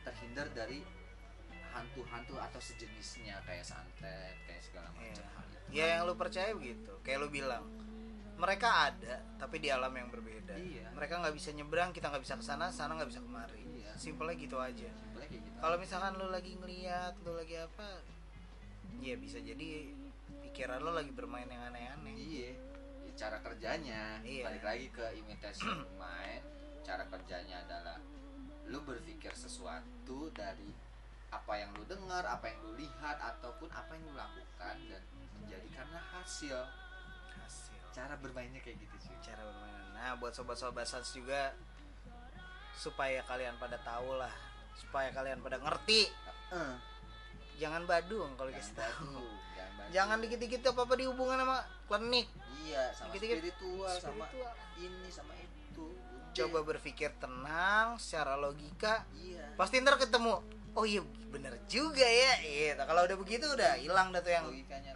[0.00, 0.80] terhindar dari
[1.76, 5.68] hantu-hantu atau sejenisnya kayak santet kayak segala macam hal itu.
[5.76, 6.92] ya yang lu percaya begitu.
[7.04, 7.68] Kayak lu bilang
[8.40, 10.56] mereka ada tapi di alam yang berbeda.
[10.56, 10.88] Iya.
[10.96, 13.60] mereka nggak bisa nyebrang kita nggak bisa ke sana sana nggak bisa kemari.
[13.84, 13.92] Iya.
[14.00, 14.88] simpelnya gitu aja.
[14.88, 18.15] Simpelnya kayak gitu kalau misalkan lu lagi ngeliat lu lagi apa
[19.02, 19.90] ya bisa jadi
[20.48, 22.14] pikiran lu lagi bermain yang aneh-aneh.
[22.16, 22.50] Iya
[23.16, 24.20] cara kerjanya.
[24.22, 24.44] Iya.
[24.44, 26.44] balik lagi ke imitation mind
[26.84, 27.98] cara kerjanya adalah
[28.70, 30.70] lu berpikir sesuatu dari
[31.34, 35.02] apa yang lu dengar apa yang lu lihat ataupun apa yang lu lakukan dan
[35.42, 36.54] menjadikanlah hasil.
[37.42, 37.82] Hasil.
[37.90, 39.18] Cara bermainnya kayak gitu cuy.
[39.24, 39.82] Cara bermain.
[39.96, 41.56] Nah buat sobat-sobat sans juga
[42.76, 44.30] supaya kalian pada tahu lah
[44.78, 46.06] supaya kalian pada ngerti.
[46.54, 46.74] Eh,
[47.56, 48.84] jangan badung kalau kita.
[48.84, 49.24] tahu
[49.94, 52.26] jangan dikit-dikit apa apa dihubungkan sama klinik
[52.66, 54.52] iya sama dikit-dikit spiritual, sama spiritual.
[54.82, 56.34] ini sama itu Udah.
[56.34, 59.08] coba berpikir tenang secara logika.
[59.16, 59.56] Iya.
[59.56, 60.42] Pasti ntar ketemu
[60.76, 61.00] oh iya
[61.32, 62.32] bener juga ya.
[62.42, 64.46] Gitu kalau udah begitu udah hilang dah tuh yang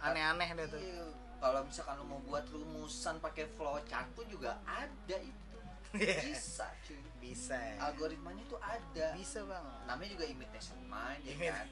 [0.03, 0.81] aneh-aneh dah tuh.
[0.81, 1.05] Iya,
[1.41, 5.57] kalau misalkan lu mau buat rumusan pakai flowchart pun juga ada itu.
[5.97, 6.99] Bisa cuy.
[7.21, 7.89] Bisa ya.
[7.89, 9.07] algoritmanya tuh ada.
[9.17, 11.67] Bisa bang namanya juga imitation mind ya kan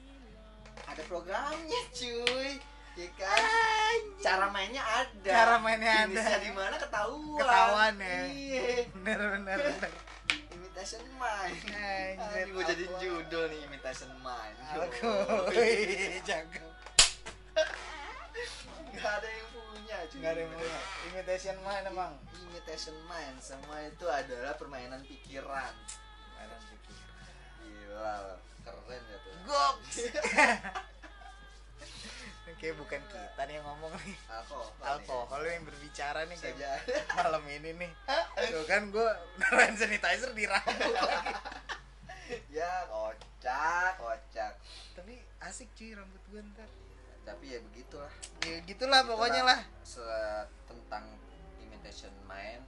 [0.88, 2.60] ada programnya cuy.
[2.98, 4.00] Ya kan?
[4.18, 5.30] Cara mainnya ada.
[5.30, 6.22] Cara mainnya ada.
[6.42, 7.38] Di mana ketahuan.
[7.38, 8.18] Ketahuan ya.
[8.28, 8.84] iya.
[8.92, 9.90] Bener bener bener.
[10.50, 15.12] Imitation mind Anjir, Ini gue jadi judul nih imitation mind Aku,
[16.28, 16.66] jago.
[18.90, 20.18] Gak ada yang punya cuy.
[20.18, 20.80] Nggak ada yang punya.
[21.08, 22.12] Imitation man emang.
[22.48, 25.72] Imitation mind Semua itu adalah permainan pikiran.
[26.36, 27.32] Mainan pikiran.
[27.64, 29.96] Gila Keren ya tuh Goks.
[32.60, 34.16] Kayak bukan kita nih yang ngomong nih.
[34.28, 34.68] Alkohol.
[34.84, 36.76] Alkohol yang berbicara nih kayak
[37.16, 37.88] malam ini nih.
[38.52, 39.08] Tuh kan gue
[39.48, 41.34] hand sanitizer dirampok lagi.
[42.46, 44.54] Ya kocak Kocak
[44.94, 46.68] Tapi asik cuy rambut gue ntar.
[47.26, 48.06] Tapi ya begitulah
[48.46, 49.58] Ya gitulah pokoknya lah.
[49.82, 51.10] Se- Tentang
[51.58, 52.62] imitation mind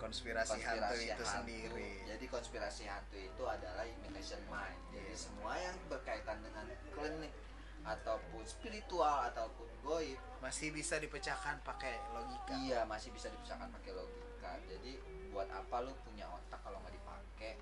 [0.00, 1.90] Konspirasi, hantu itu sendiri.
[2.08, 4.80] Jadi konspirasi hantu itu adalah imitation mind.
[4.90, 5.16] Jadi Iya.
[5.20, 7.32] semua yang berkaitan dengan klinik
[7.80, 12.52] ataupun spiritual ataupun goib, Masih bisa dipecahkan pakai logika.
[12.58, 14.52] iya masih bisa dipecahkan pakai logika.
[14.64, 14.96] Jadi
[15.30, 17.52] buat apa lu punya otak kalau nggak dipakai?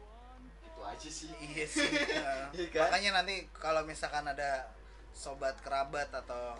[0.62, 1.30] Itu aja sih.
[1.34, 1.90] Iya sih.
[2.74, 2.86] Kan?
[2.86, 4.70] Makanya nanti kalau misalkan ada
[5.10, 6.54] sobat kerabat atau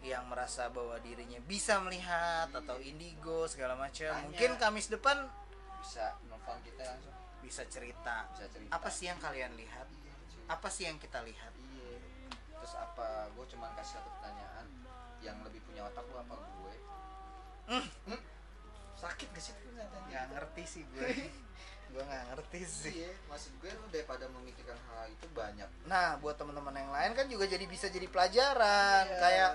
[0.00, 5.28] yang merasa bahwa dirinya bisa melihat atau indigo segala macam, mungkin Kamis depan
[5.80, 7.16] Bisa nelfon kita langsung.
[7.40, 8.28] bisa cerita.
[8.32, 8.70] Bisa cerita.
[8.72, 9.88] Apa sih yang kalian lihat?
[9.88, 10.14] Iya.
[10.48, 11.52] Apa sih yang kita lihat?
[11.56, 11.96] Iya.
[12.60, 13.28] Terus apa?
[13.32, 14.66] Gue cuman kasih satu pertanyaan.
[15.20, 16.74] Yang lebih punya otak lu apa gue?
[17.72, 17.86] Hmm.
[18.12, 18.20] Hmm?
[19.00, 19.72] Sakit gak sih tuh
[20.08, 21.08] Nggak ngerti sih gue.
[21.90, 22.92] gue nggak ngerti sih.
[23.02, 25.66] Iya, maksud gue lu daripada memikirkan hal itu banyak.
[25.90, 29.04] Nah, buat teman-teman yang lain kan juga jadi bisa jadi pelajaran.
[29.10, 29.18] Iya.
[29.18, 29.50] Kayak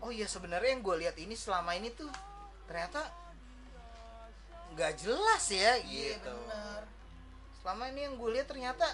[0.00, 2.08] oh iya sebenarnya yang gue lihat ini selama ini tuh
[2.64, 3.02] ternyata
[4.74, 6.30] nggak jelas ya Iya gitu.
[6.30, 6.82] benar.
[7.58, 8.86] Selama ini yang gue lihat ternyata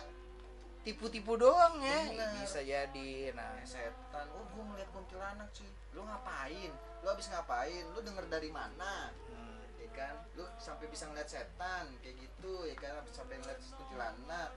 [0.80, 2.00] tipu-tipu doang ya.
[2.08, 2.30] Bener.
[2.40, 3.32] Bisa jadi.
[3.32, 5.68] Nah, Setan, oh gue ngeliat kuntilanak cuy.
[5.92, 6.72] Lu ngapain?
[7.02, 7.84] Lu habis ngapain?
[7.92, 9.12] Lu denger dari mana?
[9.28, 10.14] hmm, Ya kan?
[10.34, 13.04] Lu sampai bisa ngeliat setan kayak gitu, ya kan?
[13.12, 14.50] Sampai ngeliat kuntilanak.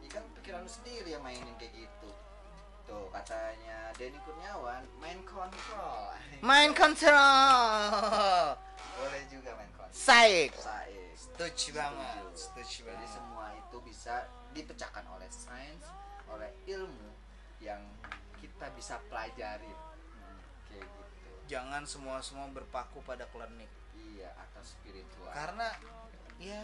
[0.00, 2.10] Ya kan pikiran lu sendiri yang mainin kayak gitu.
[2.90, 6.10] Tuh katanya Denny Kurniawan main kontrol.
[6.50, 8.58] main kontrol.
[8.98, 9.94] Boleh juga main kontrol.
[9.94, 10.50] Saik.
[10.58, 11.14] Saik.
[11.14, 12.24] Setuju banget.
[12.34, 13.10] Setuju Jadi banget.
[13.14, 15.86] semua itu bisa dipecahkan oleh sains,
[16.26, 17.14] oleh ilmu
[17.62, 17.78] yang
[18.42, 19.70] kita bisa pelajari.
[20.66, 21.30] Kayak gitu.
[21.46, 23.70] Jangan semua semua berpaku pada klinik.
[23.94, 25.30] Iya, atau spiritual.
[25.30, 25.68] karena
[26.40, 26.60] ya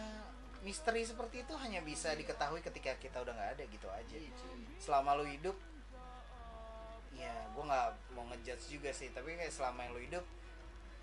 [0.65, 4.33] misteri seperti itu hanya bisa diketahui ketika kita udah nggak ada gitu aja Iya,
[4.81, 5.53] selama lu hidup
[7.17, 10.25] ya gue nggak mau ngejudge juga sih tapi kayak selama yang lu hidup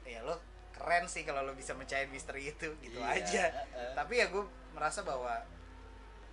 [0.02, 0.34] ya lu
[0.70, 3.92] keren sih kalau lu bisa mencair misteri itu gitu Iya, aja heeh.
[3.92, 5.42] tapi ya gue merasa bahwa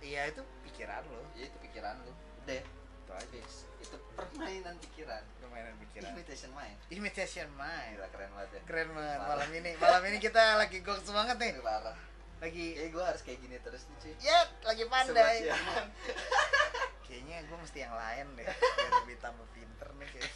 [0.00, 2.10] ya itu pikiran lo Iya, itu pikiran lu.
[2.40, 3.38] Udah, itu aja.
[3.78, 5.22] Itu permainan pikiran.
[5.36, 6.78] permainan pikiran Imitation mind.
[6.88, 8.60] imitation mind Gila keren banget ya.
[8.64, 9.28] keren banget Parah.
[9.32, 11.96] malam ini malam ini kita lagi goks banget nih parah.
[12.38, 14.14] lagi Kayak gue harus kayak gini terus nih cuy.
[14.20, 15.36] ya lagi pandai.
[17.12, 18.46] kayaknya gue mesti yang lain deh
[18.78, 20.32] biar lebih tambah pinter nih kayak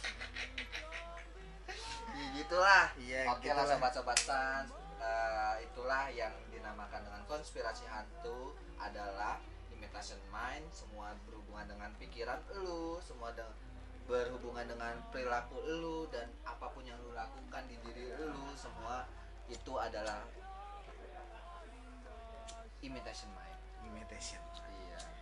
[2.09, 2.85] Ya, gitulah.
[2.97, 3.77] Iya, Oke lah gitulah.
[3.77, 4.69] sobat-sobat sans.
[4.97, 9.37] Eh, itulah yang dinamakan dengan konspirasi hantu adalah
[9.69, 10.65] imitation mind.
[10.67, 13.53] Semua berhubungan dengan pikiran lu, semua de-
[14.09, 19.05] berhubungan dengan perilaku lu dan apa pun yang lu lakukan di diri lu, semua
[19.45, 20.25] itu adalah
[22.81, 23.59] imitation mind.
[23.85, 24.66] imitation Iya,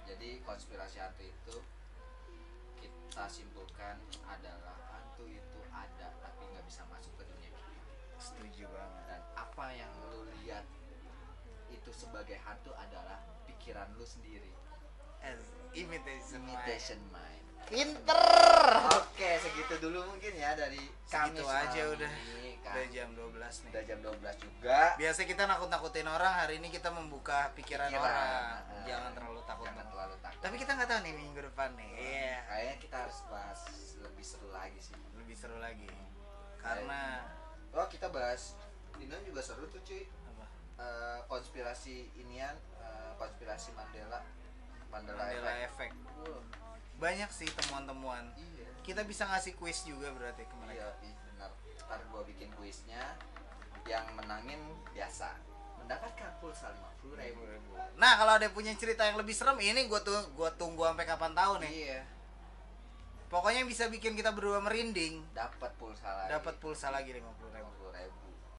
[0.06, 1.58] jadi konspirasi hantu itu
[2.78, 3.98] kita simpulkan
[4.30, 7.82] adalah hantu itu ada tapi nggak bisa masuk ke dunia kita.
[8.22, 10.66] setuju banget Dan apa yang lu lihat
[11.74, 13.18] itu sebagai hantu adalah
[13.50, 14.54] pikiran lu sendiri.
[15.26, 15.42] As
[15.74, 17.45] imitation, Imitation mind.
[17.66, 18.22] Pinter.
[18.96, 22.12] Oke, segitu dulu mungkin ya dari segitu Kamis aja udah.
[22.62, 22.74] kan.
[22.74, 23.30] udah jam 12
[23.62, 23.72] nih.
[23.72, 24.80] Udah jam 12 juga.
[24.96, 28.02] biasa kita nakut-nakutin orang hari ini kita membuka pikiran, Pikiran.
[28.02, 28.58] orang.
[28.66, 29.66] Ah, jangan terlalu takut.
[29.66, 30.40] Jangan terlalu takut.
[30.42, 31.90] tapi kita nggak tahu nih minggu depan nih.
[31.96, 32.36] Iya.
[32.46, 33.60] Kayaknya kita harus bahas
[33.98, 34.96] lebih seru lagi sih.
[35.16, 35.90] lebih seru lagi.
[36.60, 37.02] Karena
[37.70, 38.56] Oh, kita bahas
[38.96, 40.08] Dino juga seru tuh cuy.
[40.26, 40.46] apa?
[40.78, 44.24] Eh, konspirasi inian eh, konspirasi Mandela.
[44.88, 45.92] Mandela, Mandela Effect.
[45.92, 45.96] Effect.
[46.24, 46.40] Wah,
[46.96, 48.32] banyak sih temuan-temuan.
[48.40, 48.68] Iya.
[48.86, 50.94] Kita bisa ngasih kuis juga berarti ke mereka.
[51.02, 51.52] Iya benar.
[51.86, 53.18] Ntar gua bikin kuisnya
[53.86, 54.62] yang menangin
[54.96, 55.36] biasa.
[55.82, 57.46] Mendapatkan pulsa lima puluh ribu.
[58.02, 61.34] Nah kalau ada punya cerita yang lebih serem ini gue tuh gua tunggu sampai kapan
[61.38, 61.72] tahu nih.
[61.72, 62.02] iya.
[63.30, 65.22] Pokoknya bisa bikin kita berdua merinding.
[65.34, 66.30] dapat pulsa lagi.
[66.34, 67.70] Dapat pulsa lagi lima puluh ribu